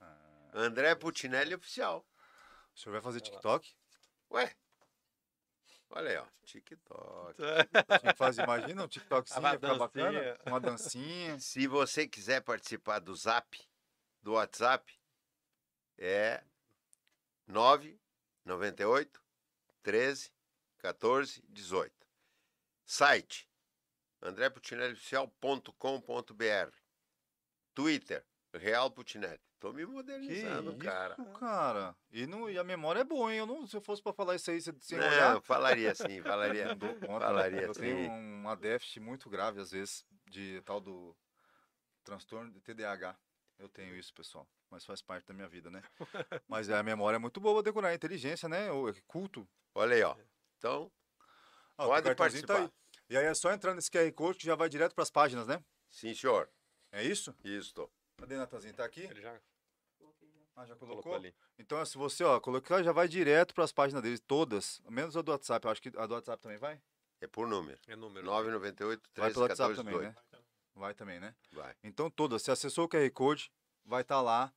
[0.00, 2.06] Ah, André Putinelli Oficial.
[2.74, 3.20] o senhor vai fazer.
[3.20, 3.74] TikTok?
[4.30, 4.54] Ué,
[5.90, 6.26] olha aí, ó.
[6.44, 7.36] TikTok.
[8.00, 10.12] Que fazer, imagina um TikTokzinho, Uma ia ficar bacana.
[10.12, 10.38] dancinha.
[10.46, 11.38] Uma dancinha.
[11.40, 13.56] Se você quiser participar do Zap,
[14.22, 14.98] do WhatsApp,
[15.98, 16.42] é
[17.46, 19.22] 998
[19.82, 20.32] 13
[20.78, 21.92] 14 18.
[22.84, 23.48] Site
[24.22, 26.76] andreputinellioficial.com.br.
[27.74, 29.40] Twitter, Real Putinelli.
[29.60, 31.16] Tô me Que modernizando, isso, cara.
[31.38, 31.96] cara.
[32.10, 33.40] E, não, e a memória é boa, hein?
[33.40, 36.22] Eu não, se eu fosse pra falar isso aí sem sem olhar, eu falaria assim,
[36.22, 36.68] falaria.
[36.68, 37.26] não dou conta.
[37.26, 37.80] Falaria eu assim.
[37.82, 41.14] tenho uma déficit muito grave, às vezes, de tal do
[42.02, 43.14] transtorno de TDAH.
[43.58, 44.48] Eu tenho isso, pessoal.
[44.70, 45.82] Mas faz parte da minha vida, né?
[46.48, 47.88] Mas é, a memória é muito boa decorar.
[47.88, 48.72] A inteligência, né?
[48.72, 49.46] O culto.
[49.74, 50.16] Olha aí, ó.
[50.56, 50.90] Então,
[51.76, 52.58] Ah, pode cartãozinho tá participar.
[52.60, 52.70] aí.
[53.10, 55.62] E aí é só entrar nesse QR Code que já vai direto pras páginas, né?
[55.90, 56.48] Sim, senhor.
[56.92, 57.34] É isso?
[57.44, 57.90] Isto.
[58.20, 58.74] Cadê, Natanzinho?
[58.74, 59.02] Tá aqui?
[59.02, 59.40] Ele já
[60.56, 61.14] Ah, já colocou, colocou?
[61.14, 61.34] ali.
[61.58, 64.80] Então, se você, ó, colocar, já vai direto pras páginas deles, todas.
[64.88, 65.64] Menos a do WhatsApp.
[65.66, 66.80] Eu acho que a do WhatsApp também vai?
[67.20, 67.78] É por número.
[67.86, 68.24] É número.
[68.26, 70.14] 998 Vai 13 pelo WhatsApp 14 também, 18.
[70.32, 70.42] né?
[70.74, 71.34] Vai também, né?
[71.52, 71.74] Vai.
[71.82, 72.42] Então, todas.
[72.42, 73.50] Se acessou o QR Code,
[73.84, 74.52] vai estar lá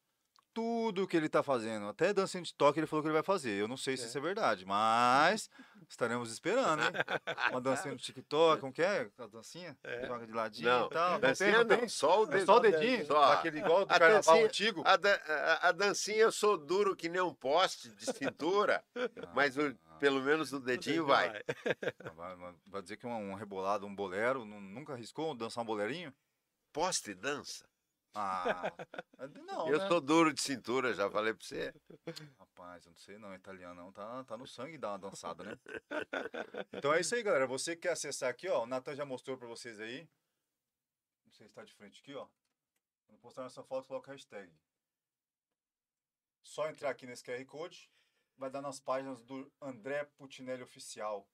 [0.53, 1.87] tudo que ele tá fazendo.
[1.87, 3.51] Até dancinha de toque ele falou que ele vai fazer.
[3.59, 4.07] Eu não sei se É.
[4.07, 5.49] isso é verdade, mas
[5.89, 6.91] estaremos esperando, hein?
[7.51, 9.09] Uma dancinha no TikTok, como que é?
[9.17, 9.77] A dancinha?
[9.83, 10.05] É.
[10.07, 11.11] Joga de ladinho Não, e tal.
[11.13, 11.87] Não dancinha tem, não não, tem?
[11.89, 13.05] só o É só o dedinho?
[13.05, 13.23] Só.
[13.33, 14.83] Aquele igual do A carnaval dancinha- antigo?
[14.85, 18.83] A, dan- a- a dancinha eu sou duro que nem um poste de cintura,
[19.33, 21.29] mas o- pelo menos o dedinho vai.
[22.05, 25.63] Ah, Vai, vai- vai dizer que um, um rebolado, um bolero, nu- nunca arriscou dançar
[25.63, 26.13] um bolerinho?
[26.71, 27.65] Poste dança.
[28.15, 28.71] Ah,
[29.47, 29.87] não, eu né?
[29.87, 31.73] sou duro de cintura, já falei pra você.
[32.37, 35.57] Rapaz, eu não sei não, italiano não, tá, tá no sangue dar uma dançada, né?
[36.71, 37.47] Então é isso aí, galera.
[37.47, 40.07] Você que quer acessar aqui, ó, o Natan já mostrou pra vocês aí.
[41.25, 42.27] Não sei se tá de frente aqui, ó.
[43.07, 44.53] Quando postar essa foto, coloca a hashtag.
[46.43, 47.89] Só entrar aqui nesse QR Code,
[48.37, 51.27] vai dar nas páginas do André Putinelli Oficial.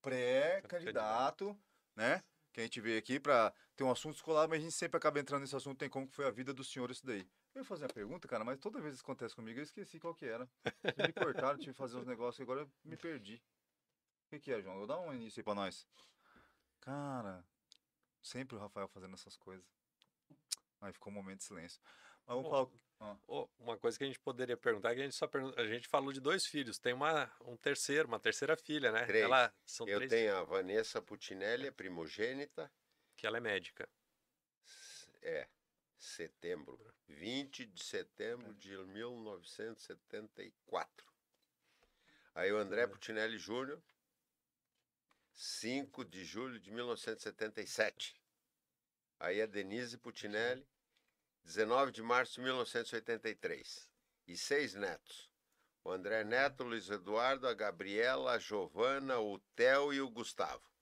[0.00, 1.58] Pré-candidato,
[1.94, 2.22] né?
[2.52, 5.20] Que a gente veio aqui pra ter um assunto escolar, mas a gente sempre acaba
[5.20, 7.28] entrando nesse assunto, tem como que foi a vida do senhor isso daí.
[7.54, 10.00] Eu ia fazer uma pergunta, cara, mas toda vez que isso acontece comigo, eu esqueci
[10.00, 10.48] qual que era.
[10.96, 13.42] Me cortaram, tive que fazer uns negócios, agora eu me perdi.
[14.26, 14.86] O que, que é, João?
[14.86, 15.86] Dá um início aí pra nós.
[16.80, 17.44] Cara,
[18.22, 19.64] sempre o Rafael fazendo essas coisas.
[20.80, 21.80] Aí ficou um momento de silêncio.
[22.26, 23.18] Mas vamos falar.
[23.26, 25.86] Ô, uma coisa que a gente poderia perguntar, que a gente só pergunta, a gente
[25.86, 29.04] falou de dois filhos, tem uma um terceiro, uma terceira filha, né?
[29.04, 29.24] Três.
[29.24, 32.72] Ela são Eu três, tenho a Vanessa Putinelli, primogênita,
[33.26, 33.88] que ela é médica.
[35.20, 35.48] é,
[35.98, 36.78] setembro,
[37.08, 41.12] 20 de setembro de 1974.
[42.36, 42.86] Aí o André.
[42.86, 43.82] Putinelli Júnior,
[45.32, 48.14] 5 de julho de 1977.
[49.18, 50.64] Aí a Denise Putinelli,
[51.42, 53.90] 19 de março de 1983.
[54.28, 55.28] E seis netos.
[55.82, 60.75] O André Neto, o Luiz Eduardo, a Gabriela, a Giovana, o Theo e o Gustavo.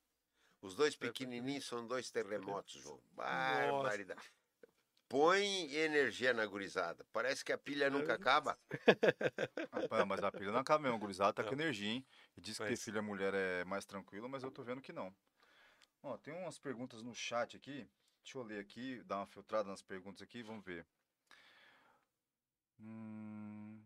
[0.65, 2.99] Os dois pequenininhos são dois terremotos, João.
[3.13, 4.33] Barbaridade.
[5.07, 7.05] Põe energia na gurizada.
[7.13, 8.59] Parece que a pilha nunca acaba.
[9.71, 12.07] Rapaz, mas a pilha não acaba mesmo, gurizada, tá com energia, hein?
[12.35, 15.15] E diz que ter filha mulher é mais tranquilo, mas eu tô vendo que não.
[16.03, 17.87] Ó, tem umas perguntas no chat aqui.
[18.23, 20.87] Deixa eu ler aqui, dar uma filtrada nas perguntas aqui, vamos ver.
[22.81, 23.83] Hum...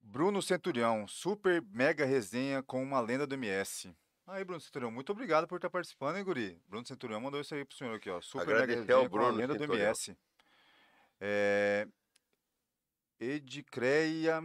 [0.00, 3.92] Bruno Centurião, super mega resenha com uma lenda do MS.
[4.26, 6.60] Aí, Bruno Centurião, muito obrigado por estar participando, hein, guri?
[6.68, 8.20] Bruno Centurião mandou isso aí pro senhor aqui, ó.
[8.20, 9.64] Super mega Agradecer resenha ao Bruno lenda do.
[9.64, 10.16] MS.
[11.20, 11.86] É...
[13.20, 14.42] Edicreia,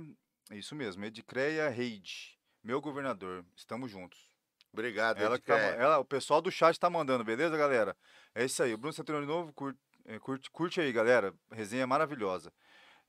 [0.51, 4.29] isso mesmo, Edicreia Reide, meu governador, estamos juntos.
[4.71, 7.97] Obrigado, Ela tá, ela, o pessoal do chat tá mandando, beleza, galera?
[8.33, 8.73] É isso aí.
[8.73, 11.33] O Bruno Centurião de novo, curte, é, curte, curte aí, galera.
[11.51, 12.53] Resenha maravilhosa.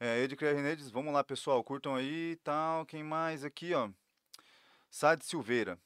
[0.00, 1.62] É, Edicreia Renedes, vamos lá, pessoal.
[1.62, 2.84] Curtam aí e tal.
[2.84, 3.88] Quem mais aqui, ó?
[4.90, 5.78] Sade Silveira.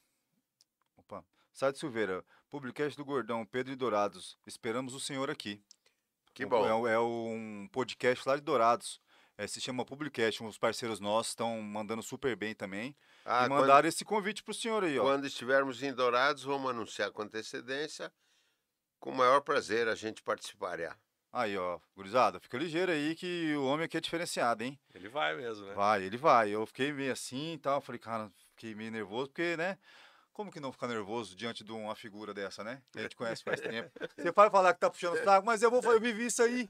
[1.57, 2.23] Sade Silveira.
[2.51, 4.37] Publicast do Gordão, Pedro de Dourados.
[4.45, 5.59] Esperamos o senhor aqui.
[6.31, 6.67] Que Um- bom.
[6.67, 9.01] É, um- é um podcast lá de Dourados.
[9.35, 10.43] É, se chama Publicast.
[10.43, 12.95] Uns parceiros nossos estão mandando super bem também.
[13.25, 15.01] Ah, e quando- mandaram esse convite pro senhor aí, ó.
[15.03, 18.13] Quando estivermos em Dourados, vamos anunciar com antecedência.
[18.99, 20.95] Com o maior prazer a gente participará.
[21.33, 24.79] Aí, ó, gurizada, fica ligeiro aí que o homem aqui é diferenciado, hein?
[24.93, 25.73] Ele vai mesmo, né?
[25.73, 26.49] Vai, ele vai.
[26.51, 27.81] Eu fiquei meio assim e tal.
[27.81, 29.77] Falei, cara, fiquei meio nervoso, porque, né?
[30.37, 32.79] Como que não ficar nervoso diante de uma figura dessa, né?
[32.91, 33.89] Que a gente conhece faz tempo.
[34.15, 36.69] Você pode falar que tá puxando o saco, mas eu vou eu vivi isso aí.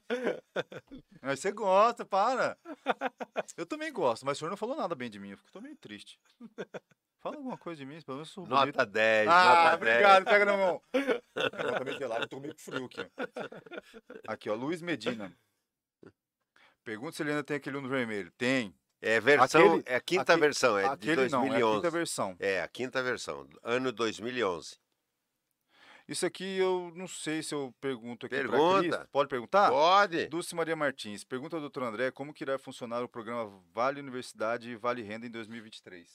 [1.22, 2.58] Mas você gosta, para.
[3.58, 5.32] Eu também gosto, mas o senhor não falou nada bem de mim.
[5.32, 6.18] Eu fico tô meio triste.
[7.20, 8.68] Fala alguma coisa de mim, pelo menos eu sou bonito.
[8.78, 9.76] Nota 10, Ah, nota 10.
[9.76, 10.82] obrigado, pega na mão.
[10.94, 11.22] Eu
[11.80, 13.02] tô meio gelado, eu tô meio frio aqui.
[13.02, 14.32] ó.
[14.32, 15.38] Aqui, ó, Luiz Medina.
[16.86, 18.32] Pergunta se ele ainda tem aquele uno vermelho.
[18.38, 18.74] Tem.
[19.02, 21.76] É versão, Aquele- é a quinta aquele- versão, é de Aquele não, é a 2011.
[21.78, 22.36] quinta versão.
[22.40, 24.78] É, a quinta versão, ano 2011.
[26.08, 28.98] Isso aqui eu não sei se eu pergunto aqui Pergunta.
[29.00, 29.08] Cris.
[29.12, 29.70] Pode perguntar?
[29.70, 30.28] Pode.
[30.28, 31.24] Dulce Maria Martins.
[31.26, 35.28] Pergunta ao doutor André como que irá funcionar o programa Vale Universidade e Vale Renda
[35.28, 36.10] em 2023.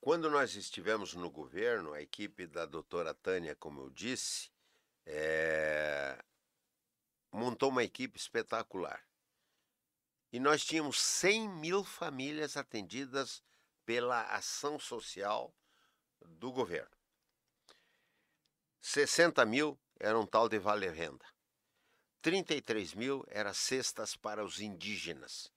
[0.00, 4.50] Quando nós estivemos no governo, a equipe da doutora Tânia, como eu disse,
[5.04, 6.16] é,
[7.30, 9.02] montou uma equipe espetacular.
[10.32, 13.42] E nós tínhamos 100 mil famílias atendidas
[13.84, 15.54] pela ação social
[16.20, 16.96] do governo.
[18.80, 21.24] 60 mil era um tal de Vale Renda.
[22.22, 25.52] 33 mil era cestas para os indígenas,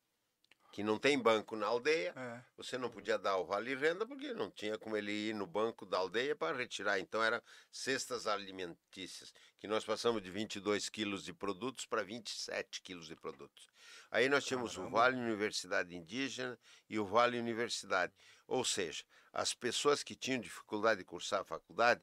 [0.72, 2.42] que não tem banco na aldeia, É.
[2.56, 5.86] você não podia dar o vale renda porque não tinha como ele ir no banco
[5.86, 7.00] da aldeia para retirar.
[7.00, 7.42] Então eram
[7.72, 13.68] cestas alimentícias, que nós passamos de 22 quilos de produtos para 27 quilos de produtos.
[14.12, 14.98] Aí nós tínhamos o Caramba.
[14.98, 16.58] Vale Universidade Indígena
[16.90, 18.14] e o Vale Universidade.
[18.48, 22.02] Ou seja, as pessoas que tinham dificuldade de cursar a faculdade,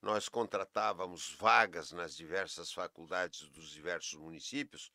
[0.00, 4.92] nós contratávamos vagas nas diversas faculdades dos diversos municípios.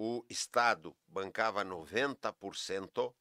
[0.00, 3.12] O Estado bancava 90%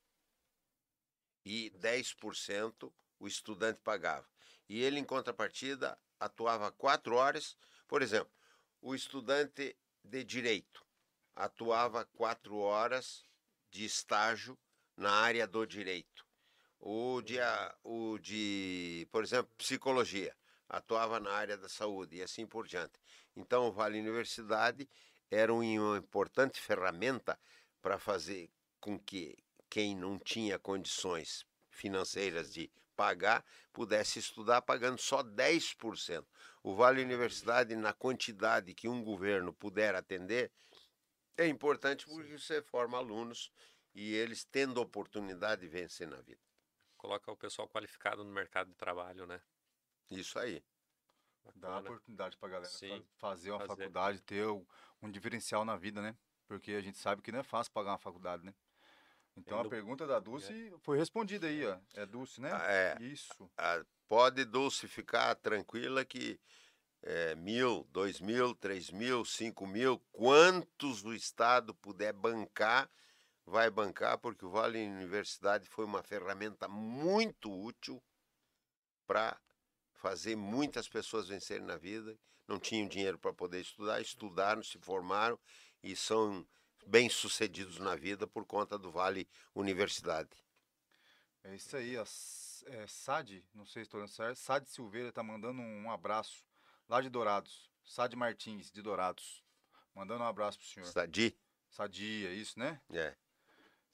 [1.43, 4.29] e 10% o estudante pagava.
[4.69, 7.57] E ele, em contrapartida, atuava quatro horas.
[7.87, 8.31] Por exemplo,
[8.79, 10.85] o estudante de direito
[11.35, 13.25] atuava quatro horas
[13.71, 14.55] de estágio
[14.95, 16.27] na área do direito.
[16.79, 17.39] O de,
[17.83, 20.37] o de, por exemplo, psicologia
[20.69, 22.99] atuava na área da saúde e assim por diante.
[23.35, 24.87] Então, o Vale Universidade
[25.29, 27.39] era um- uma importante ferramenta
[27.81, 28.49] para fazer
[28.79, 29.37] com que
[29.69, 36.27] quem não tinha condições financeiras de pagar pudesse estudar pagando só 10%.
[36.63, 40.51] O Vale Universidade, na quantidade que um governo puder atender,
[41.37, 43.51] é importante porque você forma alunos
[43.93, 46.41] e eles tendo oportunidade de vencer na vida.
[46.97, 49.39] Coloca o pessoal qualificado no mercado de trabalho, né?
[50.09, 50.63] Isso aí.
[51.55, 51.79] Dá Bacana.
[51.81, 53.75] oportunidade pra galera Sim, fa- fazer uma fazer.
[53.83, 54.65] faculdade, ter um,
[55.02, 56.15] um diferencial na vida, né?
[56.48, 58.53] Porque a gente sabe que não é fácil pagar uma faculdade, né?
[59.36, 61.78] Então a Tendo- pergunta da Dulce foi respondida aí, ó.
[61.94, 62.52] É Dulce, né?
[62.52, 63.49] Ah, É, Isso.
[63.57, 66.40] ah, pode Dulce ficar tranquila que
[67.03, 72.90] é, mil, dois mil, três mil, cinco mil, quantos o Estado puder bancar,
[73.45, 78.03] vai bancar, porque o Vale Universidade foi uma ferramenta muito útil
[79.06, 79.40] para
[79.94, 82.18] fazer muitas pessoas vencerem na vida.
[82.48, 85.38] Não tinham dinheiro para poder estudar, estudaram, se formaram
[85.84, 86.48] e são
[86.86, 90.30] bem-sucedidos na vida por conta do Vale Universidade.
[91.44, 91.95] É isso aí.
[91.98, 94.38] S- É, Sade, não sei se estou dando certo.
[94.38, 96.44] Sade Silveira tá mandando um abraço
[96.90, 97.69] lá de Dourados.
[97.86, 99.44] Sade Martins, de Dourados.
[99.94, 100.86] Mandando um abraço pro senhor.
[100.88, 101.38] Sadi?
[101.69, 102.82] Sadia, isso, né?
[102.91, 103.15] É.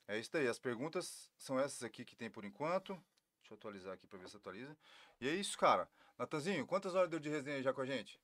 [0.07, 0.47] É isso daí.
[0.47, 2.93] As perguntas são essas aqui que tem por enquanto.
[3.41, 4.75] Deixa eu atualizar aqui para ver se atualiza.
[5.19, 5.89] E é isso, cara.
[6.17, 8.19] Natanzinho, quantas horas deu de resenha já com a gente?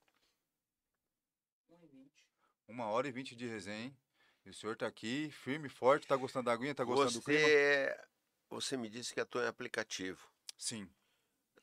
[2.70, 3.98] Uma hora e vinte de resenha, hein?
[4.46, 7.41] E o senhor tá aqui, firme, forte, tá gostando da aguinha, tá gostando do clima?
[7.41, 8.00] Você,
[8.48, 10.30] você me disse que atua em aplicativo.
[10.56, 10.88] Sim.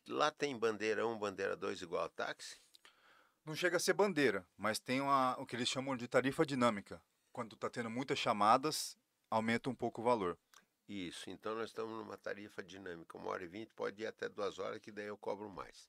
[0.09, 2.61] Lá tem bandeira 1, bandeira 2 igual a táxi?
[3.45, 7.01] Não chega a ser bandeira, mas tem uma, o que eles chamam de tarifa dinâmica.
[7.33, 8.99] Quando tá tendo muitas chamadas,
[9.31, 10.37] aumenta um pouco o valor.
[10.89, 13.17] Isso, então nós estamos numa tarifa dinâmica.
[13.17, 15.89] Uma hora e vinte, pode ir até duas horas, que daí eu cobro mais.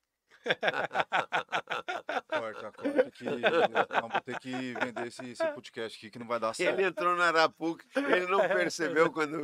[2.28, 6.40] Corta, corta, que nós vamos ter que vender esse, esse podcast aqui que não vai
[6.40, 6.80] dar certo.
[6.80, 9.40] Ele entrou na Arapuca, ele não percebeu quando.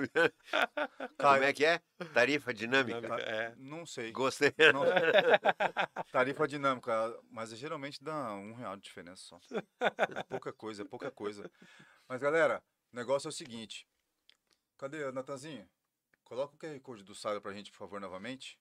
[1.18, 1.82] Como é que é?
[2.14, 3.16] Tarifa dinâmica?
[3.22, 3.54] É.
[3.58, 4.12] Não sei.
[4.12, 4.54] Gostei.
[4.74, 4.84] Não-
[6.12, 9.40] Tarifa dinâmica, mas geralmente dá um real de diferença só.
[9.80, 11.50] É pouca coisa, é pouca coisa.
[12.08, 12.62] Mas galera,
[12.92, 13.88] o negócio é o seguinte.
[14.78, 15.68] Cadê a Natanzinha?
[16.24, 18.58] Coloca o QR Code do Sala pra gente, por favor, novamente.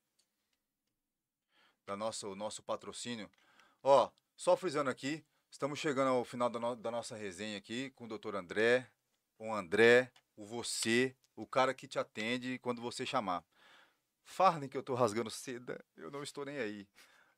[1.86, 3.30] Da nossa, o nosso patrocínio.
[3.82, 8.04] Ó, só frisando aqui, estamos chegando ao final da, no- da nossa resenha aqui com
[8.04, 8.88] o doutor André,
[9.38, 13.44] o André, o você, o cara que te atende quando você chamar.
[14.24, 16.88] Falem que eu tô rasgando seda, eu não estou nem aí.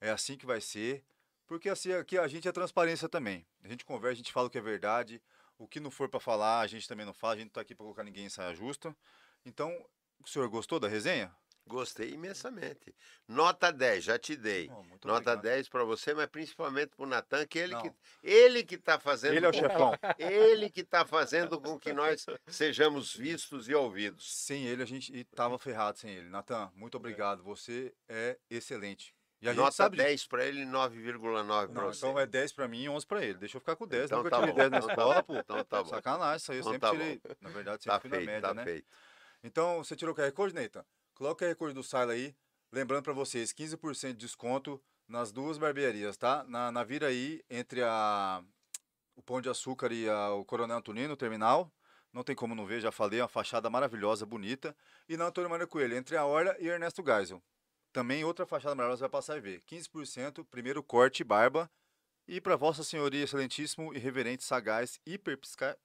[0.00, 1.04] É assim que vai ser.
[1.46, 3.46] Porque assim, aqui a gente é transparência também.
[3.62, 5.22] A gente conversa, a gente fala o que é verdade.
[5.58, 7.34] O que não for para falar, a gente também não fala.
[7.34, 8.96] A gente não tá aqui para colocar ninguém em saia justa.
[9.44, 9.70] Então,
[10.22, 11.34] o senhor gostou da resenha?
[11.66, 12.94] Gostei imensamente.
[13.26, 14.68] Nota 10, já te dei.
[14.70, 15.40] Oh, Nota obrigado.
[15.42, 17.80] 10 para você, mas principalmente para o Natan, que ele Não.
[17.82, 17.92] que
[18.22, 19.92] ele que está fazendo Ele é o chefão.
[20.18, 24.30] ele que está fazendo com que nós sejamos vistos e ouvidos.
[24.44, 26.28] Sem ele, a gente e tava ferrado sem ele.
[26.28, 27.42] Natan, muito obrigado.
[27.42, 29.14] Você é excelente.
[29.40, 30.06] E a gente Nota sabe disso.
[30.08, 31.98] 10 para ele, 9,9 para você.
[31.98, 33.38] então é 10 pra mim e 11 pra ele.
[33.38, 34.04] Deixa eu ficar com 10.
[34.04, 35.36] Então Nunca tá tirei bom, 10 na então tá bom, pô.
[35.38, 35.88] então tá bom.
[35.88, 37.20] Sacanagem, isso aí eu Então sempre tá tirei.
[37.40, 38.64] Na verdade, sempre Tá fui na feito, média, tá né?
[38.64, 38.86] feito.
[39.42, 40.86] Então, você tirou o QR Code, Neita?
[41.14, 42.34] Coloca o QR Code do Sila aí.
[42.72, 46.42] Lembrando pra vocês, 15% de desconto nas duas barbearias, tá?
[46.44, 48.42] Na, na Viraí, entre a,
[49.14, 51.72] o Pão de Açúcar e a- o Coronel Antonino, o terminal.
[52.12, 54.76] Não tem como não ver, já falei, uma fachada maravilhosa, bonita.
[55.08, 57.42] E na Antônio Mário Coelho, entre a Orla e Ernesto Geisel.
[57.92, 59.62] Também outra fachada maravilhosa, vai passar e ver.
[59.62, 61.70] 15%, primeiro corte, barba.
[62.26, 65.76] E para Vossa Senhoria, excelentíssimo e reverente, sagaz, hiperpiscar...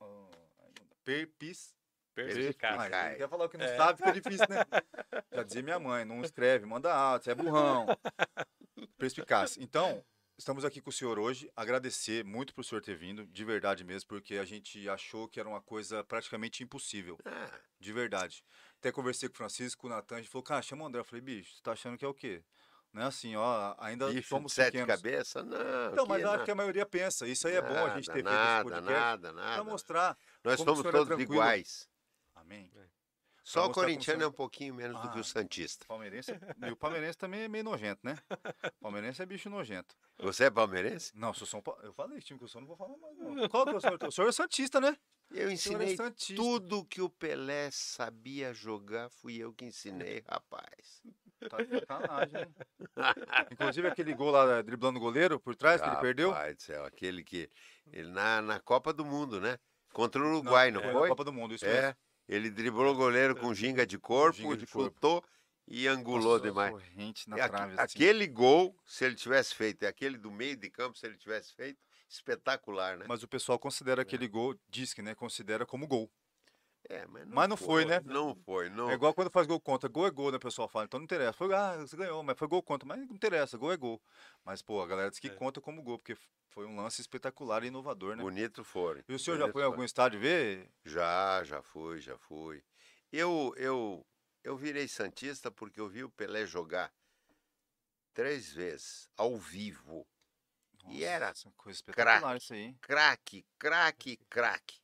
[0.00, 0.28] Oh,
[0.60, 0.94] ai, não dá.
[1.04, 1.74] perpis...
[2.24, 2.92] Perspicaz.
[2.92, 3.76] Ah, quer falar o que não É.
[3.76, 4.64] sabe, fica difícil, né?
[5.32, 7.86] Já dizia minha mãe, não escreve, manda áudio, você é burrão.
[8.98, 9.56] Perspicaz.
[9.58, 10.02] Então,
[10.38, 13.84] estamos aqui com o senhor hoje, agradecer muito por o senhor ter vindo, de verdade
[13.84, 18.42] mesmo, porque a gente achou que era uma coisa praticamente impossível, Ah, de verdade.
[18.78, 21.00] Até conversei com o Francisco, com o Natan, a gente falou, cara, chama o André.
[21.00, 22.42] Eu falei, bicho, você tá achando que é o quê?
[22.92, 24.86] Não é assim, ó, ainda bicho somos sete pequenos.
[25.02, 25.44] cabeças?
[25.44, 25.92] Não.
[25.92, 28.24] Então, mas acho que a maioria pensa, isso aí é bom a gente ter feito
[28.24, 29.64] nada, esse podcast Nada, pra nada.
[29.64, 30.16] mostrar.
[30.42, 31.88] Nós somos é todos iguais.
[32.46, 32.70] Amém.
[33.42, 35.20] Só o corintiano é um pouquinho menos do que Ah.
[35.20, 35.86] o Santista.
[35.86, 36.32] Palmeirense,
[36.66, 38.18] e o palmeirense também é meio nojento, né?
[38.80, 39.94] Palmeirense é bicho nojento.
[40.18, 41.16] Você é palmeirense?
[41.16, 41.80] Não, sou São Paulo.
[41.84, 43.16] Eu falei, time que eu sou, não vou falar mais.
[43.16, 43.48] Não.
[43.48, 43.98] Qual que é o senhor?
[44.02, 44.96] O senhor é Santista, né?
[45.30, 46.34] Eu O senhor é ensinei Santista.
[46.34, 51.00] tudo que o Pelé sabia jogar, fui eu que ensinei, rapaz.
[51.48, 52.54] Tá de sacanagem, hein?
[53.52, 56.30] Inclusive aquele gol lá, driblando o goleiro por trás, que ele perdeu.
[56.30, 57.48] Rapaz do céu, aquele que.
[57.92, 59.56] Ele na, na Copa do Mundo, né?
[59.92, 61.02] Contra o Uruguai, não, é, foi?
[61.02, 61.94] Na Copa do Mundo, isso mesmo.
[62.28, 62.34] É.
[62.34, 64.94] Ele driblou o goleiro com ginga de corpo, Ginga de corpo.
[64.94, 65.24] chutou
[65.68, 66.72] e angulou Passou a demais.
[66.72, 67.82] Corrente na trave, assim.
[67.98, 71.54] aquele gol, se ele tivesse feito, e aquele do meio de campo, se ele tivesse
[71.54, 71.78] feito,
[72.08, 73.06] espetacular, né?
[73.08, 75.14] Mas o pessoal considera aquele gol, diz que, né?
[75.14, 76.10] Considera como gol.
[76.88, 78.00] É, mas, Mas não foi, né?
[78.04, 78.90] Não foi, não.
[78.90, 79.88] É igual quando faz gol contra.
[79.88, 80.36] Gol é gol, né?
[80.36, 80.84] O pessoal fala.
[80.84, 81.32] Então não interessa.
[81.32, 82.86] Foi, ah, você ganhou, mas foi gol contra.
[82.86, 84.00] Mas não interessa, gol é gol.
[84.44, 85.30] Mas, pô, a galera diz que É.
[85.30, 86.16] conta como gol, porque
[86.48, 88.22] foi um lance espetacular e inovador, né?
[88.22, 89.04] Bonito foi.
[89.08, 89.72] E o senhor já bonito foi em foi.
[89.72, 90.70] algum estádio ver?
[90.84, 92.62] Já, já fui, já fui.
[93.12, 94.06] Eu, eu,
[94.44, 96.92] eu virei Santista porque eu vi o Pelé jogar
[98.14, 100.06] três vezes, ao vivo.
[100.88, 102.74] E era Nossa, coisa espetacular isso aí.
[102.80, 104.80] Craque, craque, craque,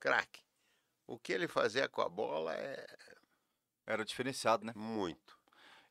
[0.00, 0.47] craque.
[1.08, 2.86] O que ele fazia com a bola é
[3.86, 4.72] Era diferenciado, né?
[4.76, 5.36] muito.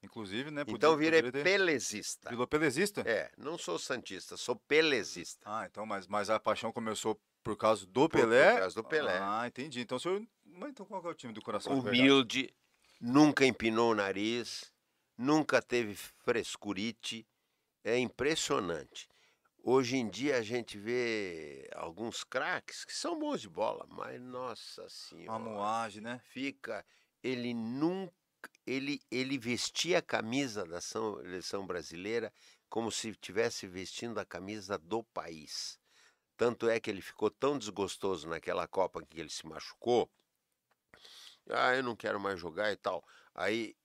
[0.04, 0.62] Inclusive, né?
[0.62, 2.30] Então podia- virei poderia ter- pelezista.
[2.30, 3.02] Virou pelezista?
[3.02, 5.42] É, não sou Santista, sou pelezista.
[5.44, 8.60] Ah, então, mas, mas a paixão começou por causa do Por- por Pelé?
[8.60, 9.18] causa do Pelé.
[9.20, 9.82] Ah, entendi.
[9.82, 10.24] Então o senhor.
[10.46, 11.74] Mas então qual é o time do coração?
[11.80, 12.54] Humilde,
[13.02, 14.72] nunca empinou o nariz,
[15.18, 17.28] nunca teve frescurite.
[17.84, 19.10] É impressionante.
[19.70, 24.84] Hoje em dia a gente vê alguns craques que são bons de bola, mas nossa
[24.84, 26.22] Uma senhora, moagem, né?
[26.24, 26.86] fica.
[27.22, 28.14] Ele nunca.
[28.66, 32.32] Ele, ele vestia a camisa da seleção brasileira
[32.70, 35.78] como se estivesse vestindo a camisa do país.
[36.38, 40.10] Tanto é que ele ficou tão desgostoso naquela Copa que ele se machucou.
[41.50, 43.06] Ah, eu não quero mais jogar e tal.
[43.36, 43.76] Aí,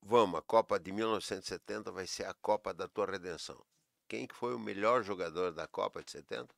[0.00, 3.62] vamos, a Copa de 1970 vai ser a Copa da tua redenção.
[4.12, 6.54] Quem que foi o melhor jogador da Copa de 70?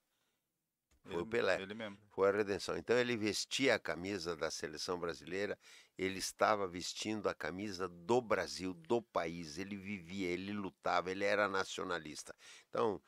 [1.05, 1.63] Foi o Ele- Pelé.
[1.63, 1.97] Ele mesmo.
[2.11, 2.77] Foi a redenção.
[2.77, 5.57] Então ele vestia a camisa da seleção brasileira,
[5.97, 9.57] ele estava vestindo a camisa do Brasil, do país.
[9.57, 12.35] Ele vivia, ele lutava, ele era nacionalista.
[12.69, 13.01] Então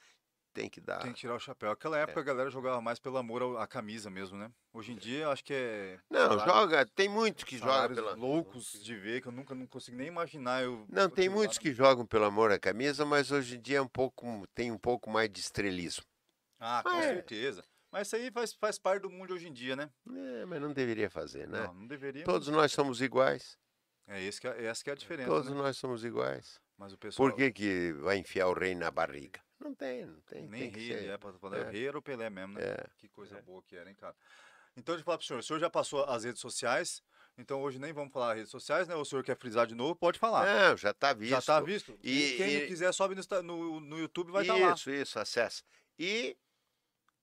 [0.56, 1.00] tem que dar.
[1.00, 1.70] Tem que tirar o chapéu.
[1.70, 4.50] Aquela época a galera jogava mais pelo amor à camisa mesmo, né?
[4.72, 5.98] Hoje em dia eu acho que é.
[6.10, 6.86] Não, salário- joga.
[6.86, 8.14] Tem muitos que jogam salários pela.
[8.14, 10.62] loucos de ver, que eu nunca não consigo nem imaginar.
[10.62, 13.82] Eu Não, tem muitos que jogam pelo amor à camisa, mas hoje em dia é
[13.82, 16.04] um pouco, tem um pouco mais de estrelismo.
[16.58, 17.02] Ah, com É.
[17.02, 17.62] certeza.
[17.92, 19.90] Mas isso aí faz, faz parte do mundo hoje em dia, né?
[20.10, 21.66] É, mas não deveria fazer, né?
[21.66, 22.24] Não, não deveria.
[22.24, 23.58] Todos nós somos iguais.
[24.08, 25.28] É, esse que é, essa que é a diferença.
[25.28, 25.56] Todos né?
[25.56, 26.58] nós somos iguais.
[26.78, 27.28] Mas o pessoal.
[27.28, 29.40] Por que, que vai enfiar o rei na barriga?
[29.58, 30.46] Não tem, não tem.
[30.48, 31.08] Nem tem ser.
[31.08, 31.58] é pra falar.
[31.58, 31.62] É.
[31.62, 32.62] O rei era o Pelé mesmo, né?
[32.62, 32.86] É.
[32.98, 33.42] Que coisa É.
[33.42, 34.14] boa que era, hein, cara?
[34.76, 35.38] Então, deixa eu falar pro senhor.
[35.40, 37.02] O senhor já passou as redes sociais.
[37.38, 38.94] Então, hoje nem vamos falar redes sociais, né?
[38.94, 39.94] O senhor quer frisar de novo?
[39.96, 40.44] Pode falar.
[40.70, 41.30] Não, já está visto.
[41.30, 41.98] Já tá visto?
[42.02, 44.72] E- Quem e- quiser, sobe no, no, no YouTube vai estar lá.
[44.72, 45.62] Isso, isso, acessa.
[45.98, 46.36] E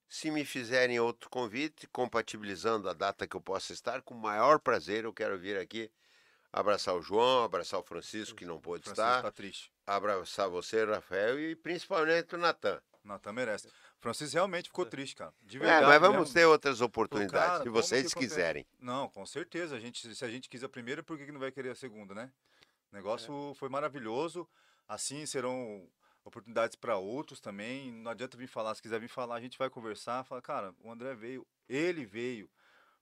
[0.08, 4.60] se me fizerem outro convite, compatibilizando a data que eu possa estar, com o maior
[4.60, 5.92] prazer eu quero vir aqui
[6.54, 9.24] Abraçar o João, abraçar o Francisco, que não pôde Francisco estar.
[9.24, 9.72] tá triste.
[9.88, 12.80] Abraçar você, Rafael, e principalmente o Natan.
[13.04, 13.68] Natan merece.
[14.00, 15.34] Francisco realmente ficou triste, cara.
[15.42, 15.88] De É, verdade.
[15.88, 16.34] mas vamos mesmo.
[16.36, 18.66] ter outras oportunidades, cara, se vocês quiserem.
[18.80, 19.76] Não, com certeza.
[19.76, 21.76] A gente, se a gente quis a primeira, por que que não vai querer a
[21.76, 22.32] segunda, né?
[22.92, 23.56] O negócio É.
[23.56, 24.48] foi maravilhoso.
[24.88, 25.90] Assim serão
[26.24, 27.92] oportunidades para outros também.
[27.92, 28.76] Não adianta vir falar.
[28.76, 30.24] Se quiser vir falar, a gente vai conversar.
[30.24, 32.48] Fala, cara, o André veio, ele veio.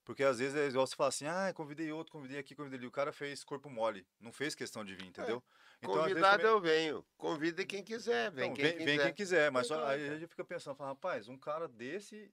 [0.03, 2.87] Porque às vezes é igual você fala assim, ah, convidei outro, convidei aqui, convidei ali.
[2.87, 5.43] O cara fez corpo mole, não fez questão de vir, entendeu?
[5.77, 7.05] Então, às vezes, Convidado também- eu venho.
[7.17, 8.85] Convida quem quiser, vem então, quem vem, quiser.
[8.85, 12.31] vem quem quiser, mas só, aí a gente fica pensando, fala, rapaz, um cara desse,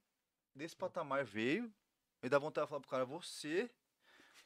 [0.54, 1.72] desse patamar veio,
[2.22, 3.70] e dá vontade de falar pro cara, você,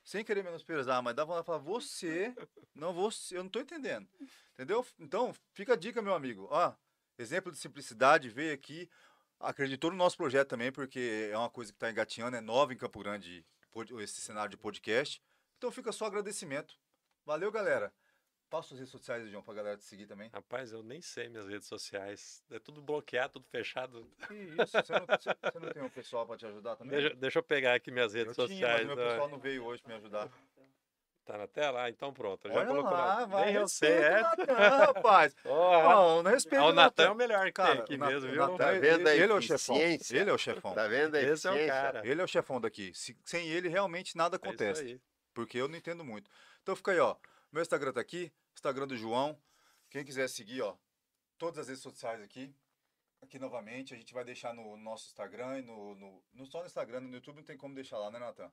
[0.04, 2.34] sem querer menosprezar, mas dá vontade de falar, você,
[2.74, 4.08] não você, eu não tô entendendo,
[4.52, 4.84] entendeu?
[4.98, 6.74] Então, fica a dica, meu amigo, ó,
[7.18, 8.90] exemplo de simplicidade, veio aqui,
[9.42, 12.76] acreditou no nosso projeto também, porque é uma coisa que tá engatinhando, é nova em
[12.76, 13.44] Campo Grande,
[14.00, 15.22] esse cenário de podcast,
[15.58, 16.74] então fica só agradecimento.
[17.24, 17.92] Valeu, galera.
[18.50, 20.28] Passa suas redes sociais, João, pra galera te seguir também.
[20.28, 22.44] Rapaz, eu nem sei minhas redes sociais.
[22.50, 24.06] É tudo bloqueado, tudo fechado.
[24.28, 24.56] Que isso?
[24.66, 26.98] Você não, você- você não tem um pessoal pra te ajudar também?
[27.00, 28.86] Deixa, deixa eu pegar aqui minhas redes eu tinha, sociais.
[28.86, 29.08] mas meu ó.
[29.10, 30.30] pessoal não veio hoje pra me ajudar.
[31.24, 31.84] Tá na tela?
[31.84, 32.48] Ah, então pronto.
[32.48, 33.26] Já Olha colocou lá, na...
[33.26, 34.18] vai, Nem eu sei, é.
[34.18, 34.54] o Natan,
[34.86, 35.34] rapaz.
[35.34, 35.82] Porra.
[35.94, 38.28] Não, não respeita Ah, o o Natan é o melhor que Cara, tem aqui mesmo,
[38.28, 38.40] viu?
[38.40, 39.76] Natan, Tá vendo ele, ele é o chefão.
[39.76, 40.74] Ele é o chefão.
[40.74, 42.02] Tá vendo a Esse é o cara.
[42.04, 42.92] Ele é o chefão daqui.
[42.92, 44.82] Se- sem ele, realmente nada É isso acontece.
[44.82, 45.00] aí.
[45.32, 46.28] porque eu não entendo muito.
[46.60, 47.14] Então fica aí, ó.
[47.52, 49.38] Meu Instagram tá aqui, Instagram do João.
[49.90, 50.74] Quem quiser seguir, ó,
[51.38, 52.52] todas as redes sociais aqui.
[53.22, 56.66] Aqui novamente, a gente vai deixar no nosso Instagram e no, no, no só no
[56.66, 58.50] Instagram, no YouTube não tem como deixar lá, né, Natan?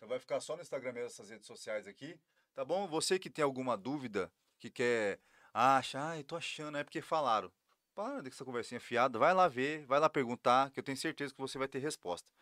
[0.00, 2.18] Então vai ficar só no Instagram mesmo essas redes sociais aqui,
[2.54, 2.88] tá bom?
[2.88, 5.20] Você que tem alguma dúvida, que quer,
[5.52, 7.52] acha, eu tô achando, é porque falaram.
[7.94, 11.40] Para dessa conversinha fiada, vai lá ver, vai lá perguntar, que eu tenho certeza que
[11.40, 12.32] você vai ter resposta.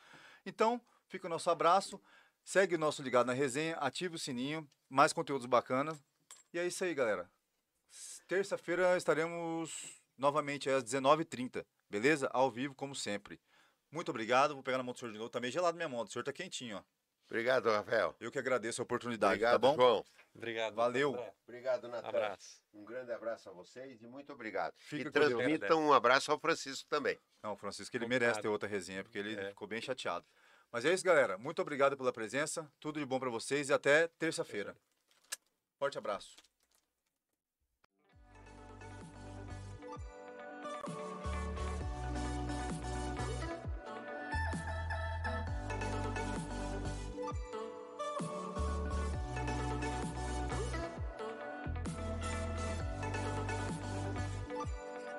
[0.47, 2.01] Então, fica o nosso abraço.
[2.45, 5.99] Segue o nosso Ligado na Resenha, ative o sininho, mais conteúdos bacanas.
[6.55, 7.29] E é isso aí, galera.
[8.29, 12.31] Terça-feira estaremos novamente às 19h30, beleza?
[12.33, 13.41] Ao vivo, como sempre.
[13.91, 14.55] Muito obrigado.
[14.55, 15.29] Vou pegar na mão do senhor de novo.
[15.29, 16.03] Tá meio gelado minha mão.
[16.03, 16.98] O senhor tá quentinho, ó.
[17.31, 18.17] Obrigado, Rafael.
[18.21, 19.75] Eu que agradeço a oportunidade, Obrigado, tá bom?
[19.75, 20.05] João.
[20.35, 20.75] Obrigado.
[20.75, 21.11] Valeu.
[21.15, 21.35] André.
[21.47, 22.09] Obrigado, Natan.
[22.09, 22.63] Abraço.
[22.73, 24.73] Um grande abraço a vocês e muito obrigado.
[24.79, 27.19] Fica e transmitam um abraço ao Francisco também.
[27.43, 28.25] Não, Francisco, ele Combinado.
[28.25, 29.49] merece ter outra resenha, porque ele É.
[29.49, 30.25] ficou bem chateado.
[30.71, 31.37] Mas é isso, galera.
[31.39, 32.71] Muito obrigado pela presença.
[32.81, 34.77] Tudo de bom pra vocês e até terça-feira.
[35.79, 36.35] Forte abraço.